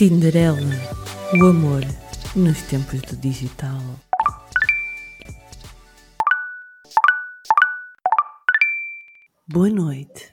Tinderela, 0.00 0.56
o 1.38 1.44
amor 1.44 1.82
nos 2.34 2.62
tempos 2.62 3.02
do 3.02 3.16
digital. 3.16 3.78
Boa 9.46 9.68
noite, 9.68 10.32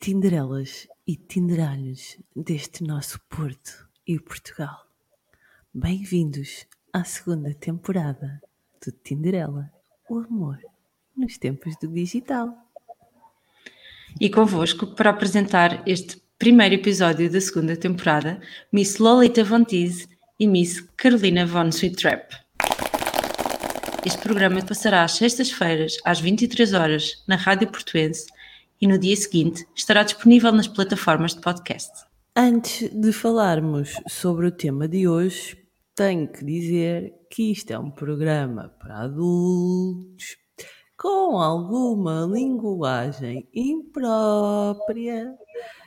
Tinderelas 0.00 0.88
e 1.06 1.14
Tinderalhos 1.14 2.18
deste 2.34 2.82
nosso 2.82 3.20
Porto 3.28 3.88
e 4.04 4.18
Portugal. 4.18 4.84
Bem-vindos 5.72 6.66
à 6.92 7.04
segunda 7.04 7.54
temporada 7.54 8.42
do 8.84 8.90
Tinderela, 8.90 9.72
o 10.10 10.18
amor 10.18 10.58
nos 11.16 11.38
tempos 11.38 11.76
do 11.76 11.86
digital. 11.86 12.52
E 14.20 14.30
convosco 14.30 14.86
para 14.86 15.10
apresentar 15.10 15.82
este 15.86 16.22
primeiro 16.38 16.76
episódio 16.76 17.30
da 17.30 17.40
segunda 17.40 17.76
temporada, 17.76 18.40
Miss 18.72 18.98
Lolita 18.98 19.42
Von 19.42 19.66
e 19.70 20.46
Miss 20.46 20.80
Carolina 20.96 21.44
Von 21.44 21.72
Sweetrap. 21.72 22.32
Este 24.06 24.18
programa 24.18 24.62
passará 24.62 25.02
às 25.02 25.12
sextas-feiras, 25.12 25.96
às 26.04 26.20
23 26.20 26.74
horas, 26.74 27.24
na 27.26 27.34
Rádio 27.34 27.68
Portuense 27.68 28.26
e 28.80 28.86
no 28.86 28.98
dia 28.98 29.16
seguinte 29.16 29.66
estará 29.74 30.04
disponível 30.04 30.52
nas 30.52 30.68
plataformas 30.68 31.34
de 31.34 31.40
podcast. 31.40 31.90
Antes 32.36 32.90
de 32.90 33.12
falarmos 33.12 33.94
sobre 34.06 34.46
o 34.46 34.52
tema 34.52 34.86
de 34.86 35.08
hoje, 35.08 35.56
tenho 35.96 36.28
que 36.28 36.44
dizer 36.44 37.12
que 37.30 37.50
isto 37.50 37.72
é 37.72 37.78
um 37.78 37.90
programa 37.90 38.68
para 38.78 39.00
adultos 39.00 40.43
com 40.96 41.38
alguma 41.38 42.26
linguagem 42.30 43.48
imprópria 43.52 45.36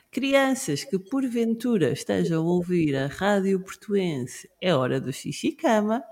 Crianças 0.09 0.83
que 0.83 0.97
porventura 0.97 1.91
estejam 1.91 2.41
a 2.41 2.49
ouvir 2.49 2.95
a 2.95 3.07
rádio 3.07 3.59
portuense 3.59 4.49
é 4.59 4.73
hora 4.73 4.99
do 4.99 5.13
xixi 5.13 5.51
cama, 5.51 6.03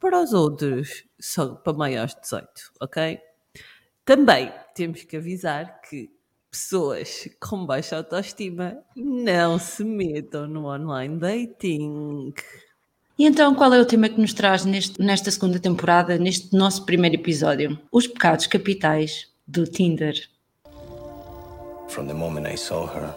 para 0.00 0.20
os 0.20 0.32
outros 0.32 1.04
só 1.20 1.54
para 1.54 1.72
maiores 1.76 2.14
de 2.14 2.22
18, 2.22 2.48
ok? 2.80 3.20
Também 4.04 4.52
temos 4.74 5.04
que 5.04 5.16
avisar 5.16 5.80
que 5.82 6.10
pessoas 6.50 7.28
com 7.40 7.64
baixa 7.64 7.98
autoestima 7.98 8.82
não 8.96 9.58
se 9.58 9.84
metam 9.84 10.48
no 10.48 10.66
online 10.66 11.18
dating. 11.18 12.32
E 13.18 13.24
então, 13.24 13.54
qual 13.54 13.72
é 13.72 13.80
o 13.80 13.86
tema 13.86 14.10
que 14.10 14.20
nos 14.20 14.34
traz 14.34 14.66
neste, 14.66 15.00
nesta 15.00 15.30
segunda 15.30 15.58
temporada, 15.58 16.18
neste 16.18 16.54
nosso 16.54 16.84
primeiro 16.84 17.16
episódio? 17.16 17.78
Os 17.90 18.06
pecados 18.06 18.46
capitais 18.46 19.26
do 19.46 19.66
Tinder. 19.66 20.14
From 21.88 22.08
the 22.08 22.12
moment 22.14 22.46
I 22.46 22.58
saw 22.58 22.86
her, 22.86 23.14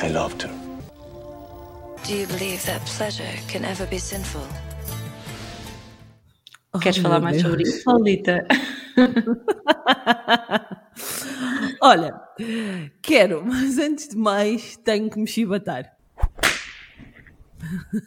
I 0.00 0.12
loved 0.12 0.44
her. 0.44 0.50
Do 2.06 2.12
you 2.14 2.26
believe 2.28 2.64
that 2.66 2.80
pleasure 2.96 3.26
can 3.50 3.64
ever 3.64 3.86
be 3.88 3.98
sinful? 3.98 4.42
Oh, 6.72 6.78
Queres 6.78 6.98
falar 6.98 7.18
mais 7.20 7.38
Deus. 7.38 7.48
sobre 7.48 7.62
isso, 7.62 7.82
Paulita? 7.84 8.46
Olha, 11.80 12.14
quero, 13.02 13.44
mas 13.44 13.78
antes 13.78 14.08
de 14.08 14.16
mais 14.16 14.76
tenho 14.84 15.10
que 15.10 15.18
me 15.18 15.26
chibatar. 15.26 15.93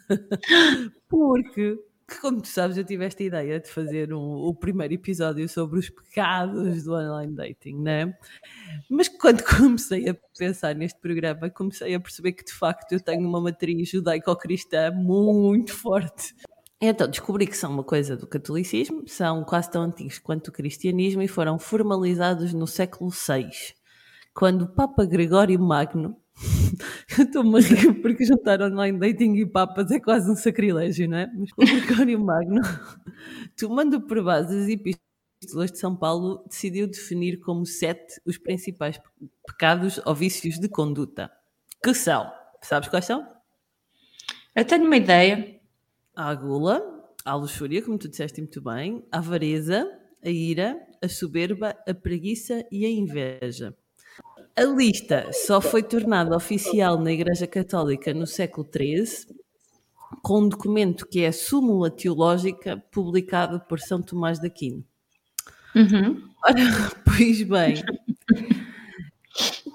Porque 1.08 1.78
que, 2.08 2.20
como 2.20 2.40
tu 2.40 2.48
sabes, 2.48 2.78
eu 2.78 2.84
tive 2.84 3.04
esta 3.04 3.22
ideia 3.22 3.60
de 3.60 3.68
fazer 3.68 4.14
um, 4.14 4.18
o 4.18 4.54
primeiro 4.54 4.94
episódio 4.94 5.46
sobre 5.46 5.78
os 5.78 5.90
pecados 5.90 6.84
do 6.84 6.94
online 6.94 7.34
dating, 7.34 7.76
né? 7.82 8.16
Mas 8.88 9.08
quando 9.08 9.44
comecei 9.44 10.08
a 10.08 10.16
pensar 10.36 10.74
neste 10.74 10.98
programa, 10.98 11.50
comecei 11.50 11.94
a 11.94 12.00
perceber 12.00 12.32
que 12.32 12.44
de 12.44 12.54
facto 12.54 12.92
eu 12.92 13.00
tenho 13.00 13.28
uma 13.28 13.40
matriz 13.40 13.90
judaico-cristã 13.90 14.90
muito 14.90 15.74
forte. 15.74 16.34
Então 16.80 17.08
descobri 17.08 17.46
que 17.46 17.56
são 17.56 17.70
uma 17.70 17.84
coisa 17.84 18.16
do 18.16 18.26
catolicismo, 18.26 19.06
são 19.06 19.44
quase 19.44 19.70
tão 19.70 19.82
antigos 19.82 20.18
quanto 20.18 20.48
o 20.48 20.52
cristianismo 20.52 21.20
e 21.20 21.28
foram 21.28 21.58
formalizados 21.58 22.54
no 22.54 22.66
século 22.66 23.10
VI, 23.10 23.50
quando 24.32 24.62
o 24.62 24.68
Papa 24.68 25.04
Gregório 25.04 25.60
Magno 25.60 26.16
eu 27.18 27.24
estou-me 27.24 27.58
a 27.58 27.60
rir 27.60 28.00
porque 28.00 28.24
juntar 28.24 28.60
online 28.62 28.98
dating 28.98 29.34
e 29.36 29.46
papas 29.46 29.90
é 29.90 29.98
quase 29.98 30.30
um 30.30 30.36
sacrilégio, 30.36 31.08
não 31.08 31.18
é? 31.18 31.26
Mas 31.34 31.50
o 31.50 31.56
Gregório 31.56 32.20
Magno, 32.20 32.60
tomando 33.58 34.00
por 34.00 34.22
base 34.22 34.56
as 34.56 34.68
epístolas 34.68 35.72
de 35.72 35.78
São 35.78 35.96
Paulo, 35.96 36.44
decidiu 36.48 36.86
definir 36.86 37.40
como 37.40 37.66
sete 37.66 38.20
os 38.24 38.38
principais 38.38 39.00
pecados 39.46 40.00
ou 40.04 40.14
vícios 40.14 40.58
de 40.58 40.68
conduta. 40.68 41.30
Que 41.82 41.94
são? 41.94 42.30
Sabes 42.62 42.88
quais 42.88 43.04
são? 43.04 43.26
Eu 44.54 44.64
tenho 44.64 44.84
uma 44.84 44.96
ideia. 44.96 45.58
A 46.14 46.34
gula, 46.34 46.82
a 47.24 47.34
luxúria, 47.34 47.82
como 47.82 47.98
tu 47.98 48.08
disseste 48.08 48.40
muito 48.40 48.60
bem, 48.60 49.04
a 49.12 49.18
avareza, 49.18 49.88
a 50.24 50.28
ira, 50.28 50.76
a 51.02 51.08
soberba, 51.08 51.76
a 51.86 51.94
preguiça 51.94 52.64
e 52.70 52.84
a 52.84 52.90
inveja. 52.90 53.76
A 54.58 54.64
lista 54.64 55.30
só 55.32 55.60
foi 55.60 55.84
tornada 55.84 56.34
oficial 56.34 56.98
na 56.98 57.12
Igreja 57.12 57.46
Católica 57.46 58.12
no 58.12 58.26
século 58.26 58.68
XIII, 58.68 59.32
com 60.20 60.40
um 60.40 60.48
documento 60.48 61.06
que 61.06 61.20
é 61.20 61.28
a 61.28 61.32
Súmula 61.32 61.88
Teológica, 61.88 62.76
publicado 62.90 63.60
por 63.68 63.78
São 63.78 64.02
Tomás 64.02 64.40
de 64.40 64.48
Aquino. 64.48 64.84
Uhum. 65.76 66.28
Ora, 66.44 66.56
pois 67.06 67.40
bem, 67.44 67.84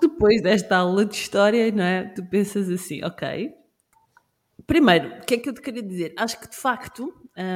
depois 0.02 0.42
desta 0.42 0.76
aula 0.76 1.06
de 1.06 1.16
história, 1.16 1.72
não 1.72 1.86
é? 1.86 2.04
Tu 2.04 2.22
pensas 2.26 2.70
assim, 2.70 3.02
ok. 3.06 3.54
Primeiro, 4.68 5.20
o 5.20 5.26
que 5.26 5.36
é 5.36 5.38
que 5.38 5.48
eu 5.48 5.54
te 5.54 5.62
queria 5.62 5.82
dizer? 5.82 6.14
Acho 6.18 6.38
que 6.42 6.50
de 6.50 6.58
facto, 6.58 7.10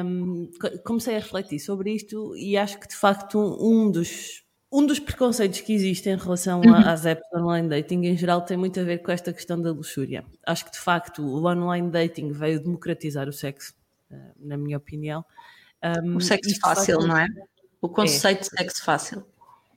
um, 0.06 0.50
comecei 0.86 1.18
a 1.18 1.20
refletir 1.20 1.60
sobre 1.60 1.94
isto 1.94 2.38
e 2.38 2.56
acho 2.56 2.80
que 2.80 2.88
de 2.88 2.96
facto 2.96 3.38
um 3.60 3.92
dos 3.92 4.47
um 4.72 4.86
dos 4.86 5.00
preconceitos 5.00 5.62
que 5.62 5.74
existem 5.74 6.14
em 6.14 6.18
relação 6.18 6.62
uhum. 6.62 6.76
às 6.76 7.06
apps 7.06 7.28
de 7.32 7.40
online 7.40 7.70
dating 7.70 8.06
em 8.06 8.18
geral 8.18 8.42
tem 8.42 8.58
muito 8.58 8.80
a 8.80 8.84
ver 8.84 9.00
com 9.00 9.12
esta 9.12 9.32
questão 9.32 9.62
da 9.62 9.72
luxúria. 9.72 10.26
Acho 10.46 10.66
que 10.66 10.72
de 10.72 10.80
facto 10.80 11.22
o 11.22 11.46
online 11.46 11.90
dating 11.90 12.32
veio 12.32 12.62
democratizar 12.62 13.30
o 13.30 13.34
sexo, 13.34 13.74
eh, 14.12 14.32
na 14.40 14.58
minha 14.58 14.78
opinião. 14.78 15.24
Um, 16.04 16.18
o 16.18 16.22
sexo 16.22 16.60
fácil, 16.60 17.00
não 17.00 17.18
é? 17.18 17.28
O 17.82 17.88
conceito 17.88 18.40
é. 18.40 18.42
de 18.42 18.50
sexo 18.50 18.84
fácil. 18.84 19.26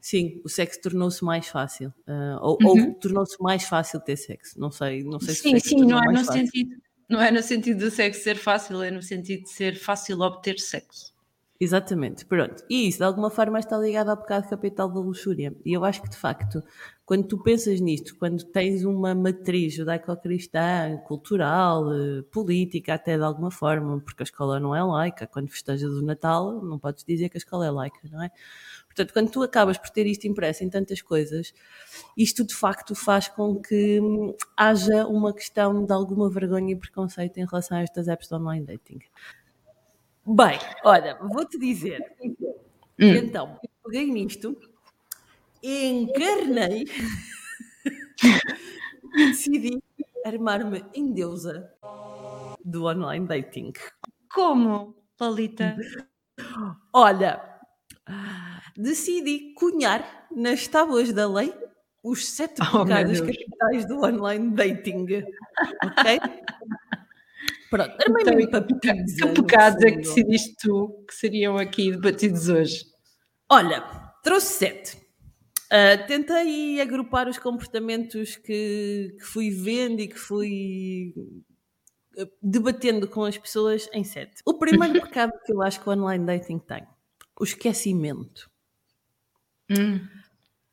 Sim, 0.00 0.40
o 0.44 0.48
sexo 0.48 0.80
tornou-se 0.80 1.22
mais 1.22 1.46
fácil. 1.46 1.92
Uh, 2.08 2.38
ou, 2.40 2.58
uhum. 2.62 2.88
ou 2.88 2.94
tornou-se 2.94 3.40
mais 3.40 3.64
fácil 3.64 4.00
ter 4.00 4.16
sexo. 4.16 4.58
Não 4.58 4.70
sei, 4.70 5.04
não 5.04 5.20
sei 5.20 5.34
sim, 5.34 5.58
se 5.58 5.68
Sim, 5.68 5.78
sim, 5.78 5.86
não 5.86 6.02
é 6.02 6.10
no 6.10 6.24
sentido. 6.24 6.76
Não 7.08 7.20
é 7.20 7.30
no 7.30 7.42
sentido 7.42 7.80
do 7.80 7.90
sexo 7.90 8.22
ser 8.22 8.36
fácil, 8.36 8.82
é 8.82 8.90
no 8.90 9.02
sentido 9.02 9.42
de 9.42 9.50
ser 9.50 9.76
fácil 9.76 10.20
obter 10.20 10.58
sexo. 10.58 11.12
Exatamente, 11.62 12.24
pronto. 12.24 12.64
E 12.70 12.88
isso, 12.88 12.98
de 12.98 13.04
alguma 13.04 13.28
forma, 13.28 13.58
está 13.58 13.76
ligado 13.76 14.08
ao 14.08 14.16
pecado 14.16 14.48
capital 14.48 14.88
da 14.88 14.98
luxúria. 14.98 15.54
E 15.62 15.74
eu 15.74 15.84
acho 15.84 16.00
que, 16.00 16.08
de 16.08 16.16
facto, 16.16 16.62
quando 17.04 17.26
tu 17.28 17.36
pensas 17.42 17.78
nisto, 17.82 18.16
quando 18.16 18.42
tens 18.44 18.82
uma 18.82 19.14
matriz 19.14 19.74
judaico-cristã, 19.74 20.96
cultural, 21.06 21.92
eh, 21.92 22.22
política, 22.32 22.94
até 22.94 23.18
de 23.18 23.22
alguma 23.22 23.50
forma, 23.50 24.00
porque 24.00 24.22
a 24.22 24.24
escola 24.24 24.58
não 24.58 24.74
é 24.74 24.82
laica, 24.82 25.26
quando 25.26 25.50
festejas 25.50 25.90
o 25.92 26.00
Natal, 26.02 26.62
não 26.62 26.78
podes 26.78 27.04
dizer 27.04 27.28
que 27.28 27.36
a 27.36 27.40
escola 27.40 27.66
é 27.66 27.70
laica, 27.70 27.98
não 28.10 28.22
é? 28.22 28.30
Portanto, 28.86 29.12
quando 29.12 29.30
tu 29.30 29.42
acabas 29.42 29.76
por 29.76 29.90
ter 29.90 30.06
isto 30.06 30.26
impresso 30.26 30.64
em 30.64 30.70
tantas 30.70 31.02
coisas, 31.02 31.52
isto 32.16 32.42
de 32.44 32.54
facto 32.54 32.94
faz 32.94 33.28
com 33.28 33.60
que 33.60 34.00
hum, 34.00 34.34
haja 34.56 35.06
uma 35.06 35.34
questão 35.34 35.84
de 35.84 35.92
alguma 35.92 36.30
vergonha 36.30 36.72
e 36.72 36.76
preconceito 36.76 37.36
em 37.38 37.44
relação 37.46 37.76
a 37.76 37.82
estas 37.82 38.08
apps 38.08 38.28
de 38.28 38.34
online 38.34 38.64
dating. 38.64 39.00
Bem, 40.26 40.58
olha, 40.84 41.16
vou-te 41.16 41.58
dizer. 41.58 42.14
Hum. 42.22 42.34
Então, 42.98 43.58
peguei 43.84 44.10
nisto, 44.10 44.56
encarnei 45.62 46.84
e 49.16 49.26
decidi 49.26 49.82
armar-me 50.24 50.84
em 50.94 51.12
deusa 51.12 51.72
do 52.64 52.84
online 52.84 53.26
dating. 53.26 53.72
Como, 54.32 54.94
Lolita? 55.18 55.76
Olha, 56.92 57.42
decidi 58.76 59.54
cunhar 59.54 60.26
nas 60.30 60.68
tábuas 60.68 61.12
da 61.12 61.26
lei 61.26 61.52
os 62.02 62.26
sete 62.26 62.62
oh, 62.62 62.84
pecados 62.84 63.20
capitais 63.20 63.86
do 63.86 64.04
online 64.04 64.50
dating. 64.50 65.06
Ok? 65.84 66.20
Pronto, 67.70 67.94
então, 68.00 68.12
para 68.50 68.64
Que 68.64 69.42
pecados 69.42 69.84
é 69.84 69.92
que 69.92 69.98
decidiste 69.98 70.56
tu 70.60 71.04
que 71.06 71.14
seriam 71.14 71.56
aqui 71.56 71.92
debatidos 71.92 72.48
hoje? 72.48 72.84
Olha, 73.48 73.80
trouxe 74.24 74.54
sete. 74.54 74.96
Uh, 75.72 76.04
tentei 76.08 76.80
agrupar 76.80 77.28
os 77.28 77.38
comportamentos 77.38 78.34
que, 78.34 79.14
que, 79.16 79.24
fui 79.24 79.50
vendo 79.50 80.00
e 80.00 80.08
que 80.08 80.18
fui 80.18 81.14
ah, 82.18 82.26
debatendo 82.42 83.06
com 83.06 83.24
as 83.24 83.38
pessoas 83.38 83.88
em 83.92 84.02
sete. 84.02 84.42
O 84.44 84.54
primeiro 84.54 85.00
pecado 85.06 85.32
que 85.46 85.52
eu 85.52 85.62
acho 85.62 85.80
que 85.80 85.88
o 85.88 85.92
online 85.92 86.26
dating 86.26 86.58
tem, 86.58 86.84
o 87.38 87.44
esquecimento. 87.44 88.50
Hum. 89.70 90.00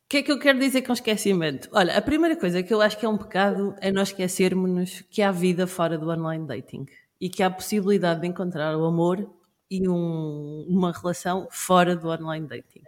O 0.07 0.09
que 0.09 0.18
é 0.18 0.24
que 0.24 0.31
eu 0.31 0.39
quero 0.39 0.57
dizer 0.57 0.83
com 0.83 0.94
esquecimento? 0.94 1.68
Olha, 1.74 1.98
a 1.98 2.01
primeira 2.01 2.38
coisa 2.38 2.63
que 2.63 2.74
eu 2.74 2.80
acho 2.80 2.98
que 2.98 3.06
é 3.06 3.09
um 3.09 3.18
pecado 3.18 3.75
é 3.81 3.92
nós 3.92 4.07
esquecermos 4.07 5.04
que 5.09 5.21
há 5.21 5.33
vida 5.33 5.68
fora 5.68 5.98
do 5.98 6.09
online 6.09 6.48
dating 6.48 6.86
e 7.19 7.30
que 7.30 7.44
há 7.44 7.50
possibilidade 7.50 8.21
de 8.21 8.27
encontrar 8.27 8.77
o 8.77 8.86
amor 8.86 9.30
e 9.69 9.86
um, 9.86 10.65
uma 10.69 10.94
relação 10.94 11.50
fora 11.51 11.94
do 11.94 12.07
online 12.07 12.48
dating. 12.48 12.83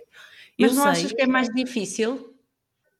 Mas 0.58 0.72
eu 0.72 0.78
não 0.78 0.84
sei... 0.84 0.92
achas 0.92 1.12
que 1.12 1.22
é 1.22 1.28
mais 1.28 1.50
difícil? 1.50 2.34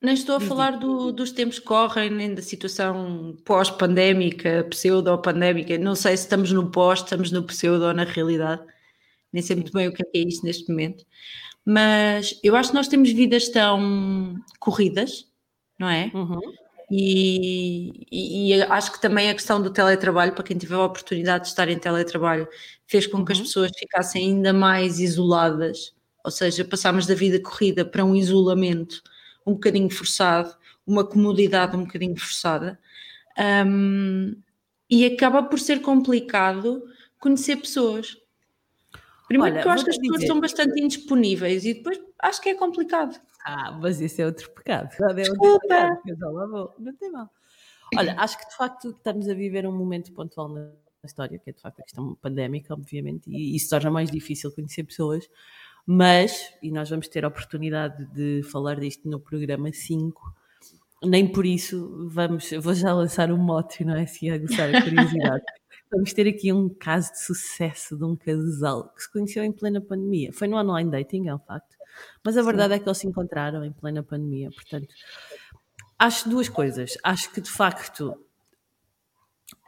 Nem 0.02 0.16
estou 0.16 0.36
a 0.36 0.42
falar 0.42 0.72
do, 0.72 1.14
dos 1.14 1.32
tempos 1.32 1.58
que 1.58 1.66
correm, 1.66 2.10
nem 2.10 2.36
da 2.36 2.42
situação 2.42 3.38
pós-pandémica, 3.46 4.68
pseudo-pandémica. 4.70 5.78
Não 5.78 5.96
sei 5.96 6.18
se 6.18 6.24
estamos 6.24 6.52
no 6.52 6.70
pós, 6.70 7.00
estamos 7.00 7.32
no 7.32 7.42
pseudo 7.44 7.86
ou 7.86 7.94
na 7.94 8.04
realidade. 8.04 8.62
Nem 9.32 9.42
sei 9.42 9.56
muito 9.56 9.72
bem 9.72 9.88
o 9.88 9.94
que 9.94 10.02
é, 10.02 10.06
que 10.06 10.18
é 10.18 10.28
isto 10.28 10.46
neste 10.46 10.70
momento. 10.70 11.06
Mas 11.72 12.40
eu 12.44 12.56
acho 12.56 12.70
que 12.70 12.76
nós 12.76 12.88
temos 12.88 13.12
vidas 13.12 13.48
tão 13.48 14.34
corridas, 14.60 15.28
não 15.78 15.88
é? 15.88 16.10
Uhum. 16.16 16.40
E, 16.90 18.08
e, 18.12 18.56
e, 18.56 18.62
acho 18.64 18.92
que 18.92 19.00
também 19.00 19.30
a 19.30 19.36
questão 19.36 19.62
do 19.62 19.70
teletrabalho, 19.70 20.34
para 20.34 20.44
quem 20.44 20.58
tiver 20.58 20.74
a 20.74 20.84
oportunidade 20.84 21.44
de 21.44 21.50
estar 21.52 21.70
em 21.70 21.78
teletrabalho, 21.78 22.48
fez 22.88 23.06
com 23.06 23.24
que 23.24 23.34
as 23.34 23.38
uhum. 23.38 23.44
pessoas 23.44 23.72
ficassem 23.78 24.30
ainda 24.30 24.52
mais 24.52 25.00
isoladas, 25.00 25.94
ou 26.24 26.32
seja, 26.32 26.66
passámos 26.66 27.06
da 27.06 27.14
vida 27.14 27.40
corrida 27.40 27.86
para 27.86 28.04
um 28.04 28.16
isolamento 28.16 29.04
um 29.46 29.54
bocadinho 29.54 29.92
forçado, 29.92 30.52
uma 30.88 31.04
comodidade 31.04 31.78
um 31.78 31.84
bocadinho 31.84 32.18
forçada, 32.18 32.80
um, 33.68 34.36
e 34.90 35.06
acaba 35.06 35.44
por 35.44 35.60
ser 35.60 35.84
complicado 35.84 36.84
conhecer 37.20 37.58
pessoas. 37.58 38.18
Primeiro 39.30 39.54
Olha, 39.54 39.62
porque 39.62 39.68
eu 39.70 39.72
acho 39.74 39.84
que 39.84 39.92
as 39.92 39.98
pessoas 40.00 40.26
são 40.26 40.42
bastante 40.42 40.82
indisponíveis 40.82 41.64
e 41.64 41.76
depois 41.76 42.02
acho 42.18 42.42
que 42.42 42.50
é 42.50 42.56
complicado. 42.56 43.16
Ah, 43.46 43.78
mas 43.80 44.02
isso 44.02 44.20
é 44.22 44.26
outro 44.26 44.50
pecado. 44.52 44.90
É 45.00 45.30
outro 45.30 45.60
pecado. 45.60 46.00
Não 46.80 46.96
tem 46.96 47.12
mal. 47.12 47.30
Olha, 47.96 48.16
acho 48.18 48.40
que 48.40 48.50
de 48.50 48.56
facto 48.56 48.90
estamos 48.90 49.30
a 49.30 49.36
viver 49.36 49.68
um 49.68 49.72
momento 49.72 50.12
pontual 50.14 50.50
na 50.50 50.72
história, 51.06 51.38
que 51.38 51.52
é 51.52 51.54
de 51.54 51.62
facto 51.62 51.80
a 51.80 51.84
questão 51.84 52.16
pandémica, 52.16 52.74
obviamente, 52.74 53.30
e 53.30 53.56
isso 53.56 53.70
torna 53.70 53.92
mais 53.92 54.10
difícil 54.10 54.52
conhecer 54.52 54.84
pessoas, 54.84 55.30
mas, 55.86 56.52
e 56.62 56.72
nós 56.72 56.90
vamos 56.90 57.08
ter 57.08 57.24
a 57.24 57.28
oportunidade 57.28 58.06
de 58.14 58.42
falar 58.44 58.80
disto 58.80 59.08
no 59.08 59.20
programa 59.20 59.72
5, 59.72 60.20
nem 61.04 61.32
por 61.32 61.46
isso 61.46 62.08
vamos, 62.10 62.50
vou 62.62 62.74
já 62.74 62.94
lançar 62.94 63.32
um 63.32 63.38
mote, 63.38 63.86
não 63.86 63.96
é 63.96 64.04
assim, 64.04 64.30
a 64.30 64.38
gostar 64.40 64.76
a 64.76 64.82
curiosidade. 64.82 65.44
vamos 65.92 66.14
ter 66.14 66.28
aqui 66.28 66.52
um 66.54 66.70
caso 66.70 67.12
de 67.12 67.20
sucesso 67.20 67.98
de 67.98 68.04
um 68.04 68.16
casal 68.16 68.90
que 68.94 69.04
se 69.04 69.12
conheceu 69.12 69.44
em 69.44 69.52
plena 69.52 69.82
pandemia. 69.82 70.32
Foi 70.34 70.48
no 70.48 70.58
online 70.58 70.90
dating, 70.90 71.28
é 71.28 71.36
um 71.36 71.40
facto, 71.40 71.76
mas 72.24 72.38
a 72.38 72.42
verdade 72.42 72.74
Sim. 72.74 72.80
é 72.80 72.84
que 72.84 72.90
eles 72.90 72.98
se 72.98 73.08
encontraram 73.08 73.64
em 73.64 73.72
plena 73.72 74.04
pandemia, 74.04 74.50
portanto, 74.52 74.88
acho 75.98 76.30
duas 76.30 76.50
coisas. 76.50 76.98
Acho 77.04 77.32
que 77.32 77.42
de 77.42 77.50
facto 77.50 78.16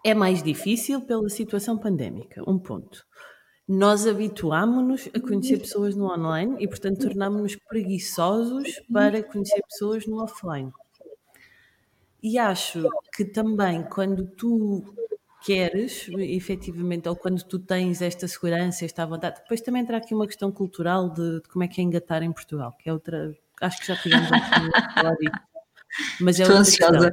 é 0.06 0.14
mais 0.14 0.44
difícil 0.44 1.02
pela 1.02 1.30
situação 1.30 1.78
pandémica, 1.78 2.44
um 2.48 2.60
ponto 2.60 3.06
nós 3.72 4.06
habituámos-nos 4.06 5.08
a 5.16 5.20
conhecer 5.22 5.58
pessoas 5.58 5.96
no 5.96 6.12
online 6.12 6.58
e, 6.60 6.68
portanto, 6.68 7.08
tornámos-nos 7.08 7.56
preguiçosos 7.56 8.68
para 8.92 9.24
conhecer 9.24 9.62
pessoas 9.62 10.06
no 10.06 10.22
offline. 10.22 10.70
E 12.22 12.38
acho 12.38 12.84
que 13.16 13.24
também 13.24 13.84
quando 13.84 14.28
tu 14.36 14.84
queres, 15.44 16.08
efetivamente, 16.18 17.10
ou 17.10 17.16
quando 17.16 17.44
tu 17.44 17.60
tens 17.60 18.02
esta 18.02 18.28
segurança, 18.28 18.86
esta 18.86 19.06
vontade, 19.06 19.42
depois 19.42 19.62
também 19.62 19.82
entra 19.82 19.98
aqui 19.98 20.14
uma 20.14 20.28
questão 20.28 20.52
cultural 20.52 21.10
de, 21.10 21.42
de 21.42 21.50
como 21.50 21.64
é 21.64 21.68
que 21.68 21.82
é 21.82 21.84
engatar 21.84 22.24
em 22.24 22.32
Portugal, 22.32 22.76
que 22.78 22.90
é 22.90 22.94
outra. 22.94 23.36
Acho 23.60 23.80
que 23.80 23.88
já 23.88 23.96
tivemos 23.96 24.32
a 24.32 24.94
falar 24.94 25.16
disso. 25.16 25.36
Mas 26.20 26.40
é 26.40 26.44
outra 26.44 26.60
ansiosa. 26.60 27.12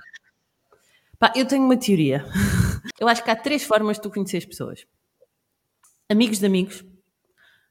Pá, 1.18 1.32
eu 1.34 1.46
tenho 1.46 1.64
uma 1.64 1.76
teoria. 1.76 2.24
Eu 2.98 3.06
acho 3.06 3.22
que 3.22 3.30
há 3.30 3.36
três 3.36 3.62
formas 3.62 3.96
de 3.96 4.02
tu 4.02 4.10
conhecer 4.10 4.38
as 4.38 4.44
pessoas 4.44 4.84
amigos 6.10 6.38
de 6.38 6.46
amigos, 6.46 6.84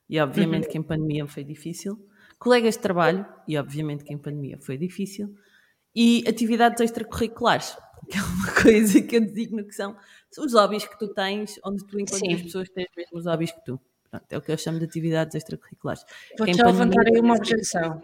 e 0.08 0.20
obviamente 0.20 0.66
uhum. 0.66 0.72
que 0.72 0.78
em 0.78 0.84
pandemia 0.84 1.28
foi 1.28 1.44
difícil, 1.44 1.98
colegas 2.38 2.76
de 2.76 2.82
trabalho, 2.82 3.26
e 3.48 3.58
obviamente 3.58 4.04
que 4.04 4.14
em 4.14 4.18
pandemia 4.18 4.60
foi 4.60 4.78
difícil, 4.78 5.34
e 5.96 6.24
atividades 6.28 6.80
extracurriculares, 6.82 7.76
que 8.08 8.18
é 8.18 8.22
uma 8.22 8.52
coisa 8.62 9.02
que 9.02 9.16
eu 9.16 9.22
designo 9.22 9.64
que 9.66 9.74
são 9.74 9.96
os 10.38 10.54
hobbies 10.54 10.86
que 10.86 10.98
tu 10.98 11.08
tens, 11.14 11.60
onde 11.64 11.86
tu 11.86 12.00
encontras 12.00 12.34
as 12.34 12.42
pessoas 12.42 12.68
que 12.70 12.76
têm 12.76 12.86
os 12.90 12.96
mesmos 12.96 13.26
hobbies 13.26 13.52
que 13.52 13.66
tu. 13.66 13.80
Pronto, 14.10 14.26
é 14.30 14.38
o 14.38 14.42
que 14.42 14.52
eu 14.52 14.58
chamo 14.58 14.80
de 14.80 14.86
atividades 14.86 15.36
extracurriculares. 15.36 16.04
Vou-te 16.38 16.64
levantar 16.64 17.06
aí 17.08 17.20
uma 17.20 17.36
objeção. 17.36 18.02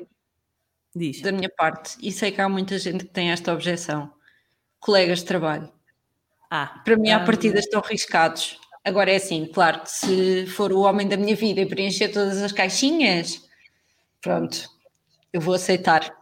Diz. 0.96 1.22
Da 1.22 1.32
minha 1.32 1.50
parte, 1.50 1.98
e 2.02 2.12
sei 2.12 2.32
que 2.32 2.40
há 2.40 2.48
muita 2.48 2.78
gente 2.78 3.06
que 3.06 3.12
tem 3.12 3.32
esta 3.32 3.52
objeção. 3.52 4.14
Colegas 4.80 5.20
de 5.20 5.26
trabalho. 5.26 5.72
Ah, 6.52 6.82
Para 6.86 6.98
mim, 6.98 7.10
à 7.10 7.20
um... 7.20 7.26
partida, 7.26 7.58
estão 7.58 7.80
arriscados 7.80 8.60
Agora 8.86 9.12
é 9.12 9.16
assim, 9.16 9.46
claro 9.46 9.82
que 9.82 9.90
se 9.90 10.46
for 10.48 10.74
o 10.74 10.82
homem 10.82 11.08
da 11.08 11.16
minha 11.16 11.36
vida 11.36 11.62
e 11.62 11.66
preencher 11.66 12.10
todas 12.10 12.42
as 12.42 12.52
caixinhas, 12.52 13.42
pronto, 14.20 14.70
eu 15.32 15.40
vou 15.40 15.54
aceitar. 15.54 16.14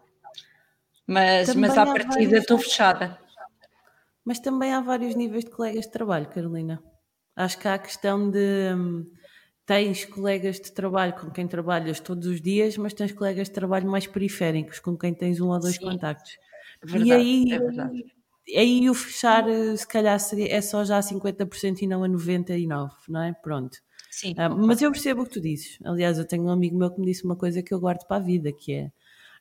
Mas, 1.07 1.55
mas 1.55 1.75
à 1.75 1.85
partida 1.85 2.37
estou 2.37 2.59
fechada. 2.59 3.19
Mas 4.23 4.39
também 4.39 4.71
há 4.71 4.81
vários 4.81 5.15
níveis 5.15 5.43
de 5.43 5.51
colegas 5.51 5.85
de 5.85 5.91
trabalho, 5.91 6.29
Carolina. 6.29 6.81
Acho 7.35 7.57
que 7.57 7.67
há 7.67 7.75
a 7.75 7.79
questão 7.79 8.29
de 8.29 8.73
hum, 8.75 9.05
tens 9.65 10.05
colegas 10.05 10.59
de 10.59 10.71
trabalho 10.71 11.13
com 11.13 11.31
quem 11.31 11.47
trabalhas 11.47 11.99
todos 11.99 12.27
os 12.27 12.41
dias, 12.41 12.77
mas 12.77 12.93
tens 12.93 13.11
colegas 13.11 13.47
de 13.47 13.53
trabalho 13.53 13.89
mais 13.89 14.05
periféricos, 14.05 14.79
com 14.79 14.97
quem 14.97 15.13
tens 15.13 15.39
um 15.41 15.49
ou 15.49 15.59
dois 15.59 15.77
Sim. 15.77 15.85
contactos. 15.85 16.31
É 16.81 16.85
verdade, 16.85 17.09
e 17.09 17.13
aí 17.13 17.53
é 17.53 17.59
verdade 17.59 18.03
aí 18.55 18.89
o 18.89 18.93
fechar 18.93 19.47
eh, 19.47 19.75
se 19.75 19.87
calhar 19.87 20.19
seria, 20.19 20.53
é 20.53 20.61
só 20.61 20.83
já 20.83 20.97
a 20.97 21.01
50% 21.01 21.81
e 21.81 21.87
não 21.87 22.03
a 22.03 22.07
99%, 22.07 22.89
não 23.09 23.21
é? 23.21 23.33
Pronto. 23.33 23.77
Sim. 24.09 24.33
Uh, 24.33 24.67
mas 24.67 24.81
eu 24.81 24.91
percebo 24.91 25.21
o 25.21 25.25
que 25.25 25.31
tu 25.31 25.41
dizes. 25.41 25.77
Aliás, 25.83 26.17
eu 26.17 26.25
tenho 26.25 26.43
um 26.43 26.49
amigo 26.49 26.77
meu 26.77 26.91
que 26.91 26.99
me 26.99 27.05
disse 27.05 27.23
uma 27.23 27.35
coisa 27.35 27.61
que 27.61 27.73
eu 27.73 27.79
guardo 27.79 28.05
para 28.07 28.17
a 28.17 28.19
vida, 28.19 28.51
que 28.51 28.73
é 28.73 28.91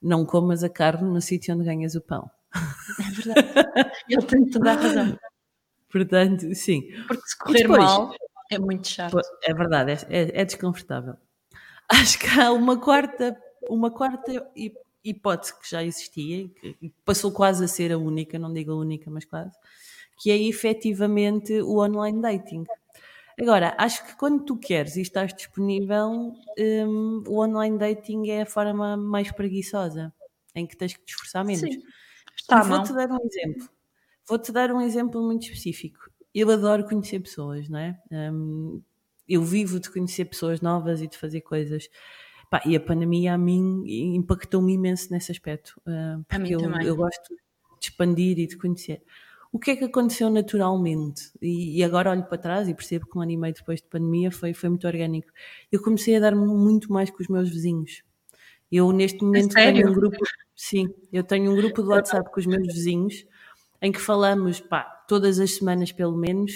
não 0.03 0.25
comas 0.25 0.63
a 0.65 0.69
carne 0.69 1.09
no 1.09 1.21
sítio 1.21 1.55
onde 1.55 1.65
ganhas 1.65 1.95
o 1.95 2.01
pão. 2.01 2.31
É 2.55 3.11
verdade. 3.11 3.93
Ele 4.09 4.23
tem 4.23 4.51
toda 4.51 4.73
a 4.73 4.75
razão. 4.75 5.19
Portanto, 5.91 6.55
sim. 6.55 6.83
Porque 7.07 7.27
se 7.27 7.39
correr 7.39 7.63
depois, 7.63 7.85
mal 7.85 8.15
é 8.51 8.59
muito 8.59 8.89
chato. 8.89 9.17
É 9.45 9.55
verdade, 9.55 9.93
é, 9.93 10.23
é, 10.23 10.41
é 10.43 10.45
desconfortável. 10.45 11.17
Acho 11.89 12.19
que 12.19 12.29
há 12.29 12.53
uma 12.53 12.79
quarta, 12.79 13.37
uma 13.69 13.91
quarta 13.91 14.49
hipótese 15.03 15.59
que 15.59 15.71
já 15.71 15.83
existia 15.83 16.51
e 16.83 16.91
passou 17.05 17.33
quase 17.33 17.65
a 17.65 17.69
ser 17.69 17.93
a 17.93 17.99
única, 17.99 18.39
não 18.39 18.53
digo 18.53 18.73
a 18.73 18.77
única, 18.77 19.11
mas 19.11 19.25
quase, 19.25 19.57
que 20.21 20.31
é 20.31 20.37
efetivamente 20.37 21.61
o 21.63 21.79
online 21.79 22.21
dating. 22.21 22.65
Agora, 23.41 23.75
acho 23.79 24.07
que 24.07 24.17
quando 24.17 24.45
tu 24.45 24.57
queres 24.57 24.97
e 24.97 25.01
estás 25.01 25.33
disponível, 25.33 26.35
um, 26.59 27.25
o 27.27 27.43
online 27.43 27.79
dating 27.79 28.29
é 28.29 28.43
a 28.43 28.47
forma 28.47 28.97
mais 28.97 29.33
preguiçosa, 29.33 30.13
em 30.55 30.67
que 30.67 30.77
tens 30.77 30.93
que 30.95 31.05
te 31.05 31.11
esforçar 31.11 31.45
menos. 31.45 31.61
Sim. 31.61 31.81
Está 32.57 32.63
vou-te 32.63 32.93
dar 32.93 33.11
um 33.11 33.19
exemplo. 33.25 33.69
Vou-te 34.29 34.53
dar 34.53 34.73
um 34.73 34.81
exemplo 34.81 35.23
muito 35.23 35.43
específico. 35.43 36.11
Eu 36.35 36.51
adoro 36.51 36.85
conhecer 36.85 37.21
pessoas, 37.21 37.69
não 37.69 37.79
é? 37.79 37.99
Um, 38.11 38.83
eu 39.29 39.43
vivo 39.43 39.79
de 39.79 39.91
conhecer 39.91 40.25
pessoas 40.25 40.61
novas 40.61 41.01
e 41.01 41.09
de 41.09 41.17
fazer 41.17 41.41
coisas. 41.41 41.89
Pá, 42.51 42.61
e 42.67 42.75
a 42.75 42.81
pandemia 42.81 43.35
a 43.35 43.39
mim 43.39 43.85
impactou-me 44.17 44.75
imenso 44.75 45.13
nesse 45.13 45.31
aspecto, 45.31 45.81
uh, 45.87 46.25
porque 46.29 46.55
eu, 46.55 46.61
eu, 46.83 46.97
gosto 46.97 47.29
de 47.29 47.87
expandir 47.87 48.39
e 48.41 48.47
de 48.47 48.57
conhecer. 48.57 49.03
O 49.53 49.59
que 49.59 49.73
é 49.73 49.77
que 49.77 49.85
aconteceu 49.85 50.29
naturalmente? 50.31 51.33
E, 51.41 51.79
e, 51.79 51.85
agora 51.85 52.11
olho 52.11 52.25
para 52.25 52.39
trás 52.39 52.69
e 52.69 52.75
percebo 52.75 53.07
que 53.07 53.17
um 53.17 53.21
ano 53.21 53.33
e 53.33 53.37
meio 53.37 53.55
depois 53.55 53.81
de 53.81 53.87
pandemia 53.89 54.31
foi, 54.31 54.53
foi 54.53 54.69
muito 54.69 54.87
orgânico. 54.87 55.29
Eu 55.71 55.81
comecei 55.83 56.17
a 56.17 56.21
dar-me 56.21 56.45
muito 56.47 56.93
mais 56.93 57.11
com 57.11 57.23
os 57.23 57.29
meus 57.29 57.49
vizinhos. 57.49 58.03
Eu 58.71 58.93
neste 58.93 59.23
momento 59.23 59.55
tenho 59.55 59.91
um 59.91 59.93
grupo, 59.93 60.17
sim, 60.61 60.93
eu 61.11 61.25
tenho 61.25 61.51
um 61.51 61.57
grupo 61.57 61.83
de 61.83 61.89
WhatsApp 61.89 62.31
com 62.31 62.39
os 62.39 62.45
meus 62.45 62.67
vizinhos 62.67 63.27
em 63.81 63.91
que 63.91 63.99
falamos, 63.99 64.61
pá, 64.61 64.83
todas 65.09 65.41
as 65.41 65.55
semanas 65.55 65.91
pelo 65.91 66.15
menos, 66.15 66.53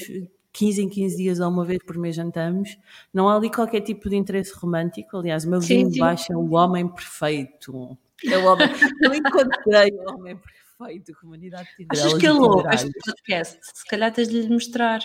15 0.52 0.82
em 0.82 0.88
15 0.90 1.16
dias 1.16 1.40
ou 1.40 1.48
uma 1.48 1.64
vez 1.64 1.78
por 1.82 1.96
mês 1.96 2.14
jantamos, 2.14 2.76
não 3.14 3.30
há 3.30 3.36
ali 3.36 3.50
qualquer 3.50 3.80
tipo 3.80 4.10
de 4.10 4.16
interesse 4.16 4.54
romântico. 4.54 5.16
Aliás, 5.16 5.46
o 5.46 5.50
meu 5.50 5.58
vizinho 5.58 5.90
de 5.90 5.98
baixo 5.98 6.30
é 6.30 6.36
o 6.36 6.52
homem 6.52 6.86
perfeito. 6.86 7.96
É 8.30 8.36
o 8.36 8.44
homem. 8.44 8.68
Eu 9.00 9.14
encontrei 9.14 9.90
o 9.92 10.12
homem 10.12 10.36
perfeito, 10.36 11.18
comunidade 11.18 11.68
de 11.78 11.86
Achas 11.88 12.12
que 12.12 12.26
ele 12.26 12.38
ouve 12.40 12.74
este 12.74 12.90
podcast? 12.92 13.58
Se 13.62 13.86
calhar 13.86 14.12
tens 14.12 14.28
de 14.28 14.42
lhe 14.42 14.48
mostrar. 14.50 15.00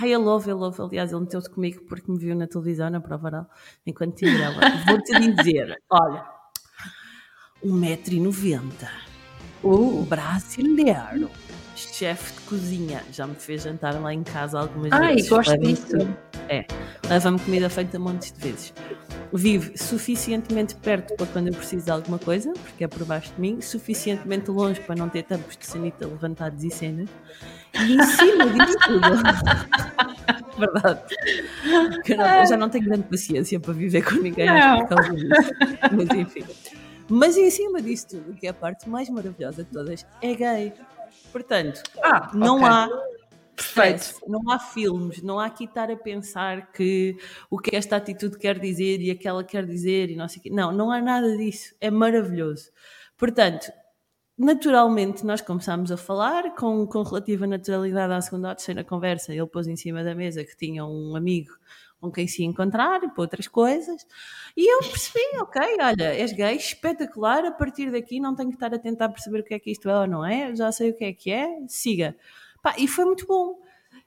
Ai, 0.00 0.14
ele 0.14 0.24
ouve, 0.24 0.52
ele 0.52 0.60
ouve. 0.60 0.80
Aliás, 0.82 1.10
ele 1.10 1.22
meteu-se 1.22 1.50
comigo 1.50 1.84
porque 1.88 2.08
me 2.12 2.18
viu 2.18 2.36
na 2.36 2.46
televisão, 2.46 2.90
na 2.90 3.00
prova 3.00 3.26
oral, 3.26 3.50
enquanto 3.84 4.14
Tinderela. 4.14 4.60
Vou-te 4.86 5.18
dizer, 5.18 5.76
olha, 5.90 6.36
1,90m. 7.64 8.88
Uh. 9.62 10.02
Brasileiro 10.04 11.30
chefe 11.76 12.32
de 12.34 12.40
cozinha. 12.46 13.02
Já 13.12 13.26
me 13.26 13.34
fez 13.34 13.62
jantar 13.62 14.00
lá 14.00 14.12
em 14.12 14.22
casa 14.22 14.58
algumas 14.58 14.92
Ai, 14.92 15.16
vezes. 15.16 15.32
Ai, 15.32 15.36
gosto 15.36 15.58
disso. 15.58 16.16
É, 16.48 16.64
leva-me 17.08 17.38
comida 17.40 17.68
feita 17.68 17.98
montes 17.98 18.32
de 18.32 18.40
vezes. 18.40 18.72
vive 19.32 19.76
suficientemente 19.76 20.74
perto 20.76 21.14
para 21.16 21.26
quando 21.26 21.48
eu 21.48 21.54
preciso 21.54 21.84
de 21.84 21.90
alguma 21.90 22.18
coisa, 22.18 22.52
porque 22.52 22.84
é 22.84 22.88
por 22.88 23.04
baixo 23.04 23.32
de 23.34 23.40
mim, 23.40 23.60
suficientemente 23.60 24.50
longe 24.50 24.80
para 24.80 24.94
não 24.94 25.08
ter 25.08 25.24
tampos 25.24 25.56
de 25.56 25.66
sanita 25.66 26.06
levantados 26.06 26.62
e 26.62 26.70
cenas, 26.70 27.08
e 27.74 27.94
em 27.94 28.02
cima 28.04 28.46
disso 28.46 28.78
tudo. 28.86 29.00
Verdade. 30.58 31.00
Eu, 32.06 32.16
não, 32.16 32.46
já 32.46 32.56
não 32.56 32.68
tenho 32.68 32.84
grande 32.84 33.04
paciência 33.04 33.60
para 33.60 33.72
viver 33.72 34.02
com 34.02 34.16
ninguém 34.16 34.48
por 34.80 34.88
causa 34.88 35.14
disso. 35.14 35.52
Mas 35.92 36.18
enfim. 36.18 36.44
Mas 37.08 37.36
em 37.36 37.50
cima 37.50 37.80
disso 37.80 38.08
tudo, 38.08 38.34
que 38.34 38.46
é 38.46 38.50
a 38.50 38.54
parte 38.54 38.88
mais 38.88 39.08
maravilhosa 39.08 39.64
de 39.64 39.70
todas, 39.70 40.06
é 40.20 40.34
gay. 40.34 40.72
Portanto, 41.32 41.82
ah, 42.02 42.30
não 42.34 42.56
okay. 42.56 42.68
há 42.68 42.88
Perfeito. 43.56 44.20
Não 44.28 44.50
há 44.50 44.58
filmes, 44.58 45.22
não 45.22 45.40
há 45.40 45.46
aqui 45.46 45.64
estar 45.64 45.90
a 45.90 45.96
pensar 45.96 46.70
que 46.72 47.16
o 47.48 47.58
que 47.58 47.74
esta 47.74 47.96
atitude 47.96 48.36
quer 48.36 48.58
dizer 48.58 49.00
e 49.00 49.10
aquela 49.10 49.42
quer 49.42 49.64
dizer 49.64 50.10
e 50.10 50.16
não 50.16 50.28
sei 50.28 50.40
o 50.40 50.42
quê. 50.42 50.50
Não, 50.50 50.70
não 50.70 50.90
há 50.90 51.00
nada 51.00 51.34
disso. 51.36 51.74
É 51.80 51.90
maravilhoso. 51.90 52.70
Portanto, 53.16 53.72
naturalmente 54.36 55.24
nós 55.24 55.40
começámos 55.40 55.90
a 55.90 55.96
falar 55.96 56.54
com, 56.54 56.86
com 56.86 57.02
relativa 57.02 57.46
naturalidade 57.46 58.12
à 58.12 58.20
segunda 58.20 58.50
ou 58.50 58.54
terceira 58.54 58.84
conversa. 58.84 59.32
Ele 59.32 59.46
pôs 59.46 59.66
em 59.66 59.76
cima 59.76 60.04
da 60.04 60.14
mesa 60.14 60.44
que 60.44 60.54
tinha 60.54 60.84
um 60.84 61.16
amigo 61.16 61.52
com 62.00 62.10
quem 62.10 62.26
se 62.26 62.44
encontrar 62.44 63.02
e 63.02 63.08
para 63.08 63.22
outras 63.22 63.48
coisas. 63.48 64.06
E 64.56 64.72
eu 64.72 64.78
percebi, 64.80 65.24
ok, 65.40 65.62
olha, 65.80 66.14
és 66.14 66.32
gay, 66.32 66.56
espetacular, 66.56 67.44
a 67.44 67.50
partir 67.50 67.90
daqui 67.90 68.20
não 68.20 68.34
tenho 68.34 68.50
que 68.50 68.56
estar 68.56 68.72
a 68.74 68.78
tentar 68.78 69.08
perceber 69.08 69.40
o 69.40 69.44
que 69.44 69.54
é 69.54 69.58
que 69.58 69.70
isto 69.70 69.88
é 69.88 70.00
ou 70.00 70.06
não 70.06 70.24
é, 70.24 70.54
já 70.54 70.70
sei 70.72 70.90
o 70.90 70.94
que 70.94 71.04
é 71.04 71.12
que 71.12 71.30
é, 71.30 71.48
siga. 71.68 72.16
Pá, 72.62 72.74
e 72.78 72.86
foi 72.86 73.04
muito 73.04 73.26
bom. 73.26 73.60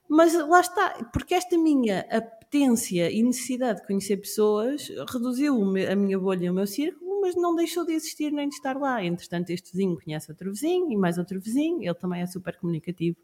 Mas 0.07 0.33
lá 0.33 0.59
está, 0.59 1.07
porque 1.13 1.35
esta 1.35 1.55
minha 1.55 1.99
apetência 2.09 3.11
e 3.11 3.21
necessidade 3.21 3.81
de 3.81 3.87
conhecer 3.87 4.17
pessoas 4.17 4.89
reduziu 5.11 5.55
a 5.91 5.95
minha 5.95 6.17
bolha 6.17 6.45
e 6.45 6.49
o 6.49 6.53
meu 6.53 6.65
círculo, 6.65 7.21
mas 7.21 7.35
não 7.35 7.55
deixou 7.55 7.85
de 7.85 7.93
existir 7.93 8.31
nem 8.31 8.49
de 8.49 8.55
estar 8.55 8.75
lá. 8.75 9.03
Entretanto, 9.05 9.51
este 9.51 9.71
vizinho 9.71 9.99
conhece 10.03 10.31
outro 10.31 10.49
vizinho 10.49 10.91
e 10.91 10.97
mais 10.97 11.19
outro 11.19 11.39
vizinho, 11.39 11.83
ele 11.83 11.93
também 11.93 12.21
é 12.21 12.25
super 12.25 12.57
comunicativo. 12.57 13.17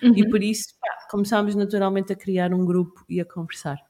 Uhum. 0.00 0.16
E 0.16 0.28
por 0.28 0.40
isso 0.40 0.74
pá, 0.80 1.08
começámos 1.10 1.56
naturalmente 1.56 2.12
a 2.12 2.16
criar 2.16 2.54
um 2.54 2.64
grupo 2.64 3.04
e 3.08 3.20
a 3.20 3.24
conversar. 3.24 3.87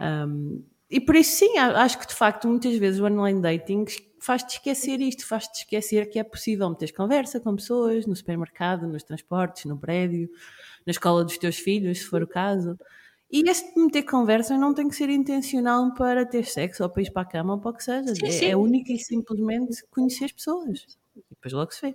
Um, 0.00 0.62
e 0.88 1.00
por 1.00 1.16
isso, 1.16 1.36
sim, 1.36 1.58
acho 1.58 1.98
que 1.98 2.06
de 2.06 2.14
facto 2.14 2.46
muitas 2.46 2.76
vezes 2.76 3.00
o 3.00 3.06
online 3.06 3.40
dating 3.40 3.84
faz-te 4.20 4.54
esquecer 4.54 5.00
isto, 5.00 5.26
faz-te 5.26 5.60
esquecer 5.60 6.08
que 6.08 6.18
é 6.18 6.24
possível 6.24 6.68
meter 6.70 6.92
conversa 6.92 7.40
com 7.40 7.54
pessoas 7.56 8.06
no 8.06 8.14
supermercado, 8.14 8.86
nos 8.86 9.02
transportes, 9.02 9.64
no 9.64 9.78
prédio, 9.78 10.28
na 10.86 10.90
escola 10.90 11.24
dos 11.24 11.38
teus 11.38 11.56
filhos, 11.56 11.98
se 11.98 12.04
for 12.04 12.22
o 12.22 12.26
caso. 12.26 12.78
E 13.30 13.48
este 13.48 13.76
meter 13.78 14.04
conversa 14.04 14.56
não 14.56 14.72
tem 14.72 14.88
que 14.88 14.94
ser 14.94 15.10
intencional 15.10 15.92
para 15.94 16.24
ter 16.24 16.44
sexo 16.44 16.84
ou 16.84 16.88
para 16.88 17.02
ir 17.02 17.12
para 17.12 17.22
a 17.22 17.24
cama 17.24 17.54
ou 17.54 17.60
para 17.60 17.70
o 17.72 17.74
que 17.74 17.82
seja. 17.82 18.14
Sim, 18.14 18.26
é, 18.26 18.30
sim. 18.30 18.46
é 18.46 18.56
única 18.56 18.92
e 18.92 18.98
simplesmente 18.98 19.84
conhecer 19.90 20.26
as 20.26 20.32
pessoas. 20.32 20.86
E 21.16 21.22
depois 21.30 21.52
logo 21.52 21.72
se 21.72 21.82
vê. 21.82 21.94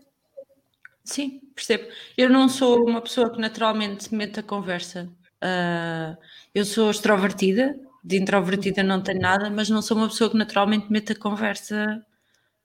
Sim, 1.03 1.41
percebo. 1.55 1.85
Eu 2.17 2.29
não 2.29 2.49
sou 2.49 2.85
uma 2.87 3.01
pessoa 3.01 3.31
que 3.31 3.39
naturalmente 3.39 4.13
mete 4.13 4.39
a 4.39 4.43
conversa. 4.43 5.09
Uh, 5.41 6.15
eu 6.53 6.65
sou 6.65 6.91
extrovertida, 6.91 7.79
de 8.03 8.17
introvertida 8.17 8.83
não 8.83 9.01
tenho 9.01 9.19
nada, 9.21 9.49
mas 9.49 9.69
não 9.69 9.81
sou 9.81 9.97
uma 9.97 10.07
pessoa 10.07 10.29
que 10.29 10.37
naturalmente 10.37 10.91
mete 10.91 11.11
a 11.13 11.15
conversa 11.15 12.03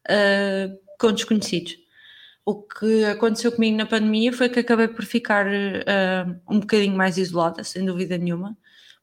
uh, 0.08 0.78
com 0.98 1.12
desconhecidos. 1.12 1.76
O 2.44 2.62
que 2.62 3.04
aconteceu 3.04 3.52
comigo 3.52 3.76
na 3.76 3.86
pandemia 3.86 4.32
foi 4.32 4.48
que 4.48 4.60
acabei 4.60 4.88
por 4.88 5.04
ficar 5.04 5.46
uh, 5.46 6.40
um 6.48 6.60
bocadinho 6.60 6.96
mais 6.96 7.18
isolada, 7.18 7.64
sem 7.64 7.84
dúvida 7.84 8.16
nenhuma, 8.16 8.56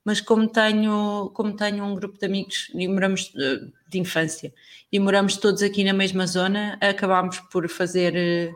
mas 0.04 0.22
como 0.22 0.48
tenho, 0.48 1.30
como 1.34 1.56
tenho 1.56 1.84
um 1.84 1.96
grupo 1.96 2.18
de 2.18 2.26
amigos 2.26 2.72
e 2.74 2.88
moramos 2.88 3.34
uh, 3.36 3.72
de 3.88 4.00
infância 4.00 4.54
e 4.92 5.00
moramos 5.00 5.38
todos 5.38 5.62
aqui 5.62 5.84
na 5.84 5.94
mesma 5.94 6.26
zona, 6.26 6.78
acabámos 6.82 7.40
por 7.52 7.68
fazer, 7.70 8.54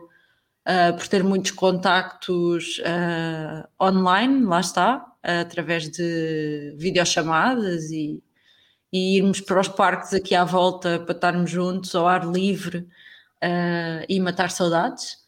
uh, 0.68 0.96
por 0.96 1.08
ter 1.08 1.24
muitos 1.24 1.50
contactos 1.52 2.80
online, 3.80 4.44
lá 4.44 4.60
está, 4.60 5.06
através 5.22 5.88
de 5.90 6.74
videochamadas 6.76 7.90
e 7.90 8.22
e 8.92 9.16
irmos 9.16 9.40
para 9.40 9.60
os 9.60 9.68
parques 9.68 10.14
aqui 10.14 10.34
à 10.34 10.44
volta 10.44 10.98
para 11.00 11.14
estarmos 11.14 11.50
juntos 11.50 11.94
ao 11.94 12.06
ar 12.06 12.26
livre 12.26 12.78
uh, 12.78 14.04
e 14.08 14.18
matar 14.20 14.50
saudades. 14.50 15.18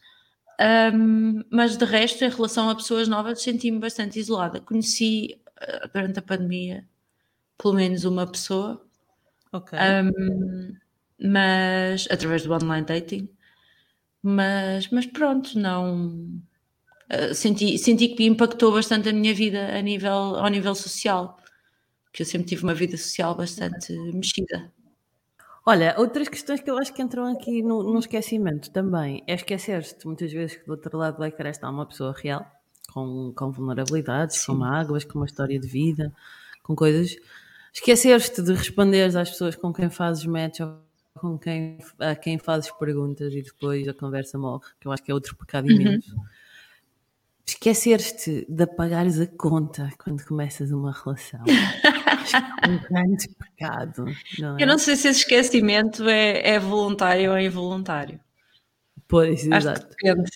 Um, 0.93 1.43
mas 1.49 1.77
de 1.77 1.85
resto, 1.85 2.23
em 2.23 2.29
relação 2.29 2.69
a 2.69 2.75
pessoas 2.75 3.07
novas, 3.07 3.41
senti-me 3.41 3.79
bastante 3.79 4.19
isolada. 4.19 4.59
Conheci 4.61 5.39
uh, 5.61 5.89
durante 5.93 6.19
a 6.19 6.21
pandemia 6.21 6.87
pelo 7.57 7.75
menos 7.75 8.05
uma 8.05 8.25
pessoa, 8.25 8.83
okay. 9.53 9.77
um, 9.77 10.75
mas 11.19 12.07
através 12.09 12.43
do 12.43 12.53
online 12.53 12.85
dating. 12.85 13.29
Mas, 14.23 14.89
mas 14.89 15.05
pronto, 15.05 15.57
não 15.57 16.41
uh, 17.11 17.33
senti, 17.33 17.77
senti 17.77 18.09
que 18.09 18.25
impactou 18.25 18.71
bastante 18.71 19.09
a 19.09 19.13
minha 19.13 19.33
vida 19.33 19.75
a 19.75 19.81
nível, 19.81 20.11
ao 20.11 20.47
nível 20.47 20.75
social 20.75 21.37
que 22.11 22.21
eu 22.21 22.25
sempre 22.25 22.47
tive 22.47 22.63
uma 22.63 22.73
vida 22.73 22.97
social 22.97 23.35
bastante 23.35 23.93
mexida. 24.13 24.71
Olha, 25.65 25.95
outras 25.97 26.27
questões 26.27 26.59
que 26.59 26.69
eu 26.69 26.77
acho 26.77 26.93
que 26.93 27.01
entram 27.01 27.31
aqui 27.31 27.61
no, 27.61 27.83
no 27.83 27.99
esquecimento 27.99 28.71
também 28.71 29.23
é 29.27 29.35
esquecer-te 29.35 30.05
muitas 30.05 30.31
vezes 30.31 30.57
que 30.57 30.65
do 30.65 30.71
outro 30.71 30.97
lado 30.97 31.17
do 31.17 31.23
ecrã 31.23 31.49
está 31.49 31.69
uma 31.69 31.85
pessoa 31.85 32.13
real, 32.17 32.45
com, 32.91 33.31
com 33.35 33.51
vulnerabilidades, 33.51 34.37
Sim. 34.37 34.47
com 34.47 34.53
mágoas, 34.55 35.05
com 35.05 35.19
uma 35.19 35.25
história 35.25 35.59
de 35.59 35.67
vida, 35.67 36.11
com 36.63 36.75
coisas. 36.75 37.15
Esquecer-te 37.71 38.41
de 38.41 38.53
responder 38.53 39.15
às 39.15 39.29
pessoas 39.29 39.55
com 39.55 39.71
quem 39.71 39.89
fazes 39.89 40.25
match 40.25 40.59
ou 40.59 40.79
com 41.15 41.37
quem, 41.37 41.77
a 41.99 42.15
quem 42.15 42.37
fazes 42.37 42.71
perguntas 42.71 43.33
e 43.33 43.41
depois 43.41 43.87
a 43.87 43.93
conversa 43.93 44.37
morre, 44.37 44.65
que 44.79 44.87
eu 44.87 44.91
acho 44.91 45.03
que 45.03 45.11
é 45.11 45.13
outro 45.13 45.35
pecado 45.35 45.65
uhum. 45.65 45.71
imenso. 45.71 46.15
Uhum 46.15 46.23
esqueceres-te 47.51 48.45
de 48.49 48.63
apagares 48.63 49.19
a 49.19 49.27
conta 49.27 49.91
quando 49.97 50.25
começas 50.25 50.71
uma 50.71 50.91
relação. 50.91 51.43
é 51.47 52.69
um 52.69 52.79
grande 52.79 53.29
pecado. 53.29 54.05
Não 54.39 54.57
é? 54.57 54.63
Eu 54.63 54.67
não 54.67 54.77
sei 54.77 54.95
se 54.95 55.07
esse 55.09 55.19
esquecimento 55.21 56.07
é, 56.07 56.55
é 56.55 56.59
voluntário 56.59 57.31
ou 57.31 57.39
involuntário. 57.39 58.19
Pois, 59.07 59.41
acho 59.51 59.69
exato. 59.69 59.89
depende, 59.89 60.31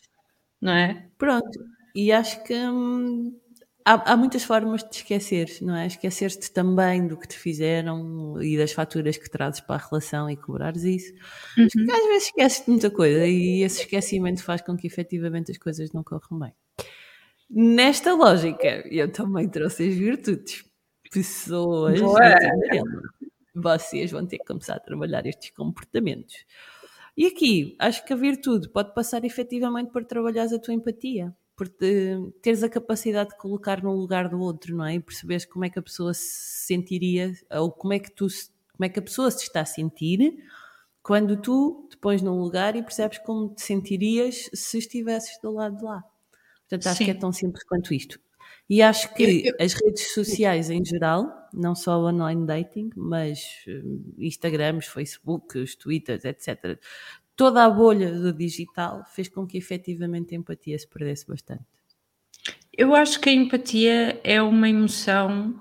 não 0.62 0.74
é? 0.74 1.08
Pronto, 1.18 1.66
e 1.96 2.12
acho 2.12 2.44
que 2.44 2.54
hum, 2.54 3.40
há, 3.86 4.14
há, 4.14 4.18
muitas 4.18 4.44
formas 4.44 4.84
de 4.84 4.90
te 4.90 4.98
esquecer, 4.98 5.58
não 5.62 5.76
é? 5.76 5.86
Esquecer-te 5.86 6.52
também 6.52 7.08
do 7.08 7.16
que 7.16 7.28
te 7.28 7.38
fizeram 7.38 8.42
e 8.42 8.58
das 8.58 8.72
faturas 8.72 9.16
que 9.18 9.30
trazes 9.30 9.62
para 9.62 9.76
a 9.76 9.88
relação 9.88 10.30
e 10.30 10.36
cobrares 10.36 10.84
isso. 10.84 11.14
Uhum. 11.58 11.68
às 11.68 12.06
vezes 12.08 12.26
esqueces 12.26 12.66
de 12.66 12.72
muita 12.72 12.90
coisa 12.90 13.26
e 13.26 13.62
esse 13.62 13.82
esquecimento 13.82 14.44
faz 14.44 14.62
com 14.62 14.76
que 14.76 14.88
efetivamente 14.88 15.52
as 15.52 15.58
coisas 15.58 15.92
não 15.94 16.04
corram 16.04 16.40
bem. 16.40 16.54
Nesta 17.50 18.14
lógica, 18.16 18.84
eu 18.90 19.12
também 19.12 19.48
trouxe 19.48 19.88
as 19.88 19.96
virtudes. 19.96 20.66
Pessoas, 21.12 22.02
vocês 23.54 24.12
vão 24.12 24.26
ter 24.26 24.40
que 24.40 24.46
começar 24.46 24.76
a 24.76 24.80
trabalhar 24.80 25.26
estes 25.26 25.52
comportamentos. 25.52 26.36
E 27.16 27.28
aqui, 27.28 27.76
acho 27.80 28.04
que 28.04 28.12
a 28.12 28.16
virtude 28.16 28.68
pode 28.68 28.94
passar 28.94 29.24
efetivamente 29.24 29.92
por 29.92 30.04
trabalhar 30.04 30.46
a 30.54 30.60
tua 30.60 30.74
empatia, 30.74 31.34
por 31.56 31.68
te, 31.68 32.18
teres 32.42 32.64
a 32.64 32.70
capacidade 32.70 33.30
de 33.30 33.38
colocar 33.38 33.82
no 33.82 33.94
lugar 33.94 34.28
do 34.30 34.40
outro, 34.40 34.76
não 34.76 34.86
é? 34.86 34.96
E 34.96 35.00
perceberes 35.00 35.46
como 35.46 35.66
é 35.66 35.70
que 35.70 35.80
a 35.80 35.82
pessoa 35.82 36.14
se 36.14 36.66
sentiria, 36.66 37.34
ou 37.52 37.72
como 37.72 37.94
é 37.94 38.00
que 38.00 38.12
tu, 38.12 38.28
como 38.74 38.86
é 38.86 38.90
que 38.90 39.00
a 39.00 39.02
pessoa 39.02 39.32
se 39.32 39.44
está 39.44 39.62
a 39.62 39.66
sentir 39.66 40.44
quando 41.02 41.38
tu 41.38 41.88
te 41.90 41.98
pões 41.98 42.22
num 42.22 42.40
lugar 42.40 42.76
e 42.76 42.82
percebes 42.82 43.20
como 43.20 43.54
te 43.54 43.62
sentirias 43.62 44.50
se 44.54 44.80
estivesses 44.80 45.40
do 45.42 45.52
lado 45.52 45.78
de 45.78 45.84
lá. 45.84 46.04
Portanto, 46.62 46.88
acho 46.88 46.98
Sim. 46.98 47.06
que 47.06 47.12
é 47.12 47.14
tão 47.14 47.32
simples 47.32 47.64
quanto 47.64 47.94
isto. 47.94 48.20
E 48.68 48.82
acho 48.82 49.14
que 49.14 49.54
as 49.60 49.74
redes 49.74 50.14
sociais 50.14 50.72
em 50.72 50.84
geral, 50.84 51.32
não 51.54 51.76
só 51.76 52.00
o 52.00 52.08
online 52.10 52.48
dating, 52.48 52.90
mas 52.96 53.64
hum, 53.68 54.16
Instagrams, 54.18 54.88
Facebooks, 54.88 55.76
Twitters, 55.76 56.26
etc. 56.26 56.80
Toda 57.36 57.66
a 57.66 57.70
bolha 57.70 58.12
do 58.12 58.32
digital 58.32 59.04
fez 59.08 59.28
com 59.28 59.46
que 59.46 59.58
efetivamente 59.58 60.34
a 60.34 60.38
empatia 60.38 60.78
se 60.80 60.88
perdesse 60.88 61.28
bastante. 61.28 61.66
Eu 62.78 62.94
acho 62.94 63.20
que 63.20 63.30
a 63.30 63.34
empatia 63.34 64.20
é 64.24 64.42
uma 64.42 64.70
emoção, 64.70 65.56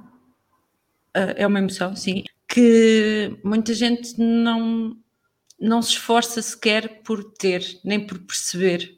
ah, 1.12 1.34
é 1.36 1.46
uma 1.46 1.58
emoção, 1.58 1.94
sim, 1.94 2.24
que 2.48 3.36
muita 3.42 3.72
gente 3.74 4.18
não, 4.20 4.96
não 5.60 5.80
se 5.82 5.90
esforça 5.90 6.42
sequer 6.42 7.02
por 7.02 7.24
ter, 7.24 7.80
nem 7.84 8.04
por 8.04 8.18
perceber. 8.18 8.96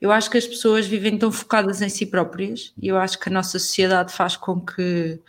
Eu 0.00 0.10
acho 0.10 0.30
que 0.30 0.38
as 0.38 0.46
pessoas 0.46 0.86
vivem 0.86 1.18
tão 1.18 1.30
focadas 1.30 1.82
em 1.82 1.88
si 1.88 2.06
próprias 2.06 2.72
e 2.80 2.88
eu 2.88 2.96
acho 2.96 3.18
que 3.18 3.28
a 3.28 3.32
nossa 3.32 3.58
sociedade 3.58 4.12
faz 4.12 4.36
com 4.36 4.60
que 4.60 5.20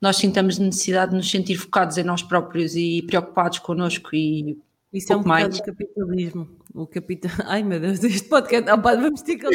nós 0.00 0.16
sintamos 0.16 0.58
necessidade 0.58 1.12
de 1.12 1.16
nos 1.16 1.30
sentir 1.30 1.56
focados 1.56 1.96
em 1.96 2.02
nós 2.02 2.22
próprios 2.22 2.74
e 2.74 3.02
preocupados 3.02 3.60
connosco 3.60 4.14
e 4.14 4.58
isso 4.96 5.12
é 5.12 5.16
um 5.16 5.22
mais. 5.22 5.58
do 5.58 5.62
capitalismo. 5.62 6.48
O 6.74 6.86
capital... 6.86 7.30
Ai 7.46 7.62
meu 7.62 7.80
Deus, 7.80 8.02
este 8.02 8.28
podcast. 8.28 8.68
Ah, 8.68 8.78
pá, 8.78 8.94
vamos 8.94 9.22
ter 9.22 9.36
que 9.36 9.46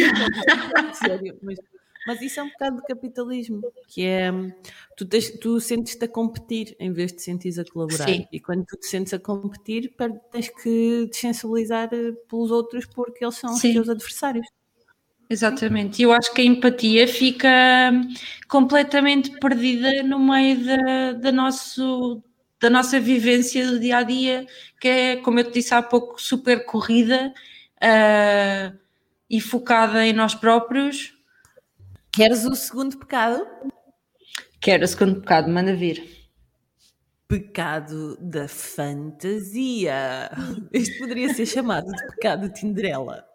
sério, 0.95 1.37
mas 1.41 1.57
Mas 2.07 2.21
isso 2.21 2.39
é 2.39 2.43
um 2.43 2.49
bocado 2.49 2.77
de 2.77 2.83
capitalismo, 2.83 3.61
que 3.87 4.03
é 4.03 4.31
tu, 4.97 5.05
tens, 5.05 5.29
tu 5.39 5.59
sentes-te 5.59 6.03
a 6.05 6.07
competir 6.07 6.75
em 6.79 6.91
vez 6.91 7.13
de 7.13 7.21
sentes 7.21 7.59
a 7.59 7.65
colaborar. 7.65 8.07
Sim. 8.07 8.25
E 8.31 8.39
quando 8.39 8.65
tu 8.65 8.75
te 8.77 8.87
sentes 8.87 9.13
a 9.13 9.19
competir, 9.19 9.93
tens 10.31 10.49
que 10.49 11.07
te 11.11 11.17
sensibilizar 11.17 11.89
eh, 11.93 12.11
pelos 12.27 12.49
outros 12.49 12.85
porque 12.87 13.23
eles 13.23 13.35
são 13.35 13.53
Sim. 13.53 13.67
os 13.67 13.73
teus 13.75 13.89
adversários. 13.89 14.47
Exatamente, 15.29 16.01
e 16.01 16.03
eu 16.03 16.11
acho 16.11 16.33
que 16.33 16.41
a 16.41 16.43
empatia 16.43 17.07
fica 17.07 17.49
completamente 18.49 19.31
perdida 19.39 20.03
no 20.03 20.19
meio 20.19 20.65
da, 20.65 21.13
da, 21.13 21.31
nosso, 21.31 22.21
da 22.61 22.69
nossa 22.69 22.99
vivência 22.99 23.65
do 23.65 23.79
dia 23.79 23.97
a 23.97 24.03
dia, 24.03 24.45
que 24.79 24.87
é, 24.87 25.15
como 25.17 25.39
eu 25.39 25.45
te 25.45 25.53
disse 25.53 25.73
há 25.73 25.81
pouco, 25.81 26.21
super 26.21 26.63
corrida 26.63 27.33
uh, 27.77 28.77
e 29.27 29.41
focada 29.41 30.05
em 30.05 30.13
nós 30.13 30.35
próprios. 30.35 31.17
Queres 32.13 32.45
o 32.45 32.53
segundo 32.53 32.99
pecado? 32.99 33.43
Quero 34.59 34.83
o 34.83 34.87
segundo 34.87 35.21
pecado, 35.21 35.49
manda 35.49 35.75
vir. 35.75 36.29
Pecado 37.27 38.15
da 38.21 38.47
fantasia. 38.47 40.29
Este 40.71 40.99
poderia 40.99 41.33
ser 41.33 41.47
chamado 41.47 41.91
de 41.91 42.07
pecado 42.09 42.47
de 42.47 42.53
Tinderela. 42.53 43.25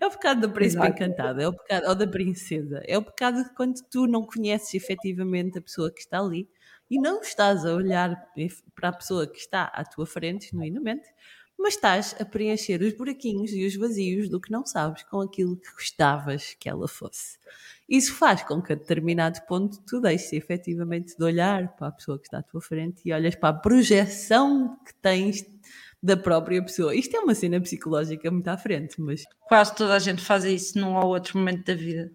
É 0.00 0.06
o 0.06 0.10
pecado 0.10 0.40
da 0.40 0.48
príncipe 0.48 0.86
encantada, 0.86 1.42
é 1.42 1.48
o 1.48 1.52
pecado, 1.52 1.88
ou 1.88 1.94
da 1.94 2.06
princesa. 2.06 2.80
É 2.86 2.96
o 2.96 3.02
pecado 3.02 3.44
de 3.44 3.54
quando 3.54 3.74
tu 3.90 4.06
não 4.06 4.24
conheces 4.24 4.72
efetivamente 4.72 5.58
a 5.58 5.62
pessoa 5.62 5.92
que 5.92 6.00
está 6.00 6.20
ali 6.20 6.48
e 6.92 6.98
não 7.00 7.22
estás 7.22 7.64
a 7.64 7.74
olhar 7.74 8.30
para 8.74 8.90
a 8.90 8.92
pessoa 8.92 9.26
que 9.26 9.38
está 9.38 9.64
à 9.64 9.82
tua 9.82 10.04
frente, 10.04 10.50
genuinamente, 10.50 11.08
mas 11.58 11.72
estás 11.72 12.14
a 12.20 12.24
preencher 12.26 12.82
os 12.82 12.92
buraquinhos 12.92 13.50
e 13.52 13.64
os 13.64 13.74
vazios 13.76 14.28
do 14.28 14.38
que 14.38 14.52
não 14.52 14.66
sabes 14.66 15.02
com 15.04 15.22
aquilo 15.22 15.56
que 15.56 15.72
gostavas 15.72 16.52
que 16.60 16.68
ela 16.68 16.86
fosse. 16.86 17.38
Isso 17.88 18.12
faz 18.12 18.42
com 18.42 18.60
que 18.60 18.74
a 18.74 18.76
determinado 18.76 19.40
ponto 19.46 19.80
tu 19.86 20.02
deixes 20.02 20.34
efetivamente 20.34 21.16
de 21.16 21.24
olhar 21.24 21.74
para 21.76 21.88
a 21.88 21.92
pessoa 21.92 22.18
que 22.18 22.26
está 22.26 22.40
à 22.40 22.42
tua 22.42 22.60
frente 22.60 23.00
e 23.06 23.12
olhas 23.14 23.36
para 23.36 23.56
a 23.56 23.58
projeção 23.58 24.78
que 24.84 24.92
tens 24.96 25.46
da 26.02 26.14
própria 26.14 26.62
pessoa. 26.62 26.94
Isto 26.94 27.16
é 27.16 27.20
uma 27.20 27.34
cena 27.34 27.58
psicológica 27.58 28.30
muito 28.30 28.48
à 28.48 28.58
frente, 28.58 29.00
mas. 29.00 29.24
Quase 29.48 29.74
toda 29.74 29.94
a 29.94 29.98
gente 29.98 30.20
faz 30.20 30.44
isso 30.44 30.78
num 30.78 30.94
ou 30.94 31.06
outro 31.06 31.38
momento 31.38 31.64
da 31.64 31.74
vida. 31.74 32.12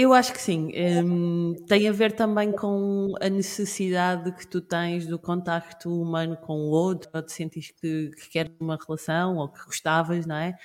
Eu 0.00 0.14
acho 0.14 0.32
que 0.32 0.40
sim. 0.40 0.72
Um, 1.04 1.54
tem 1.66 1.86
a 1.86 1.92
ver 1.92 2.12
também 2.12 2.52
com 2.52 3.12
a 3.20 3.28
necessidade 3.28 4.32
que 4.32 4.46
tu 4.46 4.58
tens 4.62 5.06
do 5.06 5.18
contacto 5.18 5.90
humano 5.90 6.38
com 6.38 6.54
o 6.54 6.70
outro, 6.70 7.10
ou 7.12 7.20
de 7.20 7.30
sentir 7.30 7.74
que, 7.78 8.10
que 8.16 8.30
queres 8.30 8.50
uma 8.58 8.78
relação, 8.82 9.36
ou 9.36 9.46
que 9.50 9.62
gostavas, 9.62 10.24
não 10.24 10.36
é? 10.36 10.56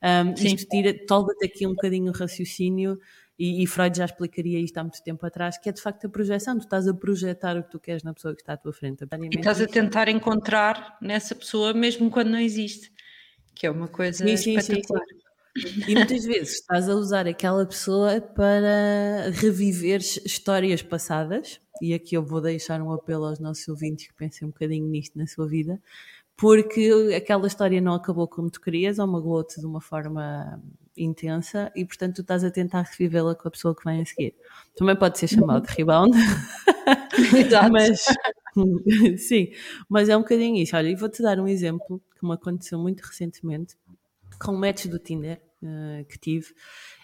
Um, 0.00 0.32
isto 0.34 0.68
tira, 0.68 0.94
tolga-te 1.06 1.44
aqui 1.44 1.66
um 1.66 1.70
bocadinho 1.70 2.12
o 2.12 2.14
raciocínio 2.14 3.00
e, 3.36 3.64
e, 3.64 3.66
Freud 3.66 3.98
já 3.98 4.04
explicaria 4.04 4.60
isto 4.60 4.78
há 4.78 4.84
muito 4.84 5.02
tempo 5.02 5.26
atrás, 5.26 5.58
que 5.58 5.68
é 5.68 5.72
de 5.72 5.82
facto 5.82 6.06
a 6.06 6.08
projeção. 6.08 6.56
Tu 6.56 6.62
estás 6.62 6.86
a 6.86 6.94
projetar 6.94 7.56
o 7.56 7.64
que 7.64 7.70
tu 7.72 7.80
queres 7.80 8.04
na 8.04 8.14
pessoa 8.14 8.32
que 8.32 8.42
está 8.42 8.52
à 8.52 8.56
tua 8.56 8.72
frente. 8.72 9.02
E 9.02 9.36
estás 9.36 9.60
a 9.60 9.66
tentar 9.66 10.08
encontrar 10.08 10.96
nessa 11.02 11.34
pessoa 11.34 11.74
mesmo 11.74 12.08
quando 12.12 12.28
não 12.28 12.38
existe, 12.38 12.92
que 13.56 13.66
é 13.66 13.70
uma 13.72 13.88
coisa 13.88 14.24
sim, 14.24 14.36
sim, 14.36 14.56
espetacular. 14.56 15.02
Sim, 15.02 15.16
sim. 15.16 15.23
E 15.56 15.94
muitas 15.94 16.24
vezes 16.24 16.54
estás 16.54 16.88
a 16.88 16.94
usar 16.94 17.28
aquela 17.28 17.64
pessoa 17.64 18.20
para 18.20 19.30
reviver 19.32 20.00
histórias 20.00 20.82
passadas, 20.82 21.60
e 21.80 21.94
aqui 21.94 22.16
eu 22.16 22.24
vou 22.24 22.40
deixar 22.40 22.82
um 22.82 22.90
apelo 22.92 23.26
aos 23.26 23.38
nossos 23.38 23.66
ouvintes 23.68 24.08
que 24.08 24.14
pensem 24.14 24.48
um 24.48 24.50
bocadinho 24.50 24.88
nisto 24.88 25.16
na 25.16 25.26
sua 25.28 25.46
vida, 25.46 25.80
porque 26.36 26.90
aquela 27.16 27.46
história 27.46 27.80
não 27.80 27.94
acabou 27.94 28.26
como 28.26 28.50
tu 28.50 28.60
querias 28.60 28.98
ou 28.98 29.06
magoou-te 29.06 29.60
de 29.60 29.66
uma 29.66 29.80
forma 29.80 30.60
intensa 30.96 31.70
e, 31.76 31.84
portanto, 31.84 32.16
tu 32.16 32.22
estás 32.22 32.42
a 32.42 32.50
tentar 32.50 32.82
revivê-la 32.82 33.34
com 33.36 33.46
a 33.46 33.50
pessoa 33.50 33.74
que 33.76 33.84
vem 33.84 34.02
a 34.02 34.04
seguir. 34.04 34.34
Também 34.76 34.96
pode 34.96 35.18
ser 35.18 35.28
chamado 35.28 35.66
de 35.66 35.72
rebound. 35.72 36.16
Exato. 37.36 37.72
mas, 37.72 38.04
sim, 39.18 39.52
mas 39.88 40.08
é 40.08 40.16
um 40.16 40.20
bocadinho 40.20 40.56
isso. 40.56 40.76
Olha, 40.76 40.88
e 40.88 40.96
vou-te 40.96 41.22
dar 41.22 41.38
um 41.38 41.46
exemplo 41.46 42.02
que 42.18 42.26
me 42.26 42.34
aconteceu 42.34 42.78
muito 42.78 43.02
recentemente 43.02 43.76
com 44.40 44.52
o 44.52 44.58
match 44.58 44.86
do 44.86 44.98
Tinder 44.98 45.40
uh, 45.62 46.04
que 46.06 46.18
tive 46.18 46.54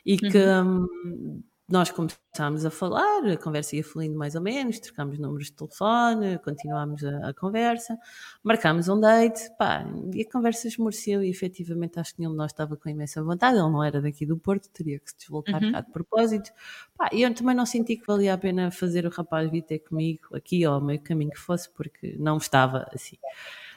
e 0.04 0.16
que 0.16 0.38
uhum. 0.38 0.87
um, 1.04 1.42
nós 1.70 1.88
começámos 1.88 2.66
a 2.66 2.70
falar, 2.70 3.24
a 3.24 3.37
conversa 3.37 3.76
ia 3.76 3.85
fluindo 3.85 4.18
mais 4.18 4.35
ou 4.35 4.40
menos, 4.40 4.81
trocámos 4.81 5.20
números 5.20 5.46
de 5.46 5.52
telefone, 5.52 6.37
continuámos 6.40 7.05
a, 7.05 7.28
a, 7.28 7.33
conversa, 7.33 7.96
marcámos 8.42 8.88
um 8.88 8.98
date, 8.98 9.48
pá, 9.57 9.87
e 10.12 10.22
a 10.22 10.28
conversa 10.28 10.66
esmoreceu 10.66 11.22
e 11.22 11.31
efetivamente 11.31 12.00
acho 12.00 12.12
que 12.12 12.20
nenhum 12.20 12.33
de 12.33 12.38
nós 12.38 12.50
estava 12.50 12.76
com 12.76 12.88
imensa 12.88 13.22
vontade, 13.22 13.57
ele 13.57 13.70
não 13.70 13.85
era 13.85 14.02
daqui 14.02 14.26
do 14.26 14.37
Porto, 14.37 14.68
teria 14.70 14.98
que 14.98 15.11
se 15.11 15.18
deslocar 15.18 15.62
uhum. 15.62 15.70
cá 15.70 15.81
de 15.81 15.92
propósito, 15.92 16.50
pá, 16.98 17.09
e 17.12 17.22
eu 17.22 17.33
também 17.33 17.55
não 17.55 17.64
senti 17.64 17.96
que 17.96 18.07
valia 18.07 18.35
a 18.35 18.38
pena 18.38 18.72
fazer 18.72 19.07
o 19.07 19.11
rapaz 19.11 19.48
vir 19.48 19.62
ter 19.62 19.78
comigo 19.78 20.26
aqui 20.35 20.66
ou 20.66 20.74
ao 20.74 20.81
meio 20.81 21.00
caminho 21.00 21.31
que 21.31 21.38
fosse, 21.38 21.70
porque 21.70 22.16
não 22.18 22.38
estava 22.38 22.88
assim. 22.92 23.16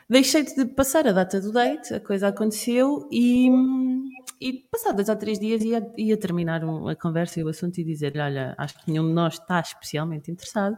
Deixei 0.10 0.44
de 0.44 0.66
passar 0.66 1.08
a 1.08 1.12
data 1.12 1.40
do 1.40 1.52
date, 1.52 1.94
a 1.94 2.00
coisa 2.00 2.28
aconteceu 2.28 3.08
e, 3.12 3.50
e 4.40 4.54
passados 4.72 4.98
dois 4.98 5.10
ou 5.10 5.16
três 5.16 5.40
dias 5.40 5.64
ia, 5.64 5.92
ia 5.98 6.18
terminar 6.18 6.62
a 6.64 6.96
conversa 6.96 7.40
e 7.40 7.44
o 7.44 7.48
assunto 7.48 7.78
e 7.80 7.84
dizer 7.84 8.14
olha, 8.18 8.54
acho 8.58 8.78
que 8.84 8.92
nenhum 8.92 9.08
de 9.08 9.14
nós 9.14 9.36
está 9.36 9.60
especialmente 9.60 10.30
interessado, 10.30 10.78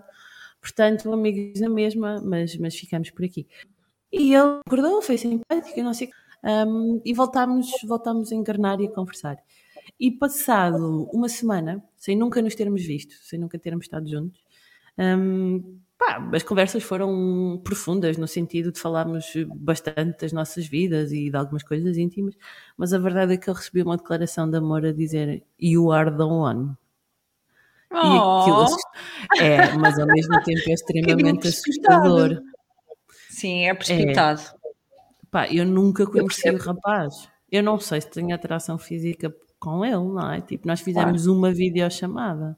portanto, 0.61 1.11
amigos 1.11 1.59
na 1.59 1.69
mesma, 1.69 2.21
mas, 2.23 2.55
mas 2.57 2.75
ficamos 2.75 3.09
por 3.09 3.25
aqui. 3.25 3.47
E 4.11 4.33
ele 4.33 4.59
acordou, 4.65 5.01
foi 5.01 5.17
simpático, 5.17 5.81
não 5.81 5.93
sei 5.93 6.09
um, 6.45 7.01
e 7.03 7.13
voltámos, 7.13 7.71
voltámos 7.85 8.31
a 8.31 8.35
encarnar 8.35 8.79
e 8.79 8.85
a 8.85 8.91
conversar. 8.91 9.37
E 9.99 10.11
passado 10.11 11.09
uma 11.11 11.27
semana, 11.27 11.83
sem 11.97 12.15
nunca 12.15 12.41
nos 12.41 12.55
termos 12.55 12.83
visto, 12.85 13.13
sem 13.23 13.39
nunca 13.39 13.57
termos 13.57 13.85
estado 13.85 14.07
juntos, 14.07 14.39
um, 14.97 15.79
Pá, 15.97 16.29
as 16.33 16.43
conversas 16.43 16.83
foram 16.83 17.61
profundas 17.63 18.17
no 18.17 18.27
sentido 18.27 18.71
de 18.71 18.79
falarmos 18.79 19.25
bastante 19.55 20.19
das 20.19 20.33
nossas 20.33 20.65
vidas 20.67 21.11
e 21.13 21.29
de 21.29 21.37
algumas 21.37 21.63
coisas 21.63 21.97
íntimas, 21.97 22.35
mas 22.75 22.93
a 22.93 22.99
verdade 22.99 23.33
é 23.33 23.37
que 23.37 23.49
eu 23.49 23.53
recebi 23.53 23.81
uma 23.81 23.95
declaração 23.95 24.49
de 24.49 24.57
amor 24.57 24.85
a 24.85 24.91
dizer 24.91 25.43
You 25.59 25.91
are 25.91 26.11
the 26.11 26.23
one. 26.23 26.75
Oh. 27.91 27.97
E 27.97 28.41
aquilo 28.41 28.77
é, 29.39 29.73
mas 29.77 29.97
ao 29.97 30.07
mesmo 30.07 30.43
tempo 30.43 30.69
é 30.69 30.73
extremamente 30.73 31.47
assustador. 31.47 32.41
Sim, 33.29 33.67
é 33.67 33.73
precipitado. 33.73 34.41
É. 34.41 34.65
Pá, 35.31 35.47
eu 35.47 35.65
nunca 35.65 36.05
conheci 36.05 36.49
o 36.49 36.57
rapaz. 36.57 37.29
Eu 37.49 37.63
não 37.63 37.79
sei 37.79 38.01
se 38.01 38.09
tenho 38.09 38.35
atração 38.35 38.77
física 38.77 39.33
com 39.59 39.85
ele, 39.85 39.95
não 39.95 40.31
é? 40.31 40.41
Tipo, 40.41 40.67
nós 40.67 40.81
fizemos 40.81 41.23
claro. 41.23 41.37
uma 41.37 41.51
videochamada. 41.51 42.57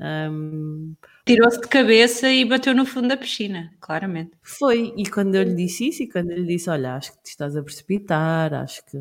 Um, 0.00 0.94
Tirou-se 1.24 1.60
de 1.60 1.68
cabeça 1.68 2.28
e 2.28 2.44
bateu 2.44 2.74
no 2.74 2.84
fundo 2.84 3.08
da 3.08 3.16
piscina, 3.16 3.72
claramente. 3.80 4.32
Foi, 4.42 4.92
e 4.96 5.08
quando 5.08 5.36
eu 5.36 5.42
lhe 5.42 5.54
disse 5.54 5.88
isso, 5.88 6.02
e 6.02 6.08
quando 6.08 6.30
eu 6.30 6.38
lhe 6.38 6.46
disse: 6.46 6.68
Olha, 6.68 6.96
acho 6.96 7.12
que 7.12 7.22
te 7.22 7.30
estás 7.30 7.56
a 7.56 7.62
precipitar, 7.62 8.52
acho 8.54 8.84
que, 8.86 8.98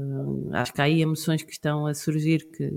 acho 0.54 0.74
que 0.74 0.82
há 0.82 0.86
aí 0.86 1.02
emoções 1.02 1.44
que 1.44 1.52
estão 1.52 1.86
a 1.88 1.94
surgir 1.94 2.48
que, 2.52 2.72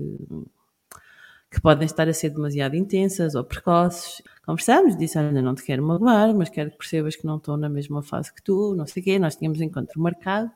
que 1.51 1.61
podem 1.61 1.85
estar 1.85 2.07
a 2.09 2.13
ser 2.13 2.29
demasiado 2.31 2.75
intensas 2.75 3.35
ou 3.35 3.43
precoces. 3.43 4.21
Conversámos, 4.45 4.97
disse: 4.97 5.17
Olha, 5.17 5.41
não 5.41 5.55
te 5.55 5.63
quero 5.63 5.83
magoar, 5.83 6.33
mas 6.35 6.49
quero 6.49 6.71
que 6.71 6.77
percebas 6.77 7.15
que 7.15 7.25
não 7.25 7.37
estou 7.37 7.55
na 7.57 7.69
mesma 7.69 8.01
fase 8.03 8.33
que 8.33 8.41
tu, 8.41 8.75
não 8.75 8.85
sei 8.85 9.01
o 9.01 9.05
quê. 9.05 9.19
Nós 9.19 9.35
tínhamos 9.35 9.61
encontro 9.61 10.01
marcado. 10.01 10.51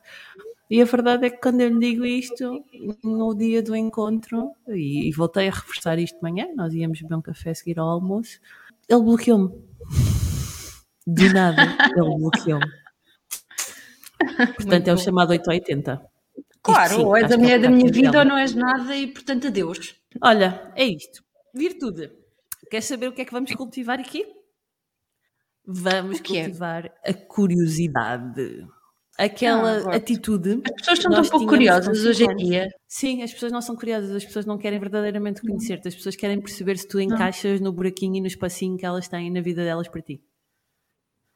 E 0.72 0.82
a 0.82 0.86
verdade 0.86 1.26
é 1.26 1.30
que 1.30 1.42
quando 1.42 1.60
eu 1.60 1.68
lhe 1.68 1.80
digo 1.80 2.06
isto, 2.06 2.64
no 3.04 3.36
dia 3.36 3.62
do 3.62 3.76
encontro, 3.76 4.54
e, 4.70 5.10
e 5.10 5.12
voltei 5.12 5.50
a 5.50 5.52
reforçar 5.52 6.00
isto 6.00 6.16
de 6.16 6.22
manhã, 6.22 6.48
nós 6.56 6.74
íamos 6.74 7.02
beber 7.02 7.16
um 7.16 7.22
café 7.22 7.50
a 7.50 7.56
seguir 7.56 7.78
ao 7.78 7.90
almoço, 7.90 8.40
ele 8.88 9.02
bloqueou-me. 9.02 9.50
De 11.06 11.34
nada, 11.34 11.62
ele 11.94 12.18
bloqueou-me. 12.18 12.72
Portanto, 14.56 14.88
é 14.88 14.94
o 14.94 14.98
chamado 14.98 15.32
880. 15.32 16.10
Claro, 16.64 16.96
sim, 16.96 17.04
ou 17.04 17.18
és 17.18 17.30
a 17.30 17.38
mulher 17.38 17.60
da 17.60 17.70
minha 17.70 17.92
vida 17.92 18.20
ou 18.20 18.24
não 18.24 18.38
és 18.38 18.56
nada 18.56 18.96
e, 18.96 19.08
portanto, 19.08 19.48
adeus. 19.48 20.02
Olha, 20.24 20.72
é 20.78 20.86
isto. 20.86 21.22
Virtude. 21.54 22.14
Queres 22.70 22.86
saber 22.86 23.10
o 23.10 23.12
que 23.12 23.24
é 23.24 23.26
que 23.26 23.34
vamos 23.34 23.54
cultivar 23.54 24.00
aqui? 24.00 24.26
Vamos 25.66 26.22
é? 26.22 26.24
cultivar 26.24 26.86
é? 27.04 27.12
a 27.12 27.14
curiosidade 27.14 28.66
aquela 29.18 29.92
ah, 29.92 29.96
atitude. 29.96 30.62
As 30.66 30.72
pessoas 30.72 30.98
estão 30.98 31.12
tão 31.12 31.24
pouco 31.24 31.48
curiosas 31.48 32.06
hoje 32.06 32.24
em 32.24 32.36
dia. 32.36 32.70
Sim, 32.88 33.24
as 33.24 33.32
pessoas 33.32 33.52
não 33.52 33.62
são 33.62 33.76
curiosas, 33.76 34.12
as 34.12 34.26
pessoas 34.26 34.46
não 34.46 34.58
querem 34.58 34.80
verdadeiramente 34.80 35.42
conhecer-te, 35.42 35.88
as 35.88 35.96
pessoas 35.96 36.16
querem 36.16 36.40
perceber 36.40 36.78
se 36.78 36.88
tu 36.88 37.00
encaixas 37.00 37.60
não. 37.60 37.68
no 37.68 37.74
buraquinho 37.74 38.16
e 38.16 38.22
no 38.22 38.28
espacinho 38.28 38.78
que 38.78 38.86
elas 38.86 39.08
têm 39.08 39.32
na 39.32 39.42
vida 39.42 39.64
delas 39.64 39.88
para 39.88 40.02
ti. 40.02 40.22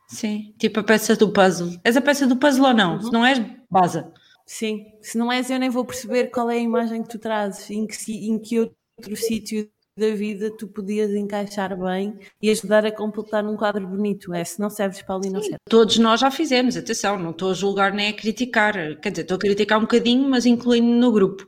Sim, 0.07 0.53
tipo 0.59 0.79
a 0.79 0.83
peça 0.83 1.15
do 1.15 1.31
puzzle. 1.31 1.79
És 1.83 1.97
a 1.97 2.01
peça 2.01 2.27
do 2.27 2.37
puzzle 2.37 2.67
ou 2.67 2.73
não? 2.73 2.93
Uhum. 2.95 3.01
Se 3.01 3.11
não 3.11 3.25
és, 3.25 3.41
baza. 3.69 4.13
Sim, 4.45 4.85
se 5.01 5.17
não 5.17 5.31
és, 5.31 5.49
eu 5.49 5.57
nem 5.57 5.69
vou 5.69 5.83
perceber 5.83 6.27
qual 6.27 6.49
é 6.51 6.55
a 6.55 6.59
imagem 6.59 7.01
que 7.01 7.09
tu 7.09 7.17
trazes, 7.17 7.69
em 7.71 7.87
que, 7.87 8.29
em 8.29 8.37
que 8.39 8.59
outro 8.59 9.15
sítio 9.15 9.67
da 9.97 10.13
vida 10.13 10.51
tu 10.51 10.67
podias 10.67 11.11
encaixar 11.13 11.77
bem 11.77 12.19
e 12.41 12.51
ajudar 12.51 12.85
a 12.85 12.91
completar 12.91 13.45
um 13.45 13.55
quadro 13.55 13.87
bonito. 13.87 14.33
É, 14.33 14.43
se 14.43 14.59
não 14.59 14.69
serves 14.69 15.01
para 15.01 15.15
ali, 15.15 15.29
não 15.29 15.41
serve. 15.41 15.57
Todos 15.69 15.97
nós 15.97 16.19
já 16.19 16.29
fizemos, 16.29 16.75
atenção, 16.75 17.17
não 17.17 17.31
estou 17.31 17.51
a 17.51 17.53
julgar 17.53 17.93
nem 17.93 18.09
a 18.09 18.13
criticar, 18.13 18.73
quer 18.99 19.09
dizer, 19.11 19.21
estou 19.21 19.35
a 19.35 19.39
criticar 19.39 19.77
um 19.77 19.83
bocadinho, 19.83 20.29
mas 20.29 20.45
incluindo 20.45 20.87
no 20.87 21.11
grupo. 21.13 21.45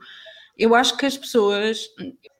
Eu 0.56 0.74
acho 0.74 0.96
que 0.96 1.04
as 1.04 1.16
pessoas, 1.16 1.88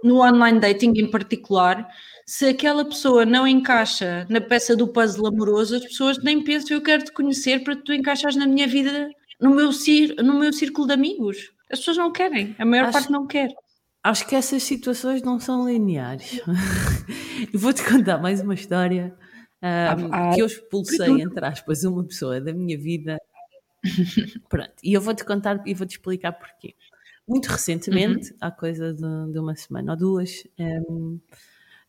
no 0.02 0.22
online 0.22 0.58
dating 0.58 0.92
em 0.96 1.10
particular, 1.10 1.86
se 2.26 2.46
aquela 2.46 2.84
pessoa 2.86 3.26
não 3.26 3.46
encaixa 3.46 4.26
na 4.30 4.40
peça 4.40 4.74
do 4.74 4.88
puzzle 4.88 5.26
amoroso, 5.26 5.76
as 5.76 5.84
pessoas 5.84 6.16
nem 6.24 6.42
pensam 6.42 6.76
eu 6.76 6.82
quero 6.82 7.04
te 7.04 7.12
conhecer 7.12 7.62
para 7.62 7.76
que 7.76 7.84
tu 7.84 7.92
encaixas 7.92 8.34
na 8.34 8.46
minha 8.46 8.66
vida, 8.66 9.10
no 9.38 9.50
meu, 9.54 9.70
no 10.24 10.38
meu 10.38 10.52
círculo 10.54 10.86
de 10.86 10.94
amigos. 10.94 11.52
As 11.70 11.80
pessoas 11.80 11.98
não 11.98 12.10
querem, 12.10 12.56
a 12.58 12.64
maior 12.64 12.84
acho, 12.84 12.92
parte 12.94 13.12
não 13.12 13.26
quer. 13.26 13.50
Acho 14.08 14.26
que 14.26 14.34
essas 14.34 14.62
situações 14.62 15.20
não 15.20 15.38
são 15.38 15.68
lineares. 15.68 16.40
Vou-te 17.52 17.84
contar 17.84 18.16
mais 18.16 18.40
uma 18.40 18.54
história 18.54 19.14
um, 19.62 20.08
ah, 20.10 20.30
que 20.34 20.40
eu 20.40 20.46
expulsei, 20.46 21.20
entre 21.20 21.44
aspas, 21.44 21.84
uma 21.84 22.02
pessoa 22.02 22.40
da 22.40 22.54
minha 22.54 22.78
vida. 22.78 23.18
Pronto, 24.48 24.72
e 24.82 24.94
eu 24.94 25.02
vou-te 25.02 25.26
contar 25.26 25.62
e 25.66 25.74
vou-te 25.74 25.90
explicar 25.90 26.32
porquê. 26.32 26.74
Muito 27.28 27.48
recentemente, 27.48 28.30
uhum. 28.30 28.38
há 28.40 28.50
coisa 28.50 28.94
de, 28.94 29.32
de, 29.32 29.38
uma 29.38 29.54
semana 29.54 29.92
ou 29.92 29.98
duas, 29.98 30.42
um, 30.58 31.20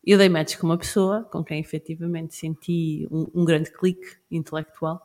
eu 0.04 0.18
dei 0.18 0.28
match 0.28 0.58
com 0.58 0.66
uma 0.66 0.76
pessoa 0.76 1.24
com 1.24 1.42
quem 1.42 1.58
efetivamente 1.58 2.34
senti 2.34 3.08
um, 3.10 3.28
um, 3.34 3.44
grande 3.46 3.72
clique 3.72 4.18
intelectual. 4.30 5.00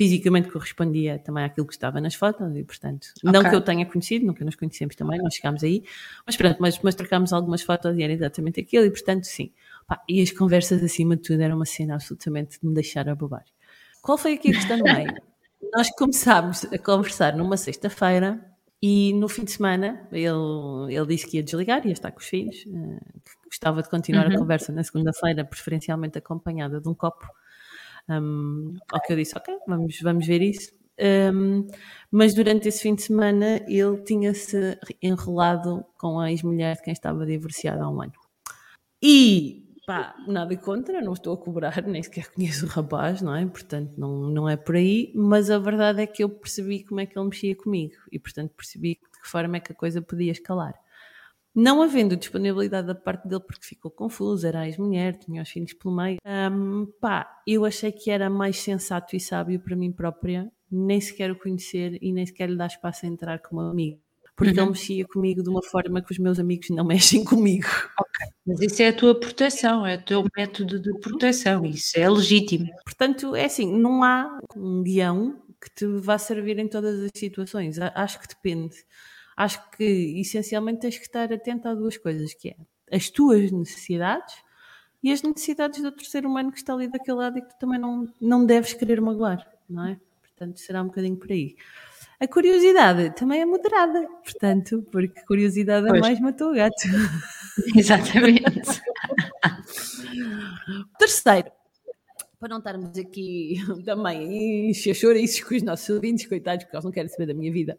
Fisicamente 0.00 0.48
correspondia 0.48 1.18
também 1.18 1.44
àquilo 1.44 1.66
que 1.66 1.74
estava 1.74 2.00
nas 2.00 2.14
fotos 2.14 2.56
e, 2.56 2.64
portanto, 2.64 3.08
okay. 3.18 3.30
não 3.30 3.42
que 3.46 3.54
eu 3.54 3.60
tenha 3.60 3.84
conhecido, 3.84 4.24
nunca 4.24 4.42
nos 4.42 4.54
conhecemos 4.54 4.96
também, 4.96 5.20
nós 5.20 5.34
chegámos 5.34 5.62
aí, 5.62 5.84
mas 6.24 6.38
pronto, 6.38 6.56
mas, 6.58 6.80
mas 6.82 6.94
trocámos 6.94 7.34
algumas 7.34 7.60
fotos 7.60 7.98
e 7.98 8.02
era 8.02 8.10
exatamente 8.10 8.58
aquilo 8.58 8.86
e, 8.86 8.90
portanto, 8.90 9.24
sim. 9.24 9.52
Pá, 9.86 10.02
e 10.08 10.22
as 10.22 10.30
conversas 10.30 10.82
acima 10.82 11.16
de 11.16 11.22
tudo 11.24 11.42
eram 11.42 11.56
uma 11.56 11.66
cena 11.66 11.96
absolutamente 11.96 12.58
de 12.58 12.66
me 12.66 12.72
deixar 12.72 13.10
a 13.10 13.14
bobar. 13.14 13.44
Qual 14.00 14.16
foi 14.16 14.32
aqui 14.32 14.48
a 14.48 14.52
questão 14.54 14.78
no 14.78 14.84
meio? 14.84 15.12
Nós 15.70 15.90
começámos 15.90 16.64
a 16.72 16.78
conversar 16.78 17.36
numa 17.36 17.58
sexta-feira 17.58 18.42
e 18.80 19.12
no 19.12 19.28
fim 19.28 19.44
de 19.44 19.50
semana 19.50 20.08
ele, 20.10 20.96
ele 20.96 21.06
disse 21.08 21.26
que 21.26 21.36
ia 21.36 21.42
desligar, 21.42 21.86
ia 21.86 21.92
estar 21.92 22.10
com 22.10 22.20
os 22.20 22.26
filhos, 22.26 22.64
uh, 22.68 22.98
gostava 23.44 23.82
de 23.82 23.90
continuar 23.90 24.28
uhum. 24.28 24.36
a 24.36 24.38
conversa 24.38 24.72
na 24.72 24.82
segunda-feira, 24.82 25.44
preferencialmente 25.44 26.16
acompanhada 26.16 26.80
de 26.80 26.88
um 26.88 26.94
copo. 26.94 27.26
Um, 28.10 28.76
ao 28.92 29.00
que 29.00 29.12
eu 29.12 29.16
disse, 29.16 29.36
ok, 29.36 29.56
vamos, 29.66 29.98
vamos 30.00 30.26
ver 30.26 30.42
isso. 30.42 30.72
Um, 31.32 31.66
mas 32.10 32.34
durante 32.34 32.68
esse 32.68 32.82
fim 32.82 32.94
de 32.94 33.02
semana 33.02 33.64
ele 33.66 34.02
tinha-se 34.02 34.78
enrolado 35.00 35.84
com 35.96 36.20
a 36.20 36.30
ex-mulher 36.30 36.76
de 36.76 36.82
quem 36.82 36.92
estava 36.92 37.24
divorciado 37.24 37.82
há 37.82 37.90
um 37.90 38.02
ano. 38.02 38.12
E 39.02 39.64
pá, 39.86 40.14
nada 40.28 40.54
contra, 40.56 41.00
não 41.00 41.14
estou 41.14 41.34
a 41.34 41.38
cobrar, 41.38 41.82
nem 41.86 42.02
sequer 42.02 42.30
conheço 42.30 42.66
o 42.66 42.68
rapaz, 42.68 43.22
não 43.22 43.34
é? 43.34 43.46
Portanto, 43.46 43.92
não, 43.96 44.28
não 44.28 44.48
é 44.48 44.56
por 44.56 44.76
aí, 44.76 45.12
mas 45.14 45.50
a 45.50 45.58
verdade 45.58 46.02
é 46.02 46.06
que 46.06 46.22
eu 46.22 46.28
percebi 46.28 46.84
como 46.84 47.00
é 47.00 47.06
que 47.06 47.18
ele 47.18 47.26
mexia 47.26 47.56
comigo 47.56 47.94
e, 48.12 48.18
portanto, 48.18 48.52
percebi 48.54 49.00
de 49.12 49.20
que 49.20 49.28
forma 49.28 49.56
é 49.56 49.60
que 49.60 49.72
a 49.72 49.74
coisa 49.74 50.02
podia 50.02 50.32
escalar. 50.32 50.74
Não 51.54 51.82
havendo 51.82 52.16
disponibilidade 52.16 52.86
da 52.86 52.94
parte 52.94 53.26
dele 53.26 53.42
porque 53.46 53.66
ficou 53.66 53.90
confuso, 53.90 54.46
era 54.46 54.66
ex-mulher, 54.66 55.16
tinha 55.16 55.42
os 55.42 55.48
filhos 55.48 55.72
pelo 55.72 55.94
meio, 55.96 56.18
um, 56.24 56.86
pá, 57.00 57.42
eu 57.46 57.64
achei 57.64 57.90
que 57.90 58.10
era 58.10 58.30
mais 58.30 58.58
sensato 58.58 59.16
e 59.16 59.20
sábio 59.20 59.58
para 59.60 59.74
mim 59.74 59.90
própria 59.90 60.50
nem 60.70 61.00
sequer 61.00 61.30
o 61.32 61.38
conhecer 61.38 61.98
e 62.00 62.12
nem 62.12 62.24
sequer 62.24 62.48
lhe 62.48 62.56
dar 62.56 62.66
espaço 62.66 63.04
a 63.04 63.08
entrar 63.08 63.40
como 63.40 63.60
amigo 63.60 64.00
porque 64.40 64.58
uhum. 64.58 64.64
ele 64.64 64.70
mexia 64.70 65.04
comigo 65.06 65.42
de 65.42 65.50
uma 65.50 65.62
forma 65.62 66.00
que 66.00 66.12
os 66.12 66.18
meus 66.18 66.38
amigos 66.38 66.70
não 66.70 66.82
mexem 66.86 67.22
comigo. 67.22 67.68
Ok, 67.98 68.26
mas 68.46 68.60
isso 68.62 68.82
é 68.82 68.88
a 68.88 68.92
tua 68.92 69.14
proteção, 69.14 69.86
é 69.86 69.96
o 69.96 70.02
teu 70.02 70.24
método 70.34 70.80
de 70.80 70.98
proteção, 70.98 71.66
isso 71.66 71.98
é 71.98 72.08
legítimo. 72.08 72.66
Portanto, 72.82 73.36
é 73.36 73.44
assim, 73.44 73.70
não 73.70 74.02
há 74.02 74.40
um 74.56 74.82
guião 74.82 75.42
que 75.60 75.68
te 75.74 75.86
vá 75.86 76.16
servir 76.16 76.58
em 76.58 76.66
todas 76.66 77.00
as 77.00 77.10
situações, 77.14 77.78
acho 77.78 78.18
que 78.18 78.28
depende. 78.28 78.76
Acho 79.40 79.70
que 79.70 80.20
essencialmente 80.20 80.80
tens 80.80 80.98
que 80.98 81.04
estar 81.04 81.32
atento 81.32 81.66
a 81.66 81.74
duas 81.74 81.96
coisas, 81.96 82.34
que 82.34 82.50
é 82.50 82.56
as 82.94 83.08
tuas 83.08 83.50
necessidades 83.50 84.34
e 85.02 85.10
as 85.10 85.22
necessidades 85.22 85.80
do 85.80 85.86
outro 85.86 86.04
ser 86.04 86.26
humano 86.26 86.52
que 86.52 86.58
está 86.58 86.74
ali 86.74 86.88
daquele 86.88 87.16
lado 87.16 87.38
e 87.38 87.40
que 87.40 87.48
tu 87.48 87.58
também 87.58 87.80
não, 87.80 88.06
não 88.20 88.44
deves 88.44 88.74
querer 88.74 89.00
magoar, 89.00 89.50
não 89.66 89.86
é? 89.86 89.98
Portanto, 90.20 90.60
será 90.60 90.82
um 90.82 90.88
bocadinho 90.88 91.16
por 91.16 91.32
aí. 91.32 91.56
A 92.20 92.28
curiosidade 92.28 93.16
também 93.16 93.40
é 93.40 93.46
moderada, 93.46 94.06
portanto, 94.22 94.86
porque 94.92 95.22
curiosidade 95.22 95.88
a 95.88 95.98
mais 95.98 96.20
matou 96.20 96.50
o 96.50 96.54
gato. 96.54 96.76
Exatamente. 97.74 98.44
Terceiro, 100.98 101.50
para 102.38 102.48
não 102.50 102.58
estarmos 102.58 102.98
aqui 102.98 103.54
também 103.86 104.68
encher 104.68 104.92
chouriços 104.92 105.42
com 105.42 105.54
os 105.54 105.62
nossos 105.62 105.88
ouvintes, 105.88 106.26
coitados, 106.26 106.64
porque 106.64 106.76
eles 106.76 106.84
não 106.84 106.92
querem 106.92 107.08
saber 107.08 107.24
da 107.24 107.34
minha 107.34 107.50
vida, 107.50 107.78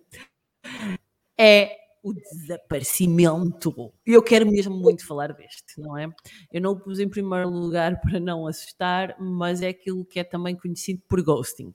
é 1.42 1.76
o 2.04 2.14
desaparecimento. 2.14 3.92
Eu 4.06 4.22
quero 4.22 4.46
mesmo 4.50 4.76
muito 4.76 5.06
falar 5.06 5.34
deste, 5.34 5.80
não 5.80 5.98
é? 5.98 6.08
Eu 6.52 6.62
não 6.62 6.72
o 6.74 6.80
pus 6.80 7.00
em 7.00 7.10
primeiro 7.10 7.50
lugar 7.50 8.00
para 8.00 8.20
não 8.20 8.46
assustar, 8.46 9.16
mas 9.20 9.62
é 9.62 9.70
aquilo 9.70 10.06
que 10.06 10.20
é 10.20 10.24
também 10.24 10.56
conhecido 10.56 11.02
por 11.08 11.22
ghosting. 11.24 11.72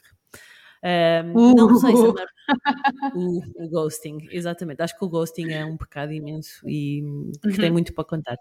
Um, 0.85 1.53
uh. 1.53 1.55
Não 1.55 1.77
sei 1.77 1.97
se 1.97 2.03
uh. 2.03 2.15
o, 3.15 3.65
o, 3.65 3.69
ghosting, 3.69 4.19
exatamente. 4.31 4.83
Acho 4.83 4.97
que 4.97 5.05
o 5.05 5.09
ghosting 5.09 5.51
é 5.51 5.65
um 5.65 5.77
pecado 5.77 6.13
imenso 6.13 6.61
e 6.69 7.03
que 7.43 7.49
uhum. 7.49 7.57
tem 7.57 7.71
muito 7.73 7.93
para 7.93 8.05
contar. 8.05 8.37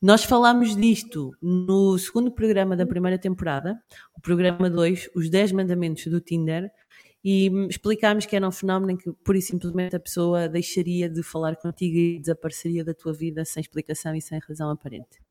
Nós 0.00 0.24
falámos 0.24 0.76
disto 0.76 1.32
no 1.40 1.98
segundo 1.98 2.30
programa 2.30 2.76
da 2.76 2.86
primeira 2.86 3.18
temporada, 3.18 3.78
o 4.16 4.20
programa 4.20 4.68
2, 4.68 5.10
Os 5.14 5.30
10 5.30 5.52
Mandamentos 5.52 6.06
do 6.06 6.20
Tinder, 6.20 6.70
e 7.24 7.50
explicámos 7.70 8.26
que 8.26 8.36
era 8.36 8.46
um 8.46 8.52
fenómeno 8.52 8.92
em 8.92 8.96
que 8.98 9.10
pura 9.24 9.38
e 9.38 9.42
simplesmente 9.42 9.96
a 9.96 10.00
pessoa 10.00 10.46
deixaria 10.46 11.08
de 11.08 11.22
falar 11.22 11.56
contigo 11.56 11.96
e 11.96 12.18
desapareceria 12.18 12.84
da 12.84 12.92
tua 12.92 13.14
vida 13.14 13.44
sem 13.46 13.62
explicação 13.62 14.14
e 14.14 14.20
sem 14.20 14.38
razão 14.40 14.68
aparente. 14.70 15.22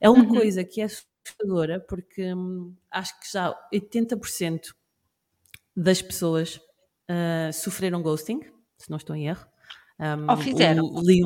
É 0.00 0.08
uma 0.08 0.24
uhum. 0.24 0.34
coisa 0.34 0.64
que 0.64 0.80
é 0.80 0.84
assustadora 0.84 1.78
porque 1.78 2.32
hum, 2.34 2.74
acho 2.90 3.20
que 3.20 3.30
já 3.30 3.54
80% 3.72 4.74
das 5.76 6.00
pessoas 6.00 6.56
uh, 6.56 7.52
sofreram 7.52 8.02
ghosting, 8.02 8.40
se 8.78 8.90
não 8.90 8.96
estou 8.96 9.14
em 9.14 9.28
erro. 9.28 9.46
Um, 10.00 10.30
ou 10.30 10.36
fizeram. 10.38 10.84
O, 10.84 11.00
li, 11.02 11.20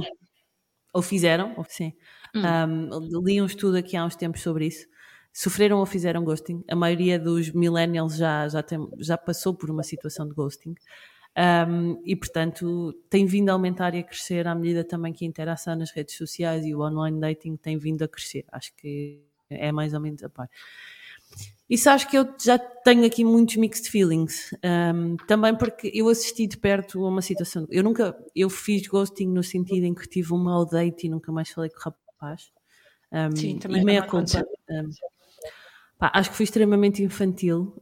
ou 0.92 1.00
fizeram, 1.00 1.54
ou, 1.56 1.64
sim. 1.68 1.94
Hum. 2.34 2.90
Um, 2.90 3.22
li 3.24 3.40
um 3.40 3.46
estudo 3.46 3.76
aqui 3.76 3.96
há 3.96 4.04
uns 4.04 4.16
tempos 4.16 4.42
sobre 4.42 4.66
isso. 4.66 4.86
Sofreram 5.36 5.80
ou 5.80 5.84
fizeram 5.84 6.24
ghosting. 6.24 6.64
A 6.66 6.74
maioria 6.74 7.18
dos 7.18 7.50
millennials 7.50 8.16
já, 8.16 8.48
já, 8.48 8.62
tem, 8.62 8.78
já 8.96 9.18
passou 9.18 9.52
por 9.52 9.70
uma 9.70 9.82
situação 9.82 10.26
de 10.26 10.32
ghosting. 10.32 10.74
Um, 11.68 12.00
e, 12.06 12.16
portanto, 12.16 12.94
tem 13.10 13.26
vindo 13.26 13.50
a 13.50 13.52
aumentar 13.52 13.94
e 13.94 13.98
a 13.98 14.02
crescer 14.02 14.46
à 14.46 14.54
medida 14.54 14.82
também 14.82 15.12
que 15.12 15.26
a 15.26 15.28
interação 15.28 15.76
nas 15.76 15.90
redes 15.90 16.16
sociais 16.16 16.64
e 16.64 16.74
o 16.74 16.80
online 16.80 17.20
dating 17.20 17.54
tem 17.56 17.76
vindo 17.76 18.02
a 18.02 18.08
crescer. 18.08 18.46
Acho 18.50 18.74
que 18.76 19.20
é 19.50 19.70
mais 19.70 19.92
ou 19.92 20.00
menos 20.00 20.24
a 20.24 20.30
par. 20.30 20.48
E 21.68 21.76
sabes 21.76 22.06
que 22.06 22.16
eu 22.16 22.26
já 22.42 22.58
tenho 22.58 23.04
aqui 23.04 23.22
muitos 23.22 23.56
mixed 23.56 23.90
feelings. 23.90 24.54
Um, 24.64 25.18
também 25.26 25.54
porque 25.54 25.92
eu 25.92 26.08
assisti 26.08 26.46
de 26.46 26.56
perto 26.56 27.04
a 27.04 27.08
uma 27.10 27.20
situação. 27.20 27.66
Eu 27.70 27.84
nunca. 27.84 28.16
Eu 28.34 28.48
fiz 28.48 28.86
ghosting 28.86 29.28
no 29.28 29.42
sentido 29.42 29.84
em 29.84 29.94
que 29.94 30.08
tive 30.08 30.32
um 30.32 30.38
mau 30.38 30.64
date 30.64 31.06
e 31.06 31.10
nunca 31.10 31.30
mais 31.30 31.50
falei 31.50 31.68
com 31.68 31.76
o 31.76 31.82
rapaz. 31.82 32.50
Um, 33.12 33.36
Sim, 33.36 33.58
também. 33.58 33.82
E 33.82 33.84
meia. 33.84 34.06
Um, 34.10 34.90
pá, 35.98 36.10
acho 36.14 36.30
que 36.30 36.36
fui 36.36 36.44
extremamente 36.44 37.02
infantil 37.02 37.74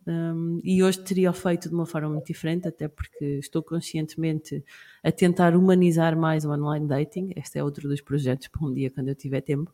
e 0.63 0.83
hoje 0.83 1.01
teria 1.01 1.33
feito 1.33 1.69
de 1.69 1.75
uma 1.75 1.87
forma 1.87 2.09
muito 2.09 2.27
diferente, 2.27 2.69
até 2.69 2.89
porque 2.89 3.39
estou 3.39 3.63
conscientemente 3.63 4.65
a 5.03 5.11
tentar 5.11 5.57
humanizar 5.57 6.17
mais 6.17 6.45
o 6.45 6.51
online 6.51 6.87
dating. 6.87 7.33
Este 7.37 7.59
é 7.59 7.65
outro 7.65 7.89
dos 7.89 8.01
projetos 8.01 8.49
para 8.49 8.67
um 8.67 8.73
dia 8.73 8.91
quando 8.91 9.09
eu 9.09 9.15
tiver 9.15 9.41
tempo. 9.41 9.73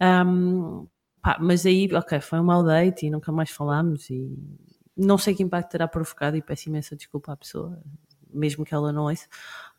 Um, 0.00 0.86
Pá, 1.24 1.38
mas 1.40 1.64
aí, 1.64 1.88
ok, 1.90 2.20
foi 2.20 2.38
um 2.38 2.44
mau 2.44 2.62
date 2.62 3.06
e 3.06 3.10
nunca 3.10 3.32
mais 3.32 3.48
falámos 3.50 4.10
e 4.10 4.38
não 4.94 5.16
sei 5.16 5.34
que 5.34 5.42
impacto 5.42 5.70
terá 5.70 5.88
provocado 5.88 6.36
e 6.36 6.42
peço 6.42 6.68
imensa 6.68 6.94
desculpa 6.94 7.32
à 7.32 7.36
pessoa, 7.36 7.80
mesmo 8.30 8.62
que 8.62 8.74
ela 8.74 8.92
não 8.92 9.04
ouça, 9.04 9.26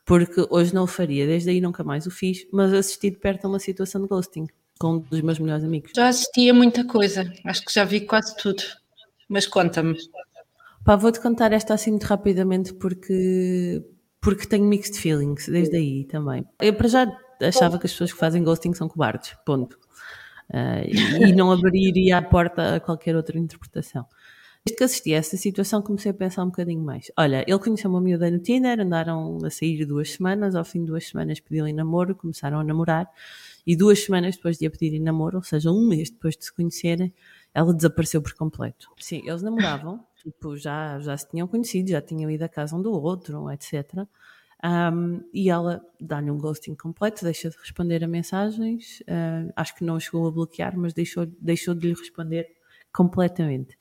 porque 0.03 0.43
hoje 0.49 0.73
não 0.73 0.85
o 0.85 0.87
faria, 0.87 1.27
desde 1.27 1.51
aí 1.51 1.61
nunca 1.61 1.83
mais 1.83 2.07
o 2.07 2.11
fiz, 2.11 2.47
mas 2.51 2.73
assisti 2.73 3.11
de 3.11 3.17
perto 3.17 3.45
a 3.45 3.49
uma 3.49 3.59
situação 3.59 4.01
de 4.01 4.07
ghosting 4.07 4.47
com 4.79 4.95
um 4.95 4.99
dos 4.99 5.21
meus 5.21 5.39
melhores 5.39 5.63
amigos. 5.63 5.91
Já 5.95 6.07
assisti 6.07 6.49
a 6.49 6.53
muita 6.53 6.85
coisa, 6.85 7.31
acho 7.45 7.63
que 7.65 7.73
já 7.73 7.83
vi 7.83 8.01
quase 8.01 8.35
tudo, 8.37 8.63
mas 9.29 9.47
conta-me. 9.47 9.97
Pá, 10.83 10.95
vou-te 10.95 11.19
contar 11.19 11.51
esta 11.51 11.73
assim 11.73 11.91
muito 11.91 12.03
rapidamente 12.03 12.73
porque, 12.73 13.83
porque 14.21 14.45
tenho 14.45 14.65
mixed 14.65 14.99
feelings 14.99 15.47
desde 15.47 15.77
aí 15.77 16.05
também. 16.05 16.45
Eu 16.61 16.73
para 16.73 16.87
já 16.87 17.07
achava 17.41 17.79
que 17.79 17.85
as 17.85 17.91
pessoas 17.91 18.13
que 18.13 18.19
fazem 18.19 18.43
ghosting 18.43 18.73
são 18.73 18.87
cobardes, 18.87 19.35
ponto. 19.45 19.79
Uh, 20.49 21.25
e 21.25 21.33
não 21.33 21.51
abriria 21.51 22.17
a 22.17 22.21
porta 22.21 22.75
a 22.75 22.79
qualquer 22.79 23.15
outra 23.15 23.37
interpretação. 23.39 24.05
Desde 24.63 24.77
que 24.77 24.83
assisti 24.83 25.13
a 25.13 25.17
essa 25.17 25.37
situação, 25.37 25.81
comecei 25.81 26.11
a 26.11 26.13
pensar 26.13 26.43
um 26.43 26.47
bocadinho 26.47 26.81
mais. 26.83 27.11
Olha, 27.17 27.43
ele 27.47 27.59
conheceu 27.59 27.89
uma 27.89 28.01
miúda 28.01 28.29
no 28.31 28.39
Tinder, 28.39 28.79
andaram 28.79 29.37
a 29.43 29.49
sair 29.49 29.85
duas 29.85 30.11
semanas, 30.13 30.55
ao 30.55 30.65
fim 30.65 30.81
de 30.81 30.87
duas 30.87 31.07
semanas 31.07 31.39
pediu-lhe 31.39 31.71
namoro, 31.71 32.15
começaram 32.15 32.59
a 32.59 32.63
namorar, 32.63 33.07
e 33.65 33.75
duas 33.75 34.03
semanas 34.03 34.35
depois 34.35 34.57
de 34.57 34.65
a 34.65 34.71
pedirem 34.71 34.99
namoro, 34.99 35.37
ou 35.37 35.43
seja, 35.43 35.71
um 35.71 35.87
mês 35.87 36.09
depois 36.09 36.37
de 36.37 36.45
se 36.45 36.53
conhecerem, 36.53 37.13
ela 37.53 37.73
desapareceu 37.73 38.21
por 38.21 38.33
completo. 38.33 38.89
Sim, 38.99 39.21
eles 39.25 39.41
namoravam, 39.41 40.05
tipo, 40.21 40.55
já, 40.55 40.99
já 40.99 41.17
se 41.17 41.29
tinham 41.29 41.47
conhecido, 41.47 41.89
já 41.89 42.01
tinham 42.01 42.29
ido 42.29 42.43
à 42.43 42.49
casa 42.49 42.75
um 42.75 42.81
do 42.81 42.91
outro, 42.91 43.49
etc. 43.51 44.05
Um, 44.63 45.21
e 45.33 45.49
ela 45.49 45.85
dá-lhe 45.99 46.31
um 46.31 46.37
ghosting 46.37 46.75
completo, 46.75 47.23
deixa 47.23 47.49
de 47.49 47.57
responder 47.57 48.03
a 48.03 48.07
mensagens. 48.07 49.01
Uh, 49.01 49.51
acho 49.55 49.75
que 49.75 49.83
não 49.83 49.99
chegou 49.99 50.27
a 50.27 50.31
bloquear, 50.31 50.77
mas 50.77 50.93
deixou, 50.93 51.25
deixou 51.39 51.73
de 51.73 51.87
lhe 51.87 51.93
responder 51.93 52.47
completamente. 52.91 53.77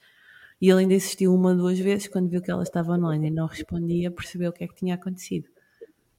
E 0.60 0.70
ele 0.70 0.80
ainda 0.80 0.94
insistiu 0.94 1.34
uma 1.34 1.50
ou 1.50 1.56
duas 1.56 1.78
vezes, 1.78 2.08
quando 2.08 2.28
viu 2.28 2.40
que 2.40 2.50
ela 2.50 2.62
estava 2.62 2.92
online 2.92 3.28
e 3.28 3.30
não 3.30 3.46
respondia, 3.46 4.10
percebeu 4.10 4.50
o 4.50 4.52
que 4.52 4.64
é 4.64 4.68
que 4.68 4.74
tinha 4.74 4.94
acontecido. 4.94 5.48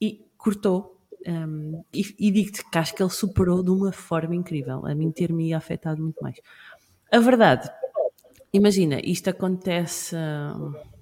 E 0.00 0.24
cortou. 0.36 0.95
Um, 1.26 1.82
e, 1.92 2.14
e 2.18 2.30
digo-te 2.30 2.68
que 2.70 2.78
acho 2.78 2.94
que 2.94 3.02
ele 3.02 3.10
superou 3.10 3.62
de 3.62 3.70
uma 3.70 3.90
forma 3.92 4.34
incrível. 4.34 4.86
A 4.86 4.94
mim 4.94 5.10
ter-me 5.10 5.52
afetado 5.52 6.00
muito 6.00 6.22
mais. 6.22 6.36
A 7.10 7.18
verdade, 7.18 7.68
imagina, 8.52 9.00
isto 9.02 9.30
acontece, 9.30 10.14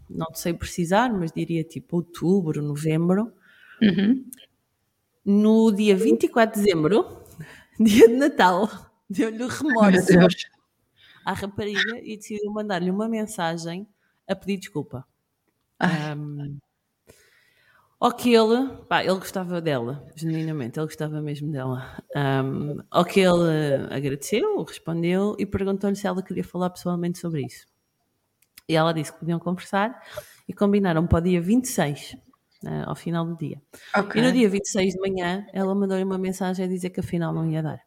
não 0.09 0.35
sei 0.35 0.55
precisar, 0.55 1.13
mas 1.13 1.31
diria 1.31 1.63
tipo 1.63 1.97
outubro, 1.97 2.63
novembro. 2.63 3.33
Uhum. 3.83 4.25
No 5.25 5.71
dia 5.73 5.97
24 5.97 6.59
de 6.59 6.65
dezembro, 6.65 7.23
dia 7.79 8.09
de 8.09 8.15
Natal, 8.15 8.69
deu-lhe 9.09 9.43
o 9.43 9.49
remorso 9.49 10.13
à 11.25 11.33
rapariga 11.33 11.99
e 12.03 12.17
decidiu 12.17 12.53
mandar-lhe 12.53 12.91
uma 12.91 13.09
mensagem 13.09 13.87
a 14.29 14.35
pedir 14.35 14.59
desculpa. 14.59 15.07
Um, 15.81 16.59
ao 18.05 18.13
que 18.13 18.35
ele, 18.35 18.69
pá, 18.87 19.03
ele 19.03 19.15
gostava 19.15 19.63
dela, 19.63 20.07
genuinamente, 20.15 20.79
ele 20.79 20.85
gostava 20.85 21.23
mesmo 21.23 21.51
dela. 21.51 21.97
Um, 22.15 22.83
ao 22.91 23.03
que 23.03 23.21
ele 23.21 23.89
agradeceu, 23.91 24.63
respondeu 24.63 25.35
e 25.39 25.47
perguntou-lhe 25.47 25.97
se 25.97 26.07
ela 26.07 26.23
queria 26.23 26.45
falar 26.45 26.69
pessoalmente 26.69 27.19
sobre 27.19 27.47
isso. 27.47 27.67
E 28.69 28.77
ela 28.77 28.93
disse 28.93 29.11
que 29.11 29.21
podiam 29.21 29.39
conversar 29.39 29.99
e 30.47 30.53
combinaram 30.53 31.07
para 31.07 31.17
o 31.17 31.23
dia 31.23 31.41
26, 31.41 32.13
uh, 32.13 32.19
né, 32.63 32.85
ao 32.87 32.95
final 32.95 33.25
do 33.25 33.39
dia. 33.39 33.63
Okay. 33.97 34.21
E 34.21 34.25
no 34.27 34.33
dia 34.33 34.51
26 34.51 34.93
de 34.93 35.01
manhã, 35.01 35.47
ela 35.51 35.75
mandou-lhe 35.75 36.05
uma 36.05 36.19
mensagem 36.19 36.63
a 36.63 36.69
dizer 36.69 36.91
que 36.91 37.01
afinal 37.01 37.33
não 37.33 37.51
ia 37.51 37.63
dar. 37.63 37.81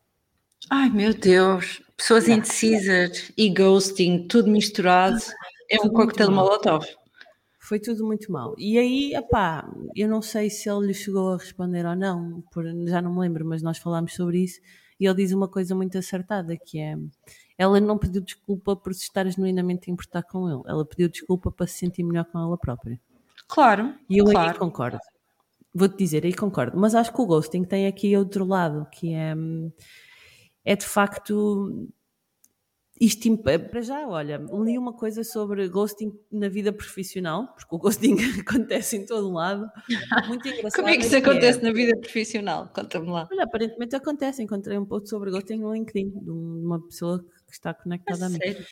Ai 0.68 0.90
meu 0.90 1.14
Deus, 1.14 1.84
pessoas 1.96 2.28
indecisas 2.28 3.32
e 3.38 3.52
ghosting, 3.52 4.28
tudo 4.28 4.50
misturado, 4.50 5.22
é 5.70 5.80
um 5.80 5.90
coquetel 5.90 6.32
molotov. 6.32 6.88
Foi 7.68 7.80
tudo 7.80 8.06
muito 8.06 8.32
mal. 8.32 8.56
E 8.58 8.80
aí, 8.80 9.14
apá, 9.14 9.70
eu 9.94 10.08
não 10.08 10.22
sei 10.22 10.50
se 10.50 10.70
ele 10.70 10.88
lhe 10.88 10.94
chegou 10.94 11.34
a 11.34 11.38
responder 11.38 11.86
ou 11.86 11.98
não, 11.98 12.42
por, 12.50 12.64
já 12.88 13.02
não 13.02 13.14
me 13.14 13.20
lembro, 13.20 13.46
mas 13.46 13.62
nós 13.62 13.78
falámos 13.78 14.14
sobre 14.14 14.42
isso 14.42 14.62
e 14.98 15.06
ele 15.06 15.16
diz 15.16 15.34
uma 15.34 15.50
coisa 15.50 15.76
muito 15.76 15.98
acertada, 15.98 16.56
que 16.56 16.80
é 16.80 16.96
ela 17.58 17.80
não 17.82 17.98
pediu 17.98 18.22
desculpa 18.22 18.74
por 18.74 18.94
se 18.94 19.04
estar 19.04 19.28
genuinamente 19.28 19.90
a 19.90 19.94
importar 19.94 20.24
com 20.24 20.50
ele, 20.50 20.62
ela 20.66 20.86
pediu 20.86 21.10
desculpa 21.10 21.52
para 21.52 21.68
se 21.68 21.80
sentir 21.80 22.04
melhor 22.04 22.24
com 22.24 22.40
ela 22.40 22.58
própria. 22.58 22.98
Claro. 23.50 23.94
E 24.10 24.18
eu 24.18 24.26
claro. 24.26 24.52
aí 24.52 24.58
concordo. 24.58 25.00
Vou-te 25.74 25.98
dizer, 25.98 26.26
aí 26.26 26.34
concordo. 26.34 26.78
Mas 26.78 26.96
acho 26.96 27.14
que 27.14 27.22
o 27.22 27.26
ghosting 27.26 27.66
tem 27.66 27.86
aqui 27.86 28.16
outro 28.16 28.46
lado, 28.46 28.88
que 28.92 29.14
é 29.14 29.36
é 30.64 30.76
de 30.76 30.86
facto 30.86 31.88
isto 33.00 33.38
para 33.38 33.82
já, 33.82 34.08
olha, 34.08 34.38
li 34.38 34.78
uma 34.78 34.94
coisa 34.94 35.24
sobre 35.24 35.68
ghosting 35.68 36.12
na 36.32 36.50
vida 36.50 36.74
profissional, 36.74 37.48
porque 37.54 37.76
o 37.76 37.78
ghosting 37.78 38.16
acontece 38.42 38.98
em 38.98 39.06
todo 39.06 39.32
lado. 39.32 39.70
Muito 40.28 40.48
engraçado. 40.50 40.76
Como 40.76 40.90
é 40.90 40.98
que 40.98 41.06
isso 41.06 41.16
é 41.16 41.20
acontece 41.20 41.60
é, 41.60 41.62
na 41.64 41.72
vida 41.72 41.98
profissional? 42.00 42.70
Conta-me 42.74 43.10
lá. 43.10 43.28
Olha, 43.32 43.44
aparentemente 43.44 43.96
acontece. 43.96 44.42
Encontrei 44.42 44.78
um 44.78 44.86
post 44.86 45.10
sobre 45.10 45.32
ghosting 45.32 45.58
no 45.58 45.74
LinkedIn 45.74 46.10
de 46.10 46.30
uma 46.30 46.82
pessoa 46.82 47.24
que 47.46 47.54
está 47.54 47.74
conectada 47.74 48.26
a, 48.26 48.28
a 48.28 48.30
mim. 48.30 48.38
Sério? 48.38 48.66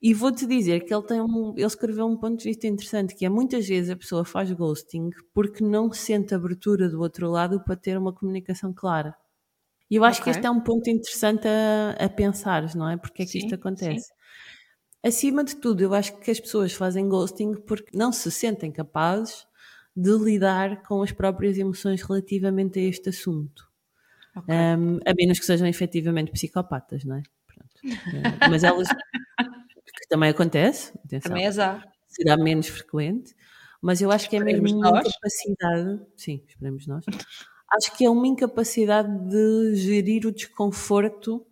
E 0.00 0.14
vou-te 0.14 0.46
dizer 0.46 0.84
que 0.84 0.94
ele 0.94 1.02
tem 1.02 1.20
um, 1.20 1.54
ele 1.56 1.66
escreveu 1.66 2.06
um 2.06 2.16
ponto 2.16 2.38
de 2.38 2.44
vista 2.44 2.68
interessante, 2.68 3.16
que 3.16 3.26
é 3.26 3.28
muitas 3.28 3.66
vezes 3.66 3.90
a 3.90 3.96
pessoa 3.96 4.24
faz 4.24 4.50
ghosting 4.52 5.10
porque 5.34 5.64
não 5.64 5.92
sente 5.92 6.34
abertura 6.34 6.88
do 6.88 7.00
outro 7.00 7.28
lado 7.28 7.62
para 7.64 7.74
ter 7.74 7.98
uma 7.98 8.12
comunicação 8.12 8.72
clara. 8.72 9.16
E 9.90 9.96
eu 9.96 10.04
acho 10.04 10.20
okay. 10.20 10.32
que 10.32 10.38
este 10.38 10.46
é 10.46 10.50
um 10.50 10.60
ponto 10.60 10.88
interessante 10.88 11.46
a, 11.48 12.04
a 12.04 12.08
pensar, 12.08 12.74
não 12.74 12.88
é? 12.88 12.96
Porque 12.96 13.22
é 13.22 13.24
que 13.24 13.32
sim, 13.32 13.38
isto 13.38 13.54
acontece. 13.54 14.06
Sim. 14.06 14.12
Acima 15.02 15.44
de 15.44 15.56
tudo, 15.56 15.82
eu 15.82 15.94
acho 15.94 16.18
que 16.18 16.30
as 16.30 16.40
pessoas 16.40 16.72
fazem 16.72 17.08
ghosting 17.08 17.54
porque 17.54 17.96
não 17.96 18.12
se 18.12 18.30
sentem 18.30 18.70
capazes 18.70 19.46
de 19.96 20.10
lidar 20.10 20.82
com 20.82 21.02
as 21.02 21.12
próprias 21.12 21.56
emoções 21.56 22.02
relativamente 22.02 22.78
a 22.78 22.82
este 22.82 23.08
assunto. 23.08 23.68
Okay. 24.36 24.54
Um, 24.54 24.98
a 25.06 25.14
menos 25.14 25.38
que 25.38 25.46
sejam 25.46 25.66
efetivamente 25.66 26.30
psicopatas, 26.30 27.04
não 27.04 27.16
é? 27.16 27.22
Uh, 27.84 28.50
mas 28.50 28.62
elas. 28.64 28.88
que 29.98 30.08
também 30.08 30.30
acontece. 30.30 30.92
Atenção, 31.04 31.30
também 31.30 31.46
é. 31.46 31.52
Será 32.06 32.36
menos 32.36 32.68
frequente. 32.68 33.34
Mas 33.80 34.00
eu 34.00 34.10
acho 34.10 34.28
que 34.28 34.36
é 34.36 34.40
mesmo 34.40 34.78
uma 34.78 35.02
capacidade. 35.02 36.00
Sim, 36.16 36.42
esperemos 36.46 36.86
nós 36.86 37.04
acho 37.70 37.96
que 37.96 38.04
é 38.04 38.10
uma 38.10 38.26
incapacidade 38.26 39.08
de 39.28 39.74
gerir 39.76 40.26
o 40.26 40.32
desconforto 40.32 41.44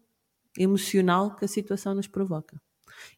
emocional 0.58 1.36
que 1.36 1.44
a 1.44 1.48
situação 1.48 1.94
nos 1.94 2.06
provoca. 2.06 2.60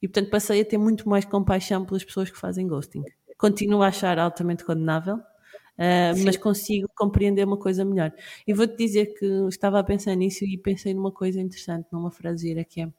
E 0.03 0.09
portanto 0.09 0.31
passei 0.31 0.61
a 0.61 0.65
ter 0.65 0.79
muito 0.79 1.09
mais 1.09 1.25
compaixão 1.25 1.85
pelas 1.85 2.05
pessoas 2.05 2.31
que 2.31 2.39
fazem 2.39 2.67
ghosting. 2.67 3.05
Continuo 3.37 3.83
a 3.83 3.89
achar 3.89 4.19
altamente 4.19 4.65
condenável, 4.65 5.17
uh, 5.17 6.25
mas 6.25 6.37
consigo 6.37 6.89
compreender 6.97 7.45
uma 7.45 7.57
coisa 7.57 7.85
melhor. 7.85 8.13
E 8.47 8.53
vou-te 8.53 8.77
dizer 8.77 9.15
que 9.15 9.25
estava 9.49 9.79
a 9.79 9.85
pensar 9.85 10.17
nisso 10.17 10.45
e 10.45 10.59
pensei 10.59 10.93
numa 10.93 11.13
coisa 11.13 11.41
interessante, 11.41 11.87
numa 11.93 12.11
frase 12.11 12.53
que 12.65 12.83
é 12.83 12.93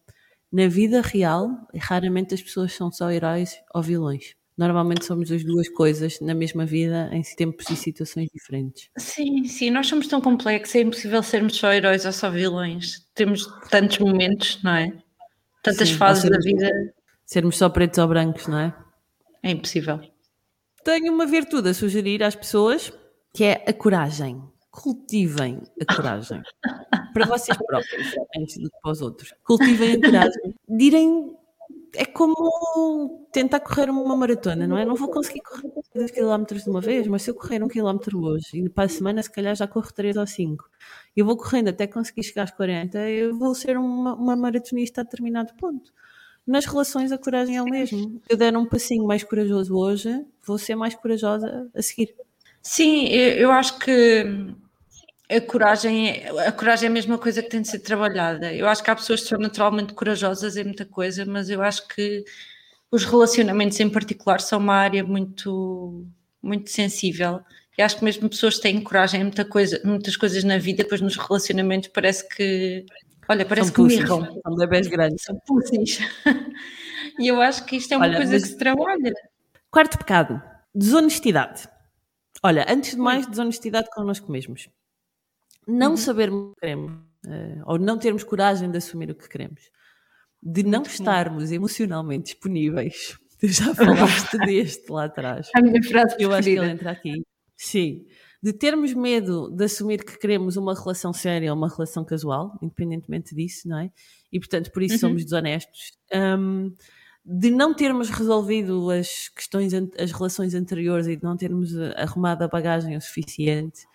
na 0.52 0.68
vida 0.68 1.02
real, 1.02 1.68
raramente 1.76 2.34
as 2.34 2.42
pessoas 2.42 2.74
são 2.74 2.92
só 2.92 3.12
heróis 3.12 3.62
ou 3.74 3.84
vilões 3.84 4.39
normalmente 4.60 5.06
somos 5.06 5.32
as 5.32 5.42
duas 5.42 5.70
coisas 5.70 6.20
na 6.20 6.36
mesma 6.36 6.66
vida, 6.66 7.10
em 7.14 7.22
tempos 7.22 7.70
e 7.70 7.78
situações 7.78 8.30
diferentes. 8.34 8.90
Sim, 8.98 9.46
sim, 9.46 9.70
nós 9.70 9.88
somos 9.88 10.06
tão 10.06 10.20
complexos, 10.20 10.76
é 10.76 10.82
impossível 10.82 11.24
sermos 11.24 11.56
só 11.56 11.72
heróis 11.72 12.06
ou 12.06 12.12
só 12.12 12.30
vilões. 12.30 13.08
Temos 13.16 13.48
tantos 13.70 14.00
momentos, 14.00 14.62
não 14.62 14.76
é? 14.76 14.92
Tantas 15.64 15.88
sim, 15.88 15.96
fases 15.96 16.24
sermos, 16.24 16.44
da 16.44 16.52
vida. 16.52 16.94
Sermos 17.26 17.58
só 17.58 17.70
pretos 17.70 18.00
ou 18.00 18.08
brancos, 18.10 18.48
não 18.48 18.60
é? 18.60 18.76
É 19.42 19.52
impossível. 19.52 20.02
Tenho 20.84 21.14
uma 21.14 21.26
virtude 21.26 21.70
a 21.70 21.74
sugerir 21.74 22.22
às 22.22 22.36
pessoas 22.36 22.92
que 23.34 23.46
é 23.46 23.64
a 23.66 23.72
coragem. 23.72 24.44
Cultivem 24.70 25.62
a 25.80 25.96
coragem. 25.96 26.42
para 27.14 27.26
vocês 27.26 27.58
próprios, 27.58 28.14
antes 28.38 28.58
do 28.58 28.70
que 28.70 28.82
para 28.82 28.92
os 28.92 29.02
outros. 29.02 29.34
Cultivem 29.44 29.94
a 29.94 30.02
coragem. 30.02 30.54
Direm 30.68 31.39
é 31.96 32.06
como 32.06 33.28
tentar 33.32 33.60
correr 33.60 33.90
uma 33.90 34.16
maratona, 34.16 34.68
não 34.68 34.78
é? 34.78 34.86
Não 34.86 34.96
vou 34.96 35.10
conseguir 35.10 35.42
correr 35.42 35.72
2 35.94 36.12
km 36.12 36.44
de 36.46 36.70
uma 36.70 36.82
vez, 36.82 37.08
mas 37.08 37.24
se 37.24 37.32
eu 37.32 37.36
correr 37.36 37.64
um 37.64 37.68
quilómetro 37.68 38.22
hoje 38.22 38.58
e 38.58 38.70
para 38.70 38.86
a 38.86 38.90
semana, 38.90 39.22
se 39.24 39.32
calhar 39.32 39.56
já 39.56 39.68
corro 39.68 39.92
3 39.94 40.18
ou 40.18 40.28
5, 40.28 40.70
eu 41.16 41.26
vou 41.26 41.38
correndo 41.38 41.70
até 41.70 41.88
conseguir 41.88 42.24
chegar 42.24 42.44
aos 42.44 42.52
40, 42.52 42.98
eu 43.10 43.38
vou 43.38 43.54
ser 43.56 43.78
uma, 43.78 44.16
uma 44.16 44.36
maratonista 44.36 45.02
a 45.02 45.04
determinado 45.04 45.54
ponto. 45.56 45.92
Nas 46.46 46.66
relações, 46.66 47.12
a 47.12 47.18
coragem 47.18 47.58
é 47.58 47.62
o 47.62 47.66
mesmo. 47.66 48.22
Se 48.26 48.34
eu 48.34 48.38
der 48.38 48.56
um 48.58 48.66
passinho 48.66 49.06
mais 49.06 49.24
corajoso 49.24 49.76
hoje, 49.76 50.26
vou 50.46 50.58
ser 50.58 50.76
mais 50.76 50.96
corajosa 50.96 51.70
a 51.76 51.82
seguir. 51.82 52.16
Sim, 52.62 53.06
eu 53.08 53.52
acho 53.52 53.78
que 53.80 54.26
a 55.30 55.40
coragem, 55.40 56.26
a 56.28 56.52
coragem 56.52 56.88
é 56.88 56.90
a 56.90 56.94
mesma 56.94 57.18
coisa 57.18 57.44
que 57.44 57.50
tem 57.50 57.62
de 57.62 57.68
ser 57.68 57.80
trabalhada. 57.80 58.52
Eu 58.52 58.68
acho 58.68 58.84
que 58.84 58.90
há 58.90 58.96
pessoas 58.96 59.22
que 59.22 59.28
são 59.28 59.38
naturalmente 59.38 59.94
corajosas 59.94 60.58
em 60.58 60.64
muita 60.64 60.86
coisa, 60.86 61.24
mas 61.24 61.52
eu 61.52 61.62
acho 61.62 61.88
que 61.88 62.26
os 62.90 63.06
relacionamentos 63.06 63.80
em 63.80 63.90
particular 63.90 64.42
são 64.42 64.58
uma 64.58 64.74
área 64.74 65.04
muito, 65.04 66.04
muito 66.42 66.72
sensível. 66.72 67.42
E 67.78 67.82
acho 67.82 67.98
que 67.98 68.04
mesmo 68.04 68.28
pessoas 68.28 68.56
que 68.56 68.64
têm 68.64 68.82
coragem 68.82 69.22
em 69.22 69.26
muita 69.26 69.46
coisa, 69.46 69.80
muitas 69.86 70.18
coisas 70.18 70.44
na 70.44 70.58
vida, 70.58 70.84
depois 70.84 71.00
nos 71.00 71.16
relacionamentos 71.16 71.90
parece 71.90 72.28
que, 72.28 72.84
olha, 73.28 73.46
parece 73.46 73.72
são 73.72 73.88
que 73.88 73.96
mirram. 73.96 74.42
São 74.42 74.56
bebês 74.56 74.88
grandes. 74.88 75.24
São 75.24 75.40
pussis. 75.46 76.00
e 77.20 77.28
eu 77.28 77.40
acho 77.40 77.66
que 77.66 77.76
isto 77.76 77.94
é 77.94 77.98
uma 77.98 78.08
olha, 78.08 78.18
coisa 78.18 78.34
que 78.34 78.48
se 78.48 78.58
trabalha. 78.58 79.14
Quarto 79.70 80.00
pecado, 80.00 80.42
desonestidade. 80.74 81.70
Olha, 82.42 82.66
antes 82.68 82.96
de 82.96 82.98
mais, 82.98 83.28
desonestidade 83.28 83.90
connosco 83.92 84.32
mesmos 84.32 84.68
não 85.68 85.92
uhum. 85.92 85.98
sabermos 85.98 86.42
o 86.42 86.54
que 86.54 86.60
queremos, 86.62 86.92
uh, 87.26 87.64
ou 87.66 87.80
não 87.80 87.98
termos 87.98 88.24
coragem 88.24 88.70
de 88.70 88.78
assumir 88.78 89.12
o 89.12 89.16
que 89.16 89.28
queremos, 89.28 89.62
de 90.42 90.64
não 90.64 90.80
Muito 90.80 90.92
estarmos 90.92 91.50
bom. 91.50 91.56
emocionalmente 91.56 92.32
disponíveis. 92.32 93.18
Tu 93.40 93.48
já 93.48 93.74
falaste 93.74 94.38
deste 94.40 94.92
lá 94.92 95.06
atrás. 95.06 95.50
A 95.56 95.62
minha 95.62 95.82
frase 95.82 96.16
Eu 96.20 96.34
acho 96.34 96.44
que 96.44 96.58
ele 96.58 96.72
entra 96.72 96.92
aqui. 96.92 97.24
Sim. 97.56 98.06
De 98.44 98.52
termos 98.52 98.94
medo 98.94 99.50
de 99.50 99.64
assumir 99.64 100.04
que 100.04 100.18
queremos 100.20 100.58
uma 100.58 100.74
relação 100.74 101.14
séria 101.14 101.50
ou 101.52 101.58
uma 101.58 101.70
relação 101.70 102.04
casual, 102.04 102.58
independentemente 102.62 103.34
disso, 103.34 103.70
não 103.70 103.80
é? 103.80 103.92
E 104.30 104.40
portanto, 104.40 104.72
por 104.72 104.84
isso 104.84 104.96
uhum. 104.96 105.00
somos 105.00 105.24
desonestos. 105.24 105.94
Um, 106.14 106.74
de 107.26 107.52
não 107.52 107.74
termos 107.74 108.10
resolvido 108.10 108.90
as 108.90 109.30
questões, 109.30 109.72
as 109.98 110.12
relações 110.12 110.56
anteriores 110.56 111.06
e 111.08 111.16
de 111.16 111.24
não 111.24 111.38
termos 111.38 111.76
eh, 111.76 111.94
arrumado 111.96 112.44
a 112.44 112.48
bagagem 112.48 112.98
o 112.98 113.02
suficiente, 113.02 113.86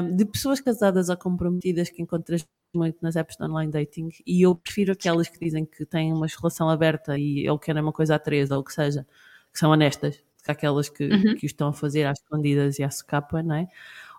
um, 0.00 0.16
de 0.16 0.24
pessoas 0.24 0.60
casadas 0.60 1.08
ou 1.08 1.16
comprometidas 1.16 1.90
que 1.90 2.02
encontras 2.02 2.46
muito 2.74 2.98
nas 3.02 3.16
apps 3.16 3.36
de 3.36 3.44
online 3.44 3.70
dating 3.70 4.08
e 4.26 4.42
eu 4.42 4.54
prefiro 4.54 4.92
aquelas 4.92 5.28
que 5.28 5.38
dizem 5.38 5.64
que 5.66 5.84
têm 5.84 6.12
uma 6.12 6.26
relação 6.26 6.70
aberta 6.70 7.18
e 7.18 7.44
eu 7.44 7.58
quero 7.58 7.80
uma 7.80 7.92
coisa 7.92 8.14
a 8.14 8.18
três 8.18 8.50
ou 8.50 8.60
o 8.60 8.64
que 8.64 8.72
seja, 8.72 9.06
que 9.52 9.58
são 9.58 9.70
honestas, 9.70 10.16
que 10.42 10.50
aquelas 10.50 10.88
que, 10.88 11.04
uhum. 11.04 11.36
que 11.36 11.44
o 11.44 11.46
estão 11.46 11.68
a 11.68 11.72
fazer 11.72 12.04
às 12.04 12.18
escondidas 12.18 12.78
e 12.78 12.82
à 12.82 12.90
socapa, 12.90 13.42
não 13.42 13.54
é? 13.54 13.68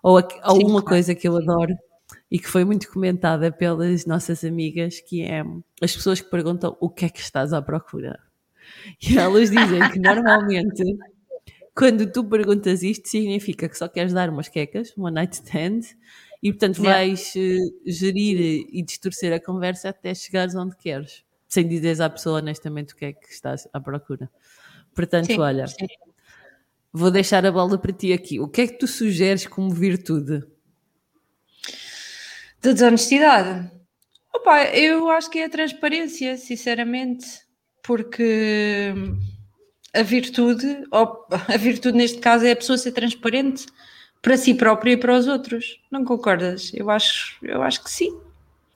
Ou, 0.02 0.20
ou 0.44 0.68
uma 0.68 0.82
coisa 0.82 1.14
que 1.14 1.26
eu 1.26 1.36
adoro 1.36 1.74
e 2.30 2.38
que 2.38 2.48
foi 2.48 2.64
muito 2.64 2.90
comentada 2.90 3.50
pelas 3.50 4.06
nossas 4.06 4.44
amigas, 4.44 5.00
que 5.00 5.22
é 5.22 5.42
as 5.82 5.94
pessoas 5.94 6.20
que 6.20 6.30
perguntam 6.30 6.76
o 6.80 6.88
que 6.88 7.06
é 7.06 7.08
que 7.08 7.20
estás 7.20 7.52
à 7.52 7.60
procura. 7.60 8.20
E 9.02 9.18
elas 9.18 9.50
dizem 9.50 9.90
que 9.90 9.98
normalmente 10.00 10.82
quando 11.74 12.10
tu 12.10 12.24
perguntas 12.24 12.82
isto, 12.82 13.08
significa 13.08 13.68
que 13.68 13.76
só 13.76 13.88
queres 13.88 14.12
dar 14.12 14.30
umas 14.30 14.48
quecas, 14.48 14.94
uma 14.96 15.10
night 15.10 15.34
stand, 15.34 15.80
e 16.42 16.52
portanto 16.52 16.82
vais 16.82 17.34
yeah. 17.34 17.74
gerir 17.84 18.66
e 18.70 18.82
distorcer 18.82 19.32
a 19.32 19.40
conversa 19.40 19.88
até 19.88 20.14
chegares 20.14 20.54
onde 20.54 20.76
queres, 20.76 21.24
sem 21.48 21.66
dizeres 21.66 22.00
à 22.00 22.08
pessoa 22.08 22.38
honestamente 22.38 22.94
o 22.94 22.96
que 22.96 23.06
é 23.06 23.12
que 23.12 23.26
estás 23.28 23.66
à 23.72 23.80
procura. 23.80 24.30
Portanto, 24.94 25.26
sim, 25.26 25.40
olha, 25.40 25.66
sim. 25.66 25.86
vou 26.92 27.10
deixar 27.10 27.44
a 27.44 27.50
bola 27.50 27.76
para 27.76 27.92
ti 27.92 28.12
aqui. 28.12 28.38
O 28.38 28.46
que 28.46 28.60
é 28.60 28.66
que 28.68 28.78
tu 28.78 28.86
sugeres 28.86 29.46
como 29.46 29.70
virtude? 29.70 30.44
De 32.62 32.72
desonestidade. 32.72 33.70
Opa, 34.32 34.64
eu 34.66 35.08
acho 35.10 35.28
que 35.30 35.40
é 35.40 35.46
a 35.46 35.50
transparência, 35.50 36.36
sinceramente, 36.36 37.26
porque 37.82 38.94
a 39.94 40.02
virtude, 40.02 40.84
ou 40.90 41.26
a 41.30 41.56
virtude 41.56 41.96
neste 41.96 42.18
caso 42.18 42.44
é 42.44 42.52
a 42.52 42.56
pessoa 42.56 42.76
ser 42.76 42.92
transparente 42.92 43.66
para 44.20 44.36
si 44.36 44.54
própria 44.54 44.92
e 44.92 44.96
para 44.96 45.16
os 45.16 45.28
outros. 45.28 45.80
Não 45.90 46.04
concordas? 46.04 46.72
Eu 46.74 46.90
acho, 46.90 47.36
eu 47.42 47.62
acho 47.62 47.84
que 47.84 47.90
sim. 47.90 48.18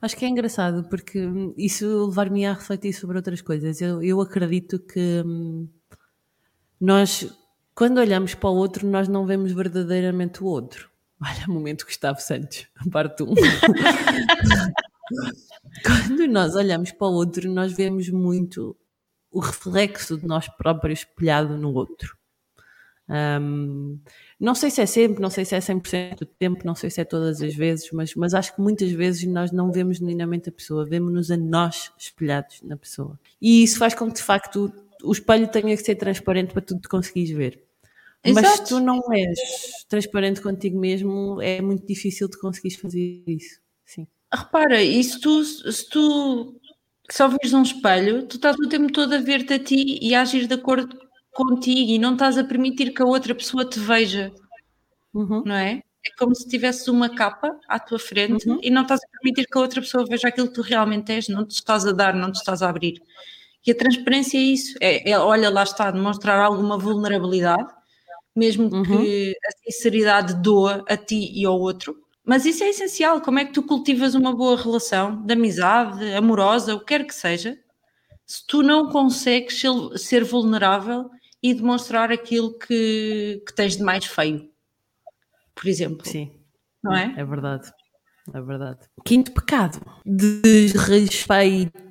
Acho 0.01 0.15
que 0.15 0.23
é 0.23 0.29
engraçado 0.29 0.85
porque 0.89 1.27
isso 1.57 2.05
levar-me 2.05 2.45
a 2.45 2.53
refletir 2.53 2.93
sobre 2.93 3.17
outras 3.17 3.41
coisas. 3.41 3.81
Eu, 3.81 4.01
eu 4.01 4.21
acredito 4.21 4.79
que 4.79 5.21
hum, 5.25 5.67
nós, 6.79 7.27
quando 7.75 7.97
olhamos 7.97 8.33
para 8.33 8.49
o 8.49 8.55
outro, 8.55 8.87
nós 8.87 9.09
não 9.09 9.25
vemos 9.25 9.51
verdadeiramente 9.51 10.41
o 10.41 10.45
outro. 10.45 10.89
Olha, 11.21 11.45
momento 11.47 11.85
Gustavo 11.85 12.21
Santos, 12.21 12.65
parte 12.89 13.23
1. 13.23 13.33
quando 15.85 16.27
nós 16.27 16.55
olhamos 16.55 16.93
para 16.93 17.07
o 17.07 17.13
outro, 17.13 17.51
nós 17.51 17.73
vemos 17.73 18.09
muito 18.09 18.77
o 19.31 19.39
reflexo 19.39 20.17
de 20.17 20.25
nós 20.25 20.47
próprios 20.47 20.99
espelhado 20.99 21.57
no 21.57 21.73
outro. 21.73 22.17
Um, 23.09 23.99
não 24.39 24.53
sei 24.53 24.69
se 24.69 24.81
é 24.81 24.85
sempre, 24.85 25.19
não 25.19 25.31
sei 25.31 25.43
se 25.43 25.55
é 25.55 25.59
100% 25.59 26.19
do 26.19 26.25
tempo, 26.27 26.65
não 26.65 26.75
sei 26.75 26.91
se 26.91 27.01
é 27.01 27.03
todas 27.03 27.41
as 27.41 27.55
vezes, 27.55 27.89
mas, 27.91 28.13
mas 28.13 28.33
acho 28.35 28.55
que 28.55 28.61
muitas 28.61 28.91
vezes 28.91 29.23
nós 29.25 29.51
não 29.51 29.71
vemos 29.71 29.97
genuinamente 29.97 30.49
a 30.49 30.51
pessoa, 30.51 30.85
vemos-nos 30.85 31.31
a 31.31 31.37
nós 31.37 31.91
espelhados 31.97 32.61
na 32.61 32.77
pessoa. 32.77 33.19
E 33.41 33.63
isso 33.63 33.79
faz 33.79 33.95
com 33.95 34.07
que, 34.07 34.17
de 34.17 34.23
facto, 34.23 34.71
o 35.03 35.11
espelho 35.11 35.47
tenha 35.47 35.75
que 35.75 35.83
ser 35.83 35.95
transparente 35.95 36.53
para 36.53 36.61
tu 36.61 36.79
te 36.79 36.87
conseguires 36.87 37.31
ver. 37.31 37.63
Exato. 38.23 38.47
Mas 38.47 38.57
se 38.57 38.65
tu 38.65 38.79
não 38.79 39.01
és 39.11 39.39
transparente 39.87 40.41
contigo 40.41 40.79
mesmo, 40.79 41.41
é 41.41 41.61
muito 41.61 41.87
difícil 41.87 42.27
de 42.29 42.37
conseguires 42.37 42.77
fazer 42.77 43.23
isso. 43.25 43.59
Sim. 43.85 44.07
Repara, 44.31 44.83
e 44.83 45.03
se 45.03 45.19
tu, 45.19 45.43
se 45.43 45.89
tu 45.89 46.58
só 47.11 47.27
vês 47.27 47.53
um 47.53 47.61
espelho, 47.61 48.25
tu 48.27 48.35
estás 48.35 48.55
o 48.57 48.69
tempo 48.69 48.91
todo 48.91 49.13
a 49.13 49.19
ver-te 49.19 49.53
a 49.53 49.59
ti 49.59 49.99
e 50.01 50.13
a 50.13 50.21
agir 50.21 50.47
de 50.47 50.53
acordo 50.53 50.97
contigo 51.31 51.91
e 51.91 51.99
não 51.99 52.13
estás 52.13 52.37
a 52.37 52.43
permitir 52.43 52.93
que 52.93 53.01
a 53.01 53.05
outra 53.05 53.33
pessoa 53.33 53.65
te 53.65 53.79
veja, 53.79 54.31
uhum. 55.13 55.43
não 55.45 55.55
é? 55.55 55.81
É 56.05 56.11
como 56.17 56.33
se 56.33 56.47
tivesse 56.47 56.89
uma 56.89 57.09
capa 57.09 57.57
à 57.67 57.77
tua 57.77 57.99
frente 57.99 58.47
uhum. 58.49 58.59
e 58.61 58.69
não 58.69 58.83
estás 58.83 59.01
a 59.03 59.07
permitir 59.17 59.47
que 59.47 59.57
a 59.57 59.61
outra 59.61 59.81
pessoa 59.81 60.05
veja 60.05 60.29
aquilo 60.29 60.47
que 60.47 60.53
tu 60.53 60.61
realmente 60.61 61.11
és, 61.11 61.27
não 61.27 61.45
te 61.45 61.51
estás 61.51 61.85
a 61.85 61.91
dar, 61.91 62.13
não 62.13 62.31
te 62.31 62.35
estás 62.35 62.61
a 62.61 62.69
abrir. 62.69 63.01
E 63.65 63.71
a 63.71 63.75
transparência 63.75 64.37
é 64.37 64.41
isso, 64.41 64.77
é, 64.79 65.11
é 65.11 65.19
olha, 65.19 65.49
lá 65.49 65.63
está, 65.63 65.91
demonstrar 65.91 66.39
alguma 66.39 66.77
vulnerabilidade, 66.77 67.71
mesmo 68.35 68.73
uhum. 68.73 68.83
que 68.83 69.35
a 69.45 69.51
sinceridade 69.63 70.41
doa 70.41 70.83
a 70.87 70.95
ti 70.95 71.31
e 71.33 71.45
ao 71.45 71.59
outro, 71.59 71.95
mas 72.25 72.45
isso 72.45 72.63
é 72.63 72.69
essencial. 72.69 73.21
Como 73.21 73.39
é 73.39 73.45
que 73.45 73.53
tu 73.53 73.63
cultivas 73.63 74.15
uma 74.15 74.35
boa 74.35 74.55
relação 74.55 75.23
de 75.25 75.33
amizade, 75.33 76.13
amorosa, 76.13 76.75
o 76.75 76.79
que 76.79 76.85
quer 76.85 77.05
que 77.05 77.13
seja, 77.13 77.57
se 78.25 78.45
tu 78.45 78.61
não 78.61 78.89
consegues 78.89 79.61
ser 79.97 80.23
vulnerável 80.23 81.09
e 81.41 81.53
demonstrar 81.53 82.11
aquilo 82.11 82.57
que, 82.57 83.41
que 83.47 83.55
tens 83.55 83.77
de 83.77 83.83
mais 83.83 84.05
feio, 84.05 84.49
por 85.55 85.67
exemplo. 85.67 86.05
Sim. 86.05 86.31
Não 86.83 86.95
é? 86.95 87.13
É 87.17 87.25
verdade. 87.25 87.71
É 88.33 88.41
verdade. 88.41 88.79
Quinto 89.03 89.31
pecado: 89.31 89.79
desrespeito 90.05 91.89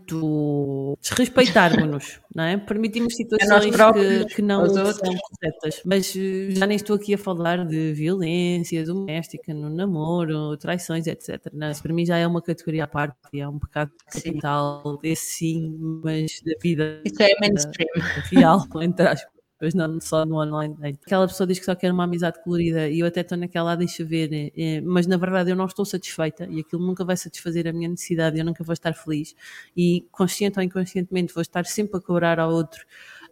desrespeitarmos-nos, 1.01 2.21
não 2.35 2.45
é? 2.45 2.57
Permitimos 2.57 3.15
situações 3.15 3.77
que, 3.77 4.37
que, 4.37 4.43
não 4.43 4.67
são 4.69 4.85
corretas. 4.85 5.83
Mas 5.85 6.15
eh, 6.17 6.51
já 6.53 6.67
nem 6.67 6.77
estou 6.77 6.97
aqui 6.97 7.15
a 7.15 7.19
falar 7.19 7.67
de 7.67 7.93
violência 7.93 8.85
doméstica 8.85 9.53
no 9.53 9.69
namoro, 9.69 10.57
traições, 10.57 11.07
etc. 11.07 11.53
Não, 11.53 11.71
isso 11.71 11.83
para 11.83 11.93
mim 11.93 12.07
já 12.07 12.17
é 12.17 12.27
uma 12.27 12.41
categoria 12.41 12.85
à 12.85 12.87
parte, 12.87 13.17
é 13.35 13.47
um 13.47 13.59
pecado 13.59 13.93
capital, 14.11 14.99
esse 15.03 15.27
sim, 15.27 15.77
mas 16.03 16.41
da 16.45 16.53
vida. 16.63 17.03
Isso 17.05 17.23
é 17.23 17.35
mainstream. 17.41 17.89
Real, 18.31 18.67
entre 18.83 19.09
aspas 19.09 19.38
mas 19.61 19.75
não 19.75 20.01
só 20.01 20.25
no 20.25 20.41
online 20.41 20.75
date. 20.79 20.99
Aquela 21.05 21.27
pessoa 21.27 21.47
diz 21.47 21.59
que 21.59 21.65
só 21.65 21.75
quer 21.75 21.93
uma 21.93 22.05
amizade 22.05 22.43
colorida 22.43 22.89
e 22.89 23.01
eu 23.01 23.07
até 23.07 23.21
estou 23.21 23.37
naquela, 23.37 23.75
deixa 23.75 24.05
ver, 24.05 24.53
é, 24.57 24.81
mas 24.81 25.07
na 25.07 25.17
verdade 25.17 25.51
eu 25.51 25.57
não 25.57 25.67
estou 25.67 25.85
satisfeita 25.85 26.47
e 26.51 26.61
aquilo 26.61 26.85
nunca 26.87 27.05
vai 27.05 27.17
satisfazer 27.17 27.67
a 27.67 27.73
minha 27.73 27.89
necessidade, 27.89 28.39
eu 28.39 28.45
nunca 28.45 28.63
vou 28.63 28.73
estar 28.73 28.93
feliz 28.95 29.35
e 29.77 30.07
consciente 30.13 30.59
ou 30.59 30.65
inconscientemente 30.65 31.35
vou 31.35 31.43
estar 31.43 31.65
sempre 31.67 31.99
a 31.99 32.01
cobrar 32.01 32.39
ao 32.39 32.53
outro 32.53 32.85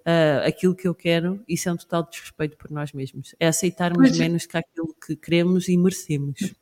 uh, 0.06 0.46
aquilo 0.46 0.74
que 0.74 0.86
eu 0.86 0.94
quero, 0.94 1.42
isso 1.48 1.68
é 1.68 1.72
um 1.72 1.76
total 1.76 2.04
desrespeito 2.04 2.56
por 2.56 2.70
nós 2.70 2.92
mesmos. 2.92 3.34
É 3.40 3.48
aceitarmos 3.48 4.10
mas... 4.10 4.18
menos 4.18 4.46
que 4.46 4.56
aquilo 4.56 4.94
que 5.04 5.16
queremos 5.16 5.68
e 5.68 5.76
merecemos. 5.76 6.54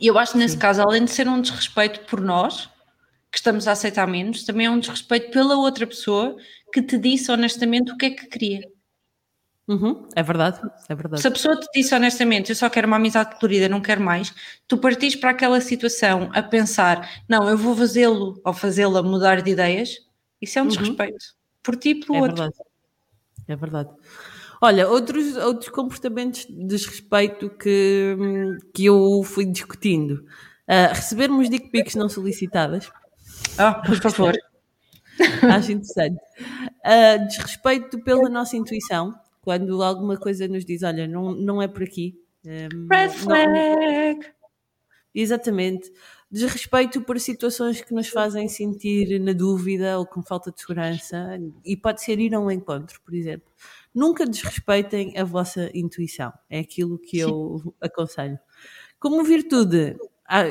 E 0.00 0.06
eu 0.06 0.18
acho 0.18 0.32
que 0.32 0.38
nesse 0.38 0.54
Sim. 0.54 0.60
caso, 0.60 0.82
além 0.82 1.04
de 1.04 1.10
ser 1.10 1.28
um 1.28 1.40
desrespeito 1.40 2.00
por 2.06 2.20
nós, 2.20 2.70
que 3.30 3.38
estamos 3.38 3.68
a 3.68 3.72
aceitar 3.72 4.06
menos, 4.06 4.44
também 4.44 4.66
é 4.66 4.70
um 4.70 4.80
desrespeito 4.80 5.30
pela 5.30 5.56
outra 5.56 5.86
pessoa 5.86 6.36
que 6.72 6.82
te 6.82 6.98
disse 6.98 7.30
honestamente 7.30 7.92
o 7.92 7.96
que 7.96 8.06
é 8.06 8.10
que 8.10 8.26
queria. 8.26 8.62
Uhum, 9.70 10.04
é 10.16 10.22
verdade, 10.24 10.60
é 10.88 10.94
verdade. 10.96 11.22
Se 11.22 11.28
a 11.28 11.30
pessoa 11.30 11.54
te 11.54 11.68
disse 11.72 11.94
honestamente, 11.94 12.50
eu 12.50 12.56
só 12.56 12.68
quero 12.68 12.88
uma 12.88 12.96
amizade 12.96 13.36
colorida, 13.38 13.68
não 13.68 13.80
quero 13.80 14.02
mais, 14.02 14.34
tu 14.66 14.76
partis 14.76 15.14
para 15.14 15.30
aquela 15.30 15.60
situação 15.60 16.28
a 16.34 16.42
pensar, 16.42 17.08
não, 17.28 17.48
eu 17.48 17.56
vou 17.56 17.76
fazê-lo 17.76 18.40
ou 18.44 18.52
fazê-la 18.52 19.00
mudar 19.00 19.40
de 19.40 19.52
ideias, 19.52 19.98
isso 20.42 20.58
é 20.58 20.62
um 20.62 20.64
uhum. 20.64 20.70
desrespeito 20.70 21.24
por 21.62 21.76
ti 21.76 21.90
e 21.90 22.04
pelo 22.04 22.18
é 22.18 22.22
outro. 22.22 22.36
Verdade. 22.38 22.56
É 23.46 23.54
verdade. 23.54 23.90
Olha, 24.60 24.88
outros, 24.88 25.36
outros 25.36 25.70
comportamentos 25.70 26.46
de 26.46 26.66
desrespeito 26.66 27.48
que, 27.50 28.16
que 28.74 28.86
eu 28.86 29.22
fui 29.22 29.46
discutindo. 29.46 30.24
Uh, 30.68 30.92
recebermos 30.92 31.48
dick 31.48 31.70
pics 31.70 31.94
não 31.94 32.08
solicitadas. 32.08 32.90
Ah, 33.56 33.74
por 33.74 33.94
favor. 34.00 34.36
Acho 35.42 35.70
interessante. 35.70 36.18
Uh, 36.84 37.26
desrespeito 37.28 38.02
pela 38.02 38.26
nossa 38.28 38.56
intuição 38.56 39.14
quando 39.42 39.82
alguma 39.82 40.16
coisa 40.16 40.46
nos 40.46 40.64
diz, 40.64 40.82
olha, 40.82 41.06
não, 41.06 41.32
não 41.32 41.62
é 41.62 41.68
por 41.68 41.82
aqui. 41.82 42.18
Um, 42.44 42.88
Red 42.90 43.10
flag! 43.10 44.18
Não, 44.18 44.30
exatamente. 45.14 45.92
Desrespeito 46.30 47.00
por 47.00 47.18
situações 47.18 47.80
que 47.80 47.92
nos 47.92 48.08
fazem 48.08 48.48
sentir 48.48 49.18
na 49.18 49.32
dúvida 49.32 49.98
ou 49.98 50.06
com 50.06 50.22
falta 50.22 50.52
de 50.52 50.60
segurança, 50.60 51.38
e 51.64 51.76
pode 51.76 52.02
ser 52.02 52.20
ir 52.20 52.34
a 52.34 52.40
um 52.40 52.50
encontro, 52.50 53.00
por 53.04 53.14
exemplo. 53.14 53.50
Nunca 53.92 54.24
desrespeitem 54.24 55.18
a 55.18 55.24
vossa 55.24 55.70
intuição, 55.74 56.32
é 56.48 56.60
aquilo 56.60 56.98
que 56.98 57.16
Sim. 57.16 57.22
eu 57.22 57.74
aconselho. 57.80 58.38
Como 59.00 59.24
virtude, 59.24 59.96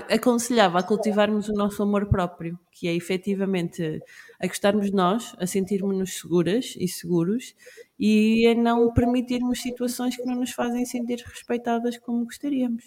aconselhava 0.09 0.79
a 0.79 0.83
cultivarmos 0.83 1.47
o 1.47 1.53
nosso 1.53 1.81
amor 1.81 2.07
próprio, 2.07 2.59
que 2.69 2.87
é 2.87 2.93
efetivamente 2.93 4.01
a 4.37 4.45
gostarmos 4.45 4.87
de 4.87 4.95
nós, 4.95 5.33
a 5.39 5.47
sentirmos-nos 5.47 6.19
seguras 6.19 6.75
e 6.77 6.85
seguros 6.85 7.55
e 7.97 8.45
a 8.47 8.55
não 8.55 8.93
permitirmos 8.93 9.61
situações 9.61 10.17
que 10.17 10.25
não 10.25 10.35
nos 10.35 10.51
fazem 10.51 10.85
sentir 10.85 11.23
respeitadas 11.25 11.97
como 11.97 12.25
gostaríamos. 12.25 12.83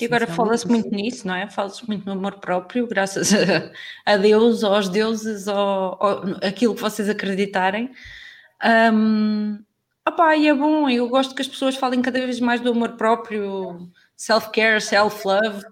E 0.00 0.04
agora 0.04 0.26
fala-se 0.26 0.66
muito 0.66 0.88
nisso, 0.90 1.26
não 1.26 1.34
é? 1.34 1.48
Fala-se 1.48 1.86
muito 1.86 2.04
no 2.06 2.12
amor 2.12 2.40
próprio, 2.40 2.88
graças 2.88 3.32
a, 3.32 3.70
a 4.04 4.16
Deus, 4.16 4.64
aos 4.64 4.88
deuses, 4.88 5.46
ao, 5.46 6.04
ao, 6.04 6.22
aquilo 6.42 6.74
que 6.74 6.80
vocês 6.80 7.08
acreditarem. 7.08 7.90
Um, 8.92 9.58
opá, 10.08 10.36
e 10.36 10.48
é 10.48 10.54
bom, 10.54 10.88
eu 10.88 11.08
gosto 11.08 11.34
que 11.34 11.42
as 11.42 11.48
pessoas 11.48 11.76
falem 11.76 12.02
cada 12.02 12.18
vez 12.20 12.40
mais 12.40 12.60
do 12.60 12.70
amor 12.70 12.96
próprio, 12.96 13.88
self-care, 14.16 14.80
self-love. 14.80 15.64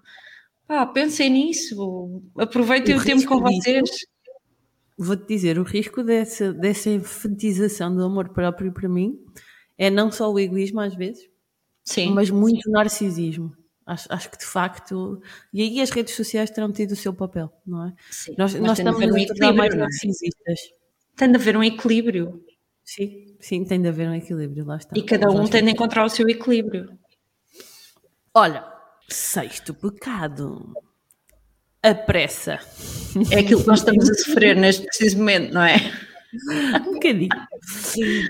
Ah, 0.73 0.85
pensem 0.85 1.29
nisso, 1.29 2.23
aproveitem 2.37 2.95
o, 2.95 2.97
o 2.97 3.03
tempo 3.03 3.27
com 3.27 3.41
vocês. 3.41 3.89
Vou-te 4.97 5.27
dizer, 5.27 5.59
o 5.59 5.63
risco 5.63 6.01
dessa, 6.01 6.53
dessa 6.53 6.89
enfatização 6.89 7.93
do 7.93 8.05
amor 8.05 8.29
próprio 8.29 8.71
para 8.71 8.87
mim 8.87 9.19
é 9.77 9.89
não 9.89 10.09
só 10.09 10.31
o 10.31 10.39
egoísmo 10.39 10.79
às 10.79 10.95
vezes, 10.95 11.29
sim, 11.83 12.13
mas 12.13 12.29
muito 12.29 12.63
sim. 12.63 12.71
narcisismo. 12.71 13.51
Acho, 13.85 14.07
acho, 14.13 14.31
que 14.31 14.37
de 14.37 14.45
facto. 14.45 15.21
E 15.53 15.61
aí 15.61 15.81
as 15.81 15.89
redes 15.89 16.15
sociais 16.15 16.49
terão 16.49 16.71
tido 16.71 16.91
o 16.91 16.95
seu 16.95 17.13
papel, 17.13 17.51
não 17.67 17.87
é? 17.87 17.93
Sim, 18.09 18.35
nós, 18.37 18.53
nós 18.55 18.79
estamos 18.79 19.03
a 19.03 19.25
tornar 19.25 19.53
mais 19.53 19.73
é? 19.73 19.77
narcisistas. 19.77 20.59
Tem 21.17 21.29
de 21.29 21.35
haver 21.35 21.57
um 21.57 21.63
equilíbrio. 21.65 22.41
Sim, 22.81 23.35
sim, 23.41 23.65
tem 23.65 23.81
de 23.81 23.89
haver 23.89 24.07
um 24.07 24.15
equilíbrio, 24.15 24.63
lá 24.65 24.77
está. 24.77 24.97
E 24.97 25.03
cada 25.03 25.29
um 25.29 25.45
tem 25.49 25.65
de 25.65 25.71
encontrar 25.71 26.05
o 26.05 26.09
seu 26.09 26.29
equilíbrio. 26.29 26.97
Olha, 28.33 28.70
Sexto 29.11 29.73
pecado. 29.73 30.73
A 31.83 31.93
pressa. 31.93 32.59
É 33.29 33.39
aquilo 33.39 33.61
que 33.61 33.67
nós 33.67 33.79
estamos 33.79 34.09
a 34.09 34.13
sofrer 34.13 34.55
neste 34.55 34.85
preciso 34.85 35.17
momento, 35.17 35.53
não 35.53 35.63
é? 35.63 35.75
um 36.87 36.93
bocadinho. 36.93 37.29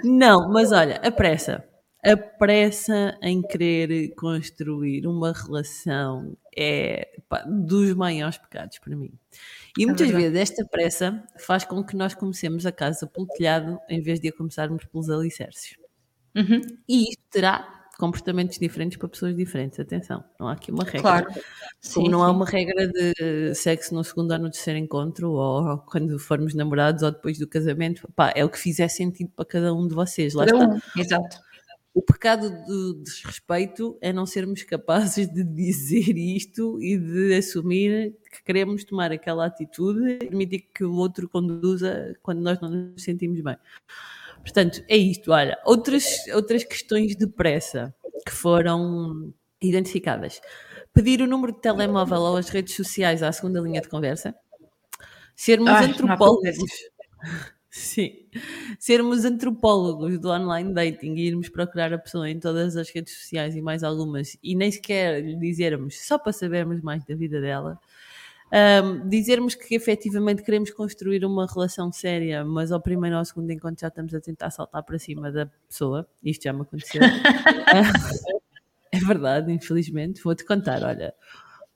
Não, 0.04 0.52
mas 0.52 0.72
olha, 0.72 0.96
a 0.96 1.12
pressa. 1.12 1.64
A 2.04 2.18
pressa 2.18 3.16
em 3.22 3.44
querer 3.44 4.16
construir 4.16 5.06
uma 5.06 5.32
relação 5.34 6.36
é 6.58 7.20
pá, 7.30 7.44
dos 7.44 7.94
maiores 7.94 8.40
pecados 8.40 8.80
para 8.80 8.96
mim. 8.96 9.14
E 9.78 9.84
é 9.84 9.86
muitas 9.86 10.10
é 10.10 10.14
vezes 10.14 10.36
esta 10.36 10.66
pressa 10.66 11.24
faz 11.38 11.64
com 11.64 11.84
que 11.84 11.96
nós 11.96 12.16
comecemos 12.16 12.66
a 12.66 12.72
casa 12.72 13.06
pelo 13.06 13.28
telhado 13.28 13.80
em 13.88 14.02
vez 14.02 14.20
de 14.20 14.30
a 14.30 14.34
começarmos 14.34 14.84
pelos 14.86 15.12
alicerces. 15.12 15.76
Uhum. 16.36 16.60
E 16.90 17.12
isto 17.12 17.22
terá 17.30 17.81
comportamentos 18.02 18.58
diferentes 18.58 18.98
para 18.98 19.08
pessoas 19.08 19.36
diferentes. 19.36 19.80
Atenção, 19.80 20.24
não 20.40 20.48
há 20.48 20.54
aqui 20.54 20.72
uma 20.72 20.84
regra. 20.84 21.02
Claro. 21.02 21.26
Como 21.28 21.42
sim, 21.80 22.10
não 22.10 22.20
sim. 22.20 22.26
há 22.26 22.32
uma 22.32 22.46
regra 22.46 22.88
de 22.88 23.54
sexo 23.54 23.94
no 23.94 24.04
segundo 24.04 24.32
ou 24.32 24.40
no 24.40 24.50
terceiro 24.50 24.80
encontro, 24.80 25.32
ou 25.32 25.78
quando 25.78 26.18
formos 26.18 26.56
namorados, 26.56 27.04
ou 27.04 27.12
depois 27.12 27.38
do 27.38 27.48
casamento. 27.48 28.12
Pá, 28.16 28.34
é 28.36 28.44
o 28.44 28.50
que 28.50 28.58
fizer 28.58 28.88
sentido 28.88 29.32
para 29.36 29.46
cada 29.46 29.74
um 29.74 29.88
de 29.88 29.94
vocês. 29.94 30.34
Lá 30.34 30.48
cada 30.48 30.58
está. 30.58 30.76
Um. 30.76 31.00
Exato. 31.00 31.38
O 31.94 32.02
pecado 32.02 32.50
do 32.66 33.04
desrespeito 33.04 33.98
é 34.02 34.14
não 34.14 34.26
sermos 34.26 34.64
capazes 34.64 35.28
de 35.28 35.44
dizer 35.44 36.18
isto 36.18 36.82
e 36.82 36.98
de 36.98 37.36
assumir 37.36 38.16
que 38.32 38.44
queremos 38.44 38.86
tomar 38.86 39.12
aquela 39.12 39.46
atitude 39.46 40.10
e 40.10 40.18
permitir 40.18 40.70
que 40.74 40.86
o 40.86 40.94
outro 40.94 41.28
conduza 41.28 42.16
quando 42.24 42.40
nós 42.40 42.60
não 42.62 42.70
nos 42.70 43.04
sentimos 43.04 43.42
bem. 43.42 43.58
Portanto, 44.42 44.84
é 44.88 44.98
isto. 44.98 45.32
Olha, 45.32 45.58
outras, 45.66 46.06
outras 46.34 46.64
questões 46.64 47.16
de 47.16 47.28
pressa 47.28 47.94
que 48.26 48.32
foram 48.32 49.34
identificadas. 49.62 50.42
Pedir 50.94 51.22
o 51.22 51.28
número 51.28 51.54
de 51.54 51.62
telemóvel 51.62 52.20
ou 52.20 52.38
as 52.38 52.50
redes 52.50 52.76
sociais 52.76 53.24
à 53.24 53.32
segunda 53.32 53.62
linha 53.62 53.82
de 53.82 53.88
conversa. 53.88 54.36
Sermos 55.36 55.70
Ai, 55.70 55.86
antropólogos. 55.86 56.58
Sim. 57.70 58.12
Sermos 58.78 59.24
antropólogos 59.24 60.20
do 60.20 60.30
online 60.30 60.74
dating 60.74 61.16
e 61.16 61.28
irmos 61.28 61.48
procurar 61.48 61.94
a 61.94 61.98
pessoa 61.98 62.30
em 62.30 62.38
todas 62.38 62.76
as 62.76 62.90
redes 62.90 63.18
sociais 63.18 63.56
e 63.56 63.62
mais 63.62 63.82
algumas 63.82 64.38
e 64.44 64.56
nem 64.56 64.70
sequer 64.70 65.24
lhe 65.24 65.38
dizermos 65.38 66.06
só 66.06 66.20
para 66.20 66.34
sabermos 66.34 66.82
mais 66.82 67.06
da 67.06 67.16
vida 67.16 67.40
dela 67.40 67.80
um, 68.52 69.08
dizermos 69.08 69.56
que 69.56 69.76
efetivamente 69.76 70.44
queremos 70.44 70.72
construir 70.72 71.24
uma 71.24 71.48
relação 71.48 71.92
séria, 71.92 72.44
mas 72.44 72.72
ao 72.72 72.82
primeiro 72.82 73.16
ou 73.16 73.20
ao 73.20 73.26
segundo 73.26 73.50
encontro 73.50 73.80
já 73.80 73.88
estamos 73.88 74.14
a 74.14 74.20
tentar 74.20 74.52
saltar 74.52 74.84
para 74.84 75.00
cima 75.00 75.32
da 75.32 75.46
pessoa, 75.68 76.08
isto 76.22 76.44
já 76.44 76.52
me 76.52 76.62
aconteceu. 76.62 77.02
é 78.92 79.00
verdade, 79.00 79.52
infelizmente. 79.54 80.22
Vou-te 80.22 80.44
contar, 80.44 80.84
olha, 80.84 81.14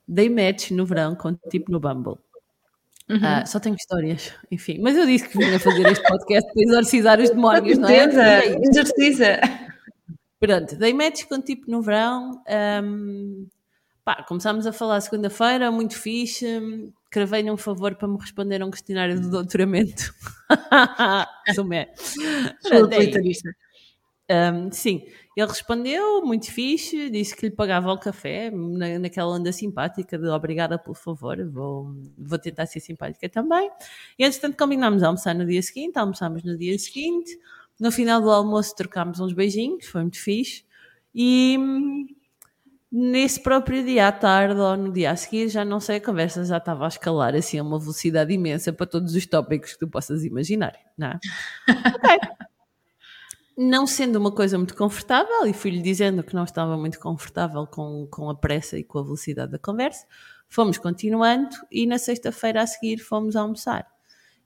dei 0.06 0.30
match 0.30 0.72
no 0.72 0.86
verão 0.86 1.16
com 1.16 1.34
tipo 1.50 1.72
no 1.72 1.80
Bumble. 1.80 2.18
Uhum. 3.10 3.18
Uh, 3.18 3.48
só 3.48 3.60
tenho 3.60 3.76
histórias, 3.76 4.34
enfim. 4.52 4.80
Mas 4.82 4.98
eu 4.98 5.06
disse 5.06 5.30
que 5.30 5.38
vinha 5.38 5.60
fazer 5.60 5.88
este 5.88 6.06
podcast 6.08 6.52
para 6.52 6.64
exorcizar 6.64 7.20
os 7.22 7.30
demónios, 7.30 7.78
não 7.78 7.88
é? 7.88 8.06
Exorciza! 8.68 9.40
Pronto, 10.40 10.76
dei 10.76 10.94
match 10.94 11.26
com 11.26 11.42
tipo 11.42 11.72
no 11.72 11.82
verão. 11.82 12.42
Um, 12.84 13.48
Pá, 14.06 14.22
começámos 14.22 14.68
a 14.68 14.72
falar 14.72 15.02
segunda-feira, 15.02 15.72
muito 15.72 15.98
fixe. 16.00 16.46
Cravei-lhe 17.10 17.50
um 17.50 17.58
favor 17.58 17.96
para 17.96 18.08
me 18.08 18.20
responder 18.20 18.62
a 18.62 18.66
um 18.68 18.70
questionário 18.70 19.20
de 19.20 19.28
doutoramento. 19.28 20.14
Sumé. 21.56 21.92
Sou. 22.62 22.88
Um, 24.30 24.72
sim, 24.72 25.04
ele 25.36 25.48
respondeu, 25.48 26.22
muito 26.24 26.52
fixe, 26.52 27.10
disse 27.10 27.36
que 27.36 27.48
lhe 27.48 27.52
pagava 27.52 27.92
o 27.92 28.00
café, 28.00 28.52
na, 28.52 29.00
naquela 29.00 29.36
onda 29.36 29.52
simpática 29.52 30.18
de 30.20 30.28
obrigada 30.28 30.80
pelo 30.80 30.96
favor, 30.96 31.38
vou, 31.48 31.92
vou 32.18 32.38
tentar 32.38 32.68
ser 32.68 32.82
simpática 32.82 33.28
também. 33.28 33.72
E 34.20 34.24
entretanto 34.24 34.56
combinámos 34.56 35.02
a 35.02 35.08
almoçar 35.08 35.34
no 35.34 35.46
dia 35.48 35.62
seguinte, 35.64 35.98
almoçámos 35.98 36.44
no 36.44 36.56
dia 36.58 36.78
seguinte, 36.78 37.40
no 37.80 37.92
final 37.92 38.22
do 38.22 38.32
almoço 38.32 38.76
trocámos 38.76 39.20
uns 39.20 39.34
beijinhos, 39.34 39.88
foi 39.88 40.02
muito 40.02 40.20
fixe. 40.20 40.64
E 41.14 41.58
Nesse 42.92 43.42
próprio 43.42 43.84
dia 43.84 44.08
à 44.08 44.12
tarde 44.12 44.60
ou 44.60 44.78
no 44.78 44.92
dia 44.92 45.12
a 45.12 45.16
seguir, 45.16 45.50
já 45.50 45.66
não 45.66 45.80
sei, 45.80 45.98
a 45.98 46.02
conversa 46.02 46.46
já 46.46 46.58
estava 46.58 46.86
a 46.86 46.88
escalar 46.88 47.36
assim 47.36 47.58
a 47.58 47.64
uma 47.64 47.80
velocidade 47.80 48.32
imensa 48.32 48.72
para 48.72 48.86
todos 48.86 49.16
os 49.16 49.26
tópicos 49.26 49.74
que 49.74 49.80
tu 49.80 49.88
possas 49.88 50.24
imaginar, 50.24 50.74
não 50.98 51.08
é? 51.08 51.20
okay. 51.96 52.20
Não 53.58 53.88
sendo 53.88 54.18
uma 54.18 54.32
coisa 54.32 54.58
muito 54.58 54.76
confortável, 54.76 55.46
e 55.48 55.54
fui-lhe 55.54 55.82
dizendo 55.82 56.24
que 56.24 56.36
não 56.36 56.44
estava 56.44 56.78
muito 56.78 57.00
confortável 57.00 57.66
com, 57.66 58.08
com 58.12 58.30
a 58.30 58.36
pressa 58.36 58.78
e 58.78 58.84
com 58.84 59.00
a 59.00 59.04
velocidade 59.04 59.54
da 59.54 59.60
conversa, 59.60 60.06
fomos 60.48 60.78
continuando 60.78 61.56
e 61.72 61.88
na 61.88 61.98
sexta-feira 61.98 62.62
a 62.62 62.68
seguir 62.68 63.00
fomos 63.00 63.36
almoçar. 63.36 63.88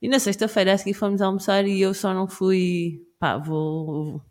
E 0.01 0.07
na 0.07 0.17
sexta-feira 0.17 0.73
a 0.73 0.77
seguir 0.77 0.93
fomos 0.93 1.21
almoçar 1.21 1.67
e 1.67 1.81
eu 1.81 1.93
só 1.93 2.13
não 2.13 2.27
fui, 2.27 3.05
pá, 3.19 3.37
vou, 3.37 4.21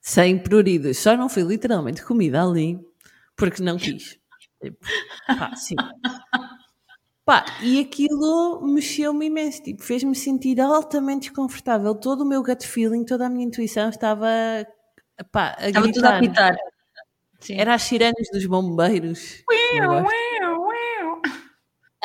sem 0.00 0.38
pruridos, 0.38 0.98
só 0.98 1.16
não 1.16 1.28
fui 1.28 1.42
literalmente 1.42 2.02
comida 2.02 2.42
ali 2.42 2.80
porque 3.36 3.62
não 3.62 3.76
quis. 3.76 4.18
Tipo, 4.62 4.78
pá, 5.26 5.54
sim. 5.56 5.76
Pá, 7.24 7.44
e 7.62 7.80
aquilo 7.80 8.60
mexeu-me 8.66 9.26
imenso, 9.26 9.62
tipo, 9.62 9.82
fez-me 9.82 10.14
sentir 10.14 10.60
altamente 10.60 11.28
desconfortável. 11.28 11.94
Todo 11.94 12.20
o 12.20 12.24
meu 12.26 12.42
gut 12.42 12.66
feeling, 12.66 13.04
toda 13.04 13.26
a 13.26 13.30
minha 13.30 13.46
intuição 13.46 13.88
estava, 13.88 14.28
pá, 15.32 15.54
a 15.58 15.68
estava 15.68 15.86
gritar. 15.86 15.92
tudo 15.92 16.06
a 16.06 16.20
pitar. 16.20 16.56
Sim. 17.40 17.56
Era 17.58 17.74
as 17.74 17.82
sirenes 17.82 18.28
dos 18.32 18.46
bombeiros. 18.46 19.42
Uau, 19.78 20.04
uau, 20.04 20.60
uau. 20.62 21.22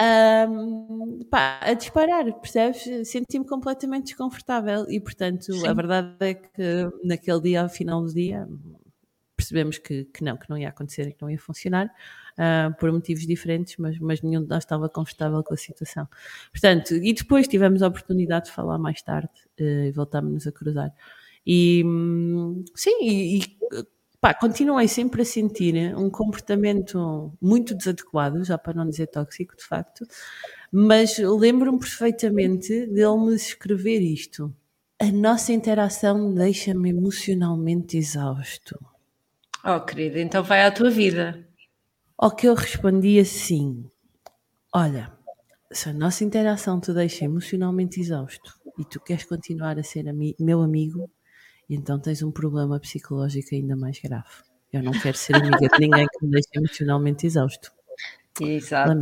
Um, 0.02 1.20
pá, 1.30 1.60
a 1.62 1.74
disparar, 1.74 2.26
percebes? 2.40 3.10
Senti-me 3.10 3.46
completamente 3.46 4.06
desconfortável 4.08 4.86
e, 4.90 5.02
portanto, 5.02 5.52
Sim. 5.54 5.68
a 5.68 5.74
verdade 5.74 6.16
é 6.22 6.34
que 6.34 6.90
naquele 7.04 7.42
dia, 7.42 7.62
ao 7.64 7.70
final 7.70 8.02
do 8.02 8.14
dia, 8.14 8.48
percebemos 9.40 9.78
que, 9.78 10.04
que 10.06 10.22
não, 10.22 10.36
que 10.36 10.50
não 10.50 10.58
ia 10.58 10.68
acontecer 10.68 11.08
e 11.08 11.14
que 11.14 11.22
não 11.22 11.30
ia 11.30 11.40
funcionar, 11.40 11.88
uh, 11.88 12.76
por 12.78 12.92
motivos 12.92 13.26
diferentes, 13.26 13.78
mas, 13.78 13.98
mas 14.00 14.22
nenhum 14.22 14.44
de 14.44 14.50
nós 14.50 14.64
estava 14.64 14.90
confortável 14.90 15.42
com 15.42 15.54
a 15.54 15.58
situação. 15.58 16.08
Portanto, 16.52 16.94
e 16.96 17.14
depois 17.14 17.48
tivemos 17.48 17.82
a 17.82 17.88
oportunidade 17.88 18.46
de 18.46 18.52
falar 18.52 18.78
mais 18.78 19.02
tarde 19.02 19.30
uh, 19.60 19.64
e 19.64 19.92
voltámos-nos 19.92 20.46
a 20.46 20.52
cruzar. 20.52 20.94
E 21.48 21.82
hum, 21.86 22.66
sim, 22.76 22.98
e, 23.02 23.40
e 23.40 23.44
pá, 24.20 24.34
continuei 24.34 24.88
sempre 24.90 25.22
a 25.22 25.26
sentir 25.26 25.96
um 25.96 26.10
comportamento 26.10 27.32
muito 27.42 27.74
desadequado, 27.74 28.44
já 28.44 28.58
para 28.58 28.74
não 28.74 28.90
dizer 28.90 29.08
tóxico, 29.08 29.56
de 29.56 29.64
facto, 29.64 30.06
mas 30.72 31.18
lembro-me 31.18 31.80
perfeitamente 31.80 32.86
dele 32.88 33.18
me 33.26 33.36
escrever 33.36 34.02
isto. 34.02 34.54
A 35.02 35.10
nossa 35.14 35.54
interação 35.54 36.34
deixa-me 36.34 36.90
emocionalmente 36.90 37.98
exausto. 37.98 38.78
Oh, 39.64 39.80
querida, 39.82 40.20
então 40.20 40.43
vai 40.43 40.66
à 40.66 40.72
tua 40.72 40.89
vida. 40.89 41.47
Ao 42.18 42.36
que 42.36 42.47
eu 42.47 42.53
respondi 42.53 43.20
assim: 43.20 43.89
Olha, 44.74 45.12
se 45.72 45.89
a 45.89 45.93
nossa 45.93 46.24
interação 46.24 46.80
te 46.80 46.93
deixa 46.93 47.26
emocionalmente 47.26 47.99
exausto 47.99 48.60
e 48.78 48.86
tu 48.86 48.99
queres 48.99 49.26
continuar 49.26 49.78
a 49.78 49.84
ser 49.84 50.07
ami 50.07 50.36
meu 50.39 50.62
amigo, 50.62 51.10
então 51.70 51.99
tens 51.99 52.22
um 52.24 52.32
problema 52.32 52.80
psicológico 52.80 53.53
ainda 53.53 53.76
mais 53.76 53.99
grave. 53.99 54.30
Eu 54.72 54.84
não 54.84 54.91
quero 54.91 55.18
ser 55.18 55.36
amiga 55.36 55.57
de 55.57 55.80
ninguém 55.80 56.07
que 56.07 56.26
me 56.26 56.32
deixe 56.32 56.49
emocionalmente 56.55 57.26
exausto. 57.26 57.72
Exato. 58.39 58.99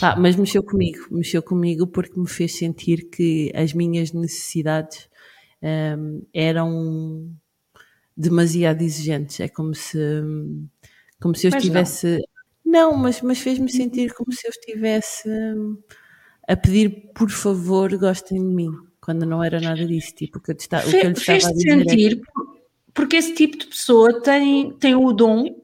Pá, 0.00 0.16
mas 0.16 0.34
mexeu 0.34 0.62
comigo, 0.64 1.06
mexeu 1.10 1.42
comigo 1.42 1.86
porque 1.86 2.18
me 2.18 2.28
fez 2.28 2.56
sentir 2.56 3.08
que 3.08 3.52
as 3.54 3.72
minhas 3.72 4.12
necessidades 4.12 5.08
um, 5.62 6.22
eram 6.34 7.30
demasiado 8.16 8.82
exigentes. 8.82 9.40
É 9.40 9.48
como 9.48 9.74
se, 9.74 9.98
como 11.20 11.34
se 11.34 11.46
eu 11.46 11.50
mas 11.52 11.62
estivesse. 11.62 12.18
Não, 12.64 12.92
não 12.92 12.98
mas, 12.98 13.20
mas 13.20 13.38
fez-me 13.38 13.70
sentir 13.70 14.14
como 14.14 14.32
se 14.32 14.46
eu 14.46 14.50
estivesse 14.50 15.28
a 16.48 16.56
pedir 16.56 17.10
por 17.14 17.28
favor, 17.28 17.96
gostem 17.98 18.38
de 18.38 18.54
mim, 18.54 18.70
quando 19.00 19.26
não 19.26 19.42
era 19.42 19.60
nada 19.60 19.84
disso. 19.84 20.14
Tipo, 20.14 20.40
que 20.40 20.52
eu 20.52 20.56
está, 20.56 20.78
o 20.78 20.90
que 20.90 20.96
eu 20.96 21.10
lhe 21.10 21.12
estava 21.12 21.48
a 21.48 21.52
dizer. 21.52 21.68
É 21.68 21.78
sentir, 21.78 22.12
é... 22.14 22.52
porque 22.94 23.16
esse 23.16 23.34
tipo 23.34 23.58
de 23.58 23.66
pessoa 23.66 24.22
tem, 24.22 24.72
tem 24.72 24.94
o 24.94 25.12
dom 25.12 25.62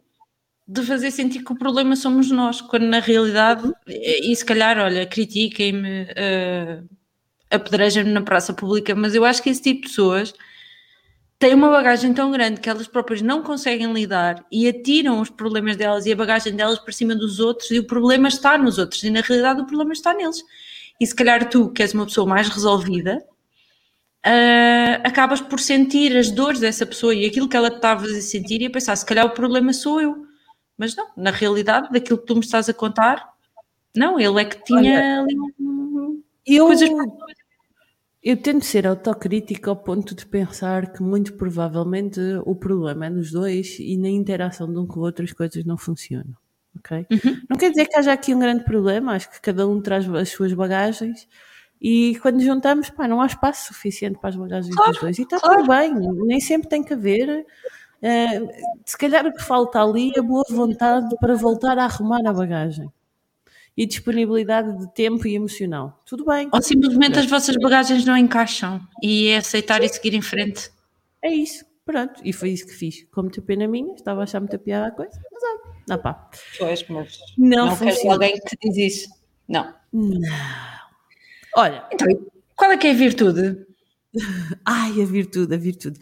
de 0.66 0.82
fazer 0.82 1.10
sentir 1.10 1.44
que 1.44 1.52
o 1.52 1.58
problema 1.58 1.94
somos 1.94 2.30
nós, 2.30 2.60
quando 2.60 2.84
na 2.84 3.00
realidade, 3.00 3.70
e 3.86 4.34
se 4.34 4.44
calhar, 4.44 4.78
olha, 4.78 5.06
critiquem-me, 5.06 6.04
uh, 6.04 6.88
apedrejem-me 7.50 8.10
na 8.10 8.22
praça 8.22 8.54
pública, 8.54 8.94
mas 8.94 9.14
eu 9.14 9.24
acho 9.24 9.42
que 9.42 9.50
esse 9.50 9.60
tipo 9.60 9.82
de 9.82 9.88
pessoas 9.88 10.32
têm 11.42 11.54
uma 11.54 11.70
bagagem 11.70 12.14
tão 12.14 12.30
grande 12.30 12.60
que 12.60 12.70
elas 12.70 12.86
próprias 12.86 13.20
não 13.20 13.42
conseguem 13.42 13.92
lidar 13.92 14.46
e 14.48 14.68
atiram 14.68 15.20
os 15.20 15.28
problemas 15.28 15.76
delas 15.76 16.06
e 16.06 16.12
a 16.12 16.16
bagagem 16.16 16.54
delas 16.54 16.78
para 16.78 16.92
cima 16.92 17.16
dos 17.16 17.40
outros 17.40 17.68
e 17.72 17.80
o 17.80 17.84
problema 17.84 18.28
está 18.28 18.56
nos 18.56 18.78
outros 18.78 19.02
e 19.02 19.10
na 19.10 19.22
realidade 19.22 19.60
o 19.60 19.66
problema 19.66 19.92
está 19.92 20.14
neles. 20.14 20.40
E 21.00 21.04
se 21.04 21.12
calhar 21.12 21.50
tu, 21.50 21.68
que 21.72 21.82
és 21.82 21.92
uma 21.94 22.06
pessoa 22.06 22.28
mais 22.28 22.48
resolvida, 22.48 23.18
uh, 24.24 25.02
acabas 25.02 25.40
por 25.40 25.58
sentir 25.58 26.16
as 26.16 26.30
dores 26.30 26.60
dessa 26.60 26.86
pessoa 26.86 27.12
e 27.12 27.26
aquilo 27.26 27.48
que 27.48 27.56
ela 27.56 27.66
estava 27.66 28.04
a 28.06 28.20
sentir 28.20 28.62
e 28.62 28.66
a 28.66 28.70
pensar, 28.70 28.94
se 28.94 29.04
calhar 29.04 29.26
o 29.26 29.30
problema 29.30 29.72
sou 29.72 30.00
eu. 30.00 30.24
Mas 30.78 30.94
não, 30.94 31.08
na 31.16 31.32
realidade, 31.32 31.90
daquilo 31.90 32.18
que 32.18 32.26
tu 32.26 32.34
me 32.36 32.42
estás 32.42 32.68
a 32.68 32.72
contar, 32.72 33.32
não, 33.96 34.20
ele 34.20 34.40
é 34.40 34.44
que 34.44 34.62
tinha 34.64 35.24
Olha, 35.24 35.26
eu, 36.46 36.66
coisas. 36.66 36.88
Eu 38.22 38.36
tento 38.36 38.64
ser 38.64 38.86
autocrítica 38.86 39.68
ao 39.68 39.76
ponto 39.76 40.14
de 40.14 40.24
pensar 40.24 40.92
que 40.92 41.02
muito 41.02 41.34
provavelmente 41.34 42.20
o 42.44 42.54
problema 42.54 43.06
é 43.06 43.10
nos 43.10 43.32
dois 43.32 43.78
e 43.80 43.96
na 43.96 44.08
interação 44.08 44.72
de 44.72 44.78
um 44.78 44.86
com 44.86 45.00
o 45.00 45.02
outro 45.02 45.24
as 45.24 45.32
coisas 45.32 45.64
não 45.64 45.76
funcionam. 45.76 46.36
Uhum. 47.10 47.42
Não 47.50 47.58
quer 47.58 47.70
dizer 47.70 47.86
que 47.86 47.98
haja 47.98 48.12
aqui 48.12 48.32
um 48.32 48.38
grande 48.38 48.64
problema, 48.64 49.14
acho 49.14 49.28
que 49.28 49.40
cada 49.40 49.66
um 49.66 49.80
traz 49.80 50.08
as 50.08 50.28
suas 50.28 50.52
bagagens 50.52 51.28
e 51.80 52.16
quando 52.22 52.40
juntamos, 52.40 52.90
pá, 52.90 53.08
não 53.08 53.20
há 53.20 53.26
espaço 53.26 53.66
suficiente 53.74 54.20
para 54.20 54.30
as 54.30 54.36
bagagens 54.36 54.74
claro, 54.74 54.92
dos 54.92 55.00
dois. 55.00 55.18
E 55.18 55.22
está 55.22 55.40
claro. 55.40 55.56
tudo 55.56 55.68
bem, 55.68 55.92
nem 56.24 56.40
sempre 56.40 56.68
tem 56.68 56.84
que 56.84 56.92
haver. 56.92 57.44
Uh, 58.00 58.48
se 58.86 58.96
calhar 58.96 59.26
o 59.26 59.32
que 59.32 59.42
falta 59.42 59.82
ali 59.82 60.12
é 60.16 60.22
boa 60.22 60.44
vontade 60.48 61.14
para 61.20 61.34
voltar 61.34 61.76
a 61.76 61.84
arrumar 61.86 62.20
a 62.24 62.32
bagagem 62.32 62.88
e 63.76 63.86
disponibilidade 63.86 64.78
de 64.78 64.92
tempo 64.92 65.26
e 65.26 65.34
emocional. 65.34 66.02
Tudo 66.06 66.24
bem. 66.24 66.48
Ou 66.52 66.60
simplesmente 66.60 67.18
as 67.18 67.26
vossas 67.26 67.56
bagagens 67.56 68.04
não 68.04 68.16
encaixam 68.16 68.80
e 69.02 69.28
é 69.28 69.38
aceitar 69.38 69.80
Sim. 69.80 69.86
e 69.86 69.88
seguir 69.88 70.14
em 70.14 70.22
frente. 70.22 70.70
É 71.22 71.30
isso, 71.32 71.64
pronto. 71.84 72.20
E 72.24 72.32
foi 72.32 72.50
isso 72.50 72.66
que 72.66 72.74
fiz. 72.74 73.04
Com 73.10 73.22
muita 73.22 73.40
pena 73.40 73.66
minha, 73.66 73.94
estava 73.94 74.20
a 74.20 74.24
achar 74.24 74.40
muita 74.40 74.58
piada 74.58 74.88
a 74.88 74.90
coisa, 74.90 75.18
mas 75.32 75.42
é, 75.42 75.72
não 75.88 75.98
pá. 75.98 76.30
Pois, 76.58 76.84
mas 76.88 77.18
não, 77.38 77.66
não 77.66 77.76
quero 77.76 78.10
alguém 78.10 78.34
que 78.34 78.70
diz 78.70 78.76
isso. 78.76 79.08
Não. 79.48 79.74
Não. 79.92 80.20
Olha. 81.56 81.86
Então, 81.92 82.08
qual 82.56 82.72
é 82.72 82.76
que 82.76 82.86
é 82.86 82.90
a 82.90 82.94
virtude? 82.94 83.66
Ai, 84.64 85.02
a 85.02 85.04
virtude, 85.06 85.54
a 85.54 85.58
virtude. 85.58 85.98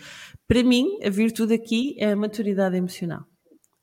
Para 0.46 0.62
mim, 0.64 0.98
a 1.04 1.10
virtude 1.10 1.54
aqui 1.54 1.96
é 1.98 2.12
a 2.12 2.16
maturidade 2.16 2.76
emocional. 2.76 3.24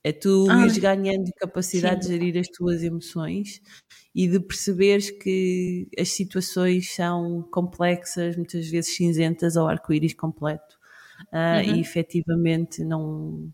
É 0.08 0.14
tu 0.14 0.48
ah, 0.50 0.62
ires 0.62 0.78
ganhando 0.78 1.30
capacidade 1.36 2.06
sim. 2.06 2.12
de 2.12 2.18
gerir 2.18 2.40
as 2.40 2.48
tuas 2.48 2.82
emoções 2.82 3.62
e 4.16 4.26
de 4.26 4.40
perceberes 4.40 5.12
que 5.12 5.86
as 6.00 6.08
situações 6.08 6.96
são 6.96 7.46
complexas, 7.52 8.38
muitas 8.38 8.70
vezes 8.70 8.96
cinzentas 8.96 9.58
ao 9.58 9.68
arco-íris 9.68 10.14
completo. 10.14 10.78
Uh, 11.34 11.68
uhum. 11.68 11.76
E 11.76 11.82
efetivamente 11.82 12.86
não, 12.86 13.52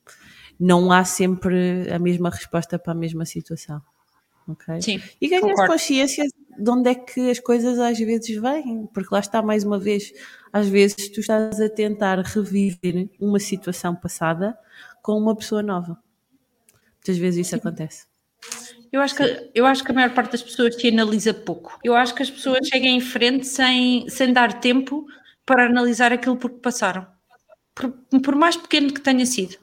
não 0.60 0.92
há 0.92 1.04
sempre 1.04 1.90
a 1.90 1.98
mesma 1.98 2.30
resposta 2.30 2.78
para 2.78 2.92
a 2.92 2.96
mesma 2.96 3.26
situação. 3.26 3.82
Okay? 4.48 4.80
Sim, 4.80 5.02
e 5.20 5.28
ganhas 5.28 5.66
consciência 5.66 6.24
de 6.60 6.70
onde 6.70 6.88
é 6.88 6.94
que 6.94 7.32
as 7.32 7.40
coisas 7.40 7.80
às 7.80 7.98
vezes 7.98 8.40
vêm, 8.40 8.86
porque 8.94 9.10
lá 9.12 9.22
está 9.22 9.42
mais 9.42 9.64
uma 9.64 9.80
vez, 9.80 10.14
às 10.52 10.68
vezes 10.68 11.10
tu 11.10 11.20
estás 11.20 11.60
a 11.60 11.68
tentar 11.68 12.20
reviver 12.20 13.10
uma 13.20 13.40
situação 13.40 13.96
passada 13.96 14.56
com 15.02 15.18
uma 15.18 15.36
pessoa 15.36 15.64
nova. 15.64 16.03
Muitas 17.06 17.18
vezes 17.18 17.48
isso 17.48 17.56
acontece. 17.56 18.06
Eu 18.92 19.02
acho, 19.02 19.16
que, 19.16 19.52
eu 19.54 19.66
acho 19.66 19.84
que 19.84 19.92
a 19.92 19.96
maior 19.96 20.14
parte 20.14 20.32
das 20.34 20.44
pessoas 20.44 20.76
te 20.76 20.88
analisa 20.88 21.34
pouco. 21.34 21.78
Eu 21.84 21.96
acho 21.96 22.14
que 22.14 22.24
as 22.24 22.30
pessoas 22.30 22.68
chegam 22.68 22.90
em 22.90 23.02
frente 23.02 23.46
sem, 23.46 24.08
sem 24.08 24.32
dar 24.32 24.62
tempo 24.62 25.06
para 25.46 25.66
analisar 25.66 26.14
aquilo 26.14 26.38
por 26.38 26.52
que 26.52 26.60
passaram. 26.60 27.06
Por, 27.74 27.92
por 28.22 28.36
mais 28.36 28.56
pequeno 28.56 28.94
que 28.94 29.02
tenha 29.02 29.26
sido. 29.26 29.58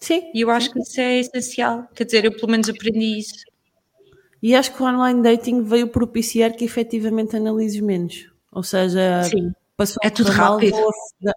Sim. 0.00 0.30
E 0.34 0.40
eu 0.40 0.50
acho 0.50 0.72
que 0.72 0.80
isso 0.80 1.00
é 1.00 1.18
essencial. 1.18 1.88
Quer 1.94 2.04
dizer, 2.04 2.24
eu 2.24 2.32
pelo 2.32 2.50
menos 2.50 2.68
aprendi 2.68 3.18
isso. 3.18 3.44
E 4.42 4.54
acho 4.54 4.74
que 4.74 4.82
o 4.82 4.86
online 4.86 5.22
dating 5.22 5.62
veio 5.62 5.88
propiciar 5.88 6.54
que 6.54 6.64
efetivamente 6.64 7.36
analises 7.36 7.80
menos. 7.80 8.30
Ou 8.50 8.62
seja, 8.62 9.24
Sim. 9.24 9.52
passou 9.76 9.98
é 10.02 10.10
tudo 10.10 10.30
rápido. 10.30 10.76
Mal, 10.76 11.34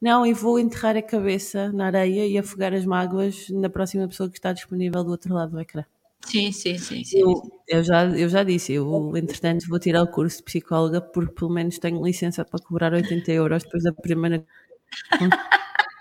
não, 0.00 0.24
e 0.26 0.32
vou 0.32 0.58
enterrar 0.58 0.96
a 0.96 1.02
cabeça 1.02 1.70
na 1.72 1.86
areia 1.86 2.26
e 2.26 2.38
afogar 2.38 2.72
as 2.72 2.84
mágoas 2.84 3.48
na 3.50 3.68
próxima 3.68 4.08
pessoa 4.08 4.30
que 4.30 4.38
está 4.38 4.52
disponível 4.52 5.04
do 5.04 5.10
outro 5.10 5.34
lado 5.34 5.52
do 5.52 5.60
ecrã. 5.60 5.84
Sim, 6.24 6.52
sim, 6.52 6.78
sim. 6.78 7.02
sim, 7.02 7.18
eu, 7.18 7.42
eu, 7.66 7.82
já, 7.82 8.04
eu 8.04 8.28
já 8.28 8.42
disse, 8.42 8.74
eu 8.74 9.16
entretanto 9.16 9.66
vou 9.68 9.78
tirar 9.78 10.02
o 10.02 10.06
curso 10.06 10.38
de 10.38 10.44
psicóloga 10.44 11.00
porque 11.00 11.34
pelo 11.34 11.50
menos 11.50 11.78
tenho 11.78 12.04
licença 12.04 12.44
para 12.44 12.62
cobrar 12.62 12.92
80 12.92 13.32
euros 13.32 13.62
depois 13.62 13.82
da 13.82 13.92
primeira 13.92 14.44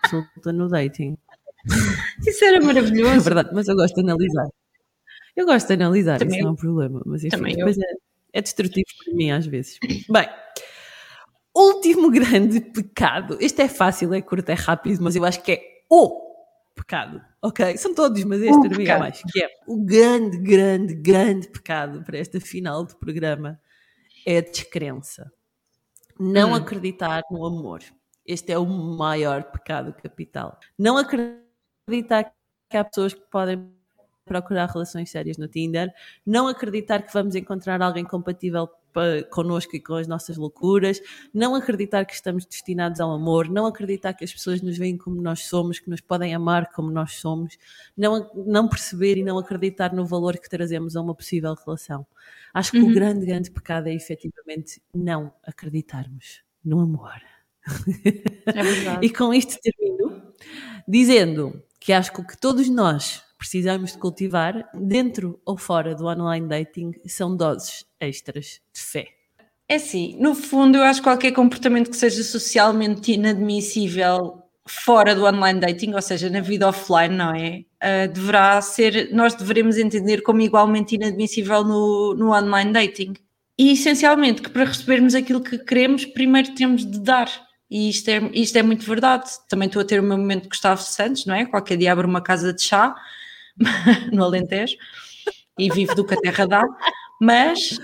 consulta 0.01 0.51
no 0.51 0.67
dating. 0.67 1.17
Isso 2.25 2.43
era 2.45 2.63
maravilhoso. 2.63 3.15
É 3.15 3.19
verdade, 3.19 3.49
mas 3.53 3.67
eu 3.67 3.75
gosto 3.75 3.95
de 3.95 4.01
analisar. 4.01 4.47
Eu 5.35 5.45
gosto 5.45 5.67
de 5.67 5.73
analisar, 5.73 6.19
Também 6.19 6.35
isso 6.35 6.43
não 6.43 6.49
é 6.49 6.53
um 6.53 6.55
problema, 6.55 7.01
mas 7.05 7.23
enfim, 7.23 7.55
depois 7.55 7.77
é, 7.77 7.91
é 8.33 8.41
destrutivo 8.41 8.87
para 9.03 9.13
mim 9.13 9.31
às 9.31 9.45
vezes. 9.45 9.79
Bem, 10.09 10.27
último 11.55 12.09
grande 12.11 12.61
pecado. 12.61 13.37
Este 13.39 13.63
é 13.63 13.67
fácil, 13.67 14.13
é 14.13 14.21
curto, 14.21 14.49
é 14.49 14.53
rápido, 14.53 15.03
mas 15.03 15.15
eu 15.15 15.25
acho 15.25 15.41
que 15.41 15.51
é 15.51 15.83
o 15.89 16.29
pecado. 16.75 17.21
Ok? 17.41 17.77
São 17.77 17.93
todos, 17.93 18.23
mas 18.23 18.41
este 18.41 18.57
um 18.57 18.81
é 18.81 18.99
mais. 18.99 19.21
Que 19.31 19.43
é 19.43 19.49
o 19.67 19.77
grande, 19.77 20.37
grande, 20.37 20.93
grande 20.93 21.47
pecado 21.47 22.03
para 22.03 22.17
esta 22.17 22.39
final 22.39 22.85
de 22.85 22.95
programa 22.95 23.59
é 24.25 24.37
a 24.37 24.41
descrença. 24.41 25.31
Não 26.19 26.51
hum. 26.51 26.55
acreditar 26.55 27.23
no 27.31 27.45
amor. 27.45 27.81
Este 28.25 28.51
é 28.51 28.57
o 28.57 28.65
maior 28.65 29.43
pecado 29.43 29.93
capital. 29.93 30.59
Não 30.77 30.97
acreditar 30.97 32.31
que 32.69 32.77
há 32.77 32.83
pessoas 32.83 33.13
que 33.13 33.21
podem 33.31 33.71
procurar 34.25 34.67
relações 34.67 35.09
sérias 35.09 35.37
no 35.37 35.47
Tinder, 35.47 35.91
não 36.23 36.47
acreditar 36.47 37.01
que 37.01 37.11
vamos 37.11 37.33
encontrar 37.33 37.81
alguém 37.81 38.05
compatível 38.05 38.69
connosco 39.29 39.75
e 39.75 39.79
com 39.79 39.95
as 39.95 40.07
nossas 40.07 40.37
loucuras, 40.37 41.01
não 41.33 41.55
acreditar 41.55 42.05
que 42.05 42.13
estamos 42.13 42.45
destinados 42.45 42.99
ao 42.99 43.11
amor, 43.11 43.49
não 43.49 43.65
acreditar 43.65 44.13
que 44.13 44.23
as 44.23 44.33
pessoas 44.33 44.61
nos 44.61 44.77
veem 44.77 44.97
como 44.97 45.21
nós 45.21 45.45
somos, 45.45 45.79
que 45.79 45.89
nos 45.89 46.01
podem 46.01 46.33
amar 46.33 46.71
como 46.71 46.91
nós 46.91 47.15
somos, 47.15 47.57
não, 47.95 48.29
não 48.33 48.67
perceber 48.67 49.17
e 49.17 49.23
não 49.23 49.37
acreditar 49.37 49.93
no 49.93 50.05
valor 50.05 50.37
que 50.37 50.49
trazemos 50.49 50.95
a 50.95 51.01
uma 51.01 51.15
possível 51.15 51.53
relação. 51.53 52.05
Acho 52.53 52.71
que 52.71 52.79
uhum. 52.79 52.91
o 52.91 52.93
grande, 52.93 53.25
grande 53.25 53.51
pecado 53.51 53.87
é 53.87 53.93
efetivamente 53.93 54.81
não 54.93 55.31
acreditarmos 55.43 56.41
no 56.63 56.79
amor. 56.79 57.21
É 58.45 58.63
verdade. 58.63 59.05
e 59.05 59.09
com 59.09 59.33
isto 59.33 59.57
termino 59.61 60.33
dizendo 60.87 61.63
que 61.79 61.93
acho 61.93 62.11
que 62.11 62.21
o 62.21 62.27
que 62.27 62.37
todos 62.37 62.67
nós 62.69 63.23
precisamos 63.39 63.93
de 63.93 63.97
cultivar, 63.97 64.69
dentro 64.73 65.39
ou 65.45 65.57
fora 65.57 65.95
do 65.95 66.05
online 66.05 66.45
dating, 66.45 66.91
são 67.07 67.35
doses 67.35 67.85
extras 67.99 68.59
de 68.73 68.81
fé. 68.81 69.07
É 69.67 69.75
assim, 69.75 70.17
no 70.19 70.35
fundo, 70.35 70.77
eu 70.77 70.83
acho 70.83 70.99
que 70.99 71.07
qualquer 71.07 71.31
comportamento 71.31 71.89
que 71.89 71.95
seja 71.95 72.21
socialmente 72.21 73.13
inadmissível 73.13 74.43
fora 74.67 75.15
do 75.15 75.25
online 75.25 75.59
dating, 75.59 75.93
ou 75.93 76.01
seja, 76.01 76.29
na 76.29 76.41
vida 76.41 76.67
offline, 76.67 77.15
não 77.15 77.33
é? 77.33 77.63
Uh, 77.81 78.11
deverá 78.13 78.61
ser, 78.61 79.09
nós 79.13 79.33
deveremos 79.33 79.77
entender 79.77 80.21
como 80.21 80.41
igualmente 80.41 80.95
inadmissível 80.95 81.63
no, 81.63 82.13
no 82.15 82.33
online 82.33 82.73
dating. 82.73 83.13
E 83.57 83.71
essencialmente 83.71 84.41
que 84.41 84.49
para 84.49 84.65
recebermos 84.65 85.15
aquilo 85.15 85.41
que 85.41 85.57
queremos, 85.57 86.05
primeiro 86.05 86.53
temos 86.55 86.85
de 86.85 86.99
dar. 86.99 87.29
E 87.69 87.89
isto 87.89 88.09
é, 88.09 88.29
isto 88.33 88.57
é 88.57 88.63
muito 88.63 88.85
verdade. 88.85 89.29
Também 89.47 89.67
estou 89.67 89.81
a 89.81 89.85
ter 89.85 89.99
o 89.99 90.03
meu 90.03 90.17
momento 90.17 90.43
de 90.43 90.49
Gustavo 90.49 90.81
Santos, 90.81 91.25
não 91.25 91.35
é? 91.35 91.45
Qualquer 91.45 91.77
dia 91.77 91.93
abro 91.93 92.07
uma 92.07 92.21
casa 92.21 92.53
de 92.53 92.61
chá 92.61 92.95
no 94.11 94.23
Alentejo 94.23 94.75
e 95.57 95.69
vivo 95.69 95.93
do 95.95 96.05
que 96.05 96.13
a 96.13 96.21
terra 96.21 96.47
dá, 96.47 96.63
mas, 97.19 97.77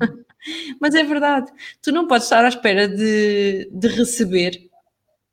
mas 0.80 0.94
é 0.94 1.04
verdade, 1.04 1.50
tu 1.80 1.92
não 1.92 2.06
podes 2.06 2.24
estar 2.24 2.44
à 2.44 2.48
espera 2.48 2.88
de, 2.88 3.70
de 3.72 3.88
receber 3.88 4.68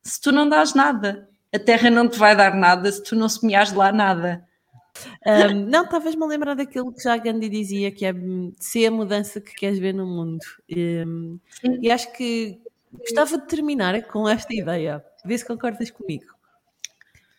se 0.04 0.22
tu 0.22 0.32
não 0.32 0.48
dás 0.48 0.74
nada. 0.74 1.28
A 1.52 1.58
terra 1.58 1.90
não 1.90 2.08
te 2.08 2.18
vai 2.18 2.36
dar 2.36 2.54
nada 2.54 2.92
se 2.92 3.04
tu 3.04 3.16
não 3.16 3.28
semeares 3.28 3.74
lá 3.74 3.92
nada. 3.92 4.48
Um, 5.26 5.66
não, 5.66 5.86
a 5.86 6.28
lembrar 6.28 6.56
daquilo 6.56 6.94
que 6.94 7.04
já 7.04 7.18
Gandhi 7.18 7.50
dizia, 7.50 7.92
que 7.92 8.06
é 8.06 8.14
ser 8.60 8.88
a 8.88 8.92
mudança 8.92 9.42
que 9.42 9.54
queres 9.54 9.80
ver 9.80 9.94
no 9.94 10.06
mundo. 10.06 10.46
Um, 10.72 11.40
e 11.82 11.90
acho 11.90 12.12
que 12.14 12.60
gostava 12.92 13.38
de 13.38 13.48
terminar 13.48 14.02
com 14.04 14.28
esta 14.28 14.54
ideia. 14.54 15.04
Vê 15.26 15.38
se 15.38 15.46
concordas 15.46 15.90
comigo. 15.90 16.26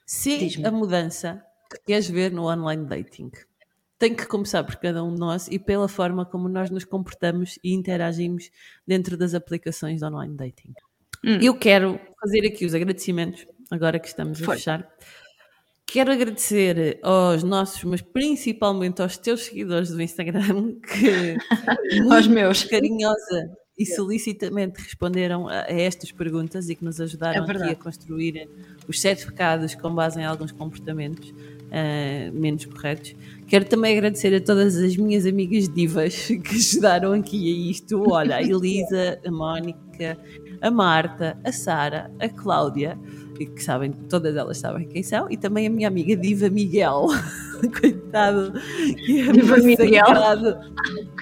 Se 0.04 0.60
a 0.64 0.70
mudança 0.70 1.44
que 1.70 1.78
queres 1.86 2.08
ver 2.08 2.32
no 2.32 2.50
online 2.50 2.84
dating. 2.84 3.30
Tem 3.98 4.14
que 4.14 4.26
começar 4.26 4.64
por 4.64 4.76
cada 4.76 5.04
um 5.04 5.14
de 5.14 5.20
nós 5.20 5.46
e 5.48 5.58
pela 5.58 5.86
forma 5.86 6.24
como 6.24 6.48
nós 6.48 6.70
nos 6.70 6.84
comportamos 6.84 7.58
e 7.62 7.72
interagimos 7.72 8.50
dentro 8.86 9.16
das 9.16 9.34
aplicações 9.34 10.00
de 10.00 10.06
online 10.06 10.34
dating. 10.34 10.74
Hum. 11.24 11.38
Eu 11.40 11.54
quero 11.54 12.00
fazer 12.20 12.46
aqui 12.46 12.64
os 12.64 12.74
agradecimentos, 12.74 13.46
agora 13.70 13.98
que 13.98 14.08
estamos 14.08 14.40
a 14.42 14.44
Foi. 14.44 14.56
fechar. 14.56 14.88
Quero 15.86 16.12
agradecer 16.12 16.98
aos 17.02 17.42
nossos, 17.42 17.82
mas 17.84 18.00
principalmente 18.00 19.02
aos 19.02 19.18
teus 19.18 19.42
seguidores 19.42 19.90
do 19.90 20.00
Instagram, 20.00 20.76
que 20.86 21.36
aos 22.10 22.26
meus 22.26 22.64
carinhosa 22.64 23.50
e 23.80 23.86
solicitamente 23.86 24.78
responderam 24.80 25.48
a, 25.48 25.64
estas 25.68 26.12
perguntas 26.12 26.68
e 26.68 26.74
que 26.74 26.84
nos 26.84 27.00
ajudaram 27.00 27.44
é 27.44 27.50
aqui 27.50 27.70
a 27.70 27.74
construir 27.74 28.48
os 28.86 29.00
sete 29.00 29.24
pecados 29.24 29.74
com 29.74 29.94
base 29.94 30.20
em 30.20 30.24
alguns 30.24 30.52
comportamentos 30.52 31.32
uh, 31.70 32.32
menos 32.32 32.64
corretos. 32.66 33.14
Quero 33.46 33.64
também 33.64 33.96
agradecer 33.96 34.34
a 34.34 34.40
todas 34.40 34.76
as 34.76 34.96
minhas 34.96 35.26
amigas 35.26 35.68
divas 35.68 36.26
que 36.26 36.54
ajudaram 36.54 37.12
aqui 37.12 37.52
a 37.52 37.70
isto. 37.70 38.04
Olha, 38.10 38.36
a 38.36 38.42
Elisa, 38.42 39.20
a 39.24 39.30
Mónica, 39.30 40.18
a 40.60 40.70
Marta, 40.70 41.38
a 41.44 41.52
Sara, 41.52 42.10
a 42.20 42.28
Cláudia, 42.28 42.98
e 43.38 43.46
que 43.46 43.62
sabem, 43.62 43.92
todas 43.92 44.36
elas 44.36 44.58
sabem 44.58 44.86
quem 44.86 45.02
são, 45.02 45.30
e 45.30 45.36
também 45.36 45.66
a 45.66 45.70
minha 45.70 45.88
amiga 45.88 46.14
Diva 46.14 46.50
Miguel, 46.50 47.06
coitado, 47.80 48.52
que 49.06 49.20
é 49.20 49.32
Diva 49.32 49.56
massacrado, 49.56 50.58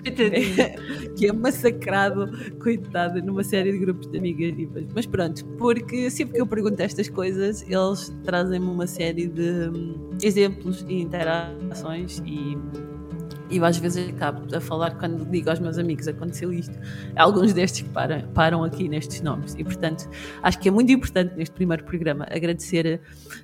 Miguel. 0.05 1.14
que 1.16 1.26
é 1.26 1.32
massacrado, 1.32 2.30
coitado, 2.59 3.22
numa 3.22 3.45
série 3.45 3.72
de 3.72 3.78
grupos 3.78 4.09
de 4.09 4.18
amigas 4.18 4.57
divas. 4.57 4.84
Mas 4.95 5.07
pronto, 5.07 5.45
porque 5.59 6.11
sempre 6.11 6.34
que 6.34 6.41
eu 6.41 6.47
pergunto 6.47 6.82
estas 6.82 7.09
coisas, 7.09 7.64
eles 7.68 8.12
trazem-me 8.24 8.66
uma 8.66 8.86
série 8.86 9.28
de 9.28 9.68
hum, 9.68 10.09
exemplos 10.22 10.84
e 10.89 11.01
interações 11.01 12.20
e 12.26 12.59
e 13.51 13.59
às 13.61 13.76
vezes 13.78 14.09
acabo 14.09 14.55
a 14.55 14.61
falar 14.61 14.92
quando 14.92 15.24
digo 15.30 15.51
aos 15.51 15.59
meus 15.59 15.78
amigos 15.78 16.07
aconteceu 16.09 16.53
isto, 16.53 16.74
alguns 17.16 17.53
destes 17.53 17.82
que 17.82 17.88
param, 17.88 18.22
param 18.34 18.64
aqui 18.64 18.88
nestes 18.88 19.20
nomes 19.20 19.55
e 19.57 19.64
portanto 19.64 20.09
acho 20.42 20.59
que 20.59 20.68
é 20.68 20.70
muito 20.70 20.92
importante 20.92 21.34
neste 21.36 21.55
primeiro 21.55 21.84
programa 21.84 22.26
agradecer 22.30 23.01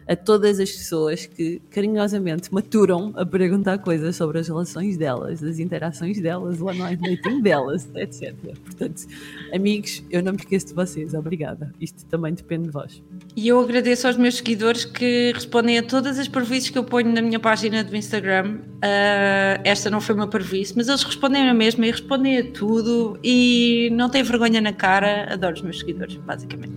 a, 0.06 0.12
a 0.12 0.16
todas 0.16 0.60
as 0.60 0.70
pessoas 0.70 1.26
que 1.26 1.60
carinhosamente 1.70 2.52
maturam 2.52 3.12
a 3.16 3.24
perguntar 3.24 3.78
coisas 3.78 4.16
sobre 4.16 4.38
as 4.38 4.48
relações 4.48 4.96
delas, 4.96 5.42
as 5.42 5.58
interações 5.58 6.20
delas, 6.20 6.60
o 6.60 6.66
online 6.68 6.96
dating 6.96 7.40
delas, 7.40 7.88
etc. 7.94 8.34
Portanto, 8.64 9.06
amigos, 9.52 10.02
eu 10.10 10.22
não 10.22 10.32
me 10.32 10.38
esqueço 10.38 10.68
de 10.68 10.74
vocês, 10.74 11.14
obrigada. 11.14 11.72
Isto 11.80 12.04
também 12.06 12.34
depende 12.34 12.64
de 12.64 12.70
vós. 12.70 13.02
E 13.36 13.48
eu 13.48 13.60
agradeço 13.60 14.06
aos 14.06 14.16
meus 14.16 14.36
seguidores 14.36 14.84
que 14.84 15.32
respondem 15.34 15.78
a 15.78 15.82
todas 15.82 16.18
as 16.18 16.28
previsões 16.28 16.70
que 16.70 16.78
eu 16.78 16.84
ponho 16.84 17.12
na 17.12 17.22
minha 17.22 17.40
página 17.40 17.82
do 17.82 17.96
Instagram. 17.96 18.58
Uh, 18.76 19.60
esta 19.64 19.90
não 19.94 20.00
foi 20.00 20.14
uma 20.14 20.26
previsão, 20.26 20.74
mas 20.76 20.88
eles 20.88 21.04
respondem 21.04 21.48
a 21.48 21.54
mesma 21.54 21.86
e 21.86 21.90
respondem 21.90 22.38
a 22.38 22.44
tudo 22.50 23.16
e 23.22 23.88
não 23.92 24.10
têm 24.10 24.24
vergonha 24.24 24.60
na 24.60 24.72
cara. 24.72 25.32
Adoro 25.32 25.54
os 25.54 25.62
meus 25.62 25.78
seguidores, 25.78 26.16
basicamente. 26.16 26.74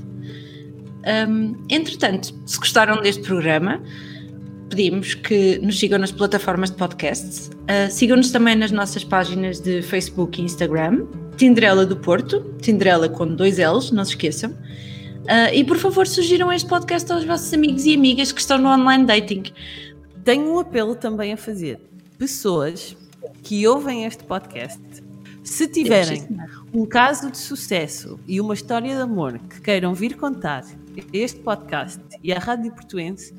Um, 1.27 1.55
entretanto, 1.67 2.35
se 2.45 2.59
gostaram 2.59 3.01
deste 3.01 3.23
programa, 3.23 3.81
pedimos 4.69 5.15
que 5.15 5.57
nos 5.59 5.79
sigam 5.79 5.97
nas 5.97 6.11
plataformas 6.11 6.69
de 6.69 6.77
podcasts. 6.77 7.49
Uh, 7.63 7.89
Sigam-nos 7.89 8.29
também 8.29 8.55
nas 8.55 8.71
nossas 8.71 9.03
páginas 9.03 9.59
de 9.59 9.81
Facebook 9.81 10.39
e 10.39 10.45
Instagram. 10.45 11.07
Tinderela 11.37 11.85
do 11.85 11.97
Porto, 11.97 12.53
Tinderela 12.61 13.09
com 13.09 13.25
dois 13.25 13.57
L's, 13.57 13.89
não 13.89 14.05
se 14.05 14.11
esqueçam. 14.11 14.51
Uh, 14.51 15.53
e 15.53 15.63
por 15.63 15.77
favor, 15.77 16.05
sugiram 16.05 16.53
este 16.53 16.69
podcast 16.69 17.11
aos 17.11 17.25
vossos 17.25 17.51
amigos 17.51 17.85
e 17.85 17.95
amigas 17.95 18.31
que 18.31 18.41
estão 18.41 18.59
no 18.59 18.69
online 18.69 19.05
dating. 19.05 19.43
Tenho 20.23 20.53
um 20.53 20.59
apelo 20.59 20.95
também 20.95 21.33
a 21.33 21.37
fazer. 21.37 21.79
Pessoas 22.17 22.95
que 23.43 23.67
ouvem 23.67 24.05
este 24.05 24.23
podcast, 24.23 24.81
se 25.43 25.67
tiverem 25.67 26.27
um 26.73 26.85
caso 26.85 27.31
de 27.31 27.37
sucesso 27.37 28.19
e 28.27 28.41
uma 28.41 28.53
história 28.53 28.95
de 28.95 29.01
amor 29.01 29.39
que 29.39 29.61
queiram 29.61 29.93
vir 29.93 30.17
contar 30.17 30.65
este 31.13 31.39
podcast 31.39 32.01
e 32.23 32.33
a 32.33 32.39
Rádio 32.39 32.71
Portuense, 32.73 33.33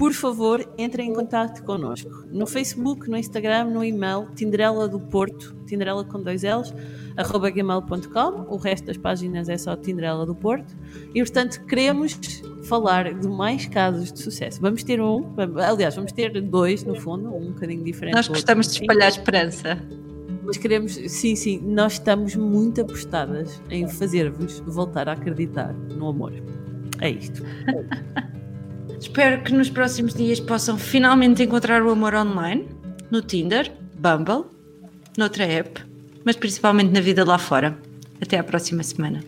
por 0.00 0.14
favor, 0.14 0.66
entrem 0.78 1.10
em 1.10 1.12
contato 1.12 1.62
connosco. 1.62 2.24
No 2.32 2.46
Facebook, 2.46 3.06
no 3.10 3.18
Instagram, 3.18 3.64
no 3.64 3.84
e-mail, 3.84 4.28
Tinderela 4.34 4.88
do 4.88 4.98
Porto, 4.98 5.54
Tinderela 5.66 6.02
com 6.06 6.22
dois 6.22 6.42
L's, 6.42 6.72
arroba 7.18 7.50
gmail.com. 7.50 8.46
O 8.48 8.56
resto 8.56 8.86
das 8.86 8.96
páginas 8.96 9.50
é 9.50 9.58
só 9.58 9.76
Tinderela 9.76 10.24
do 10.24 10.34
Porto. 10.34 10.74
E, 11.14 11.20
portanto, 11.20 11.62
queremos 11.66 12.18
falar 12.62 13.12
de 13.12 13.28
mais 13.28 13.66
casos 13.66 14.10
de 14.10 14.22
sucesso. 14.22 14.58
Vamos 14.62 14.82
ter 14.82 15.02
um, 15.02 15.34
aliás, 15.62 15.94
vamos 15.94 16.12
ter 16.12 16.30
dois, 16.40 16.82
no 16.82 16.98
fundo, 16.98 17.28
um 17.36 17.52
bocadinho 17.52 17.84
diferente. 17.84 18.14
Nós 18.14 18.26
gostamos 18.26 18.68
de 18.68 18.80
espalhar 18.80 19.10
esperança. 19.10 19.78
Mas 20.42 20.56
queremos, 20.56 20.94
sim, 20.94 21.36
sim, 21.36 21.60
nós 21.62 21.92
estamos 21.92 22.34
muito 22.34 22.80
apostadas 22.80 23.60
em 23.68 23.86
fazer-vos 23.86 24.60
voltar 24.60 25.10
a 25.10 25.12
acreditar 25.12 25.74
no 25.74 26.08
amor. 26.08 26.32
É 27.02 27.10
isto. 27.10 27.42
Espero 29.00 29.42
que 29.42 29.54
nos 29.54 29.70
próximos 29.70 30.12
dias 30.12 30.38
possam 30.38 30.76
finalmente 30.76 31.42
encontrar 31.42 31.82
o 31.82 31.90
amor 31.90 32.14
online, 32.14 32.68
no 33.10 33.22
Tinder, 33.22 33.72
Bumble, 33.98 34.44
noutra 35.16 35.44
app, 35.44 35.82
mas 36.22 36.36
principalmente 36.36 36.92
na 36.92 37.00
vida 37.00 37.24
lá 37.24 37.38
fora. 37.38 37.78
Até 38.20 38.38
à 38.38 38.44
próxima 38.44 38.82
semana. 38.82 39.24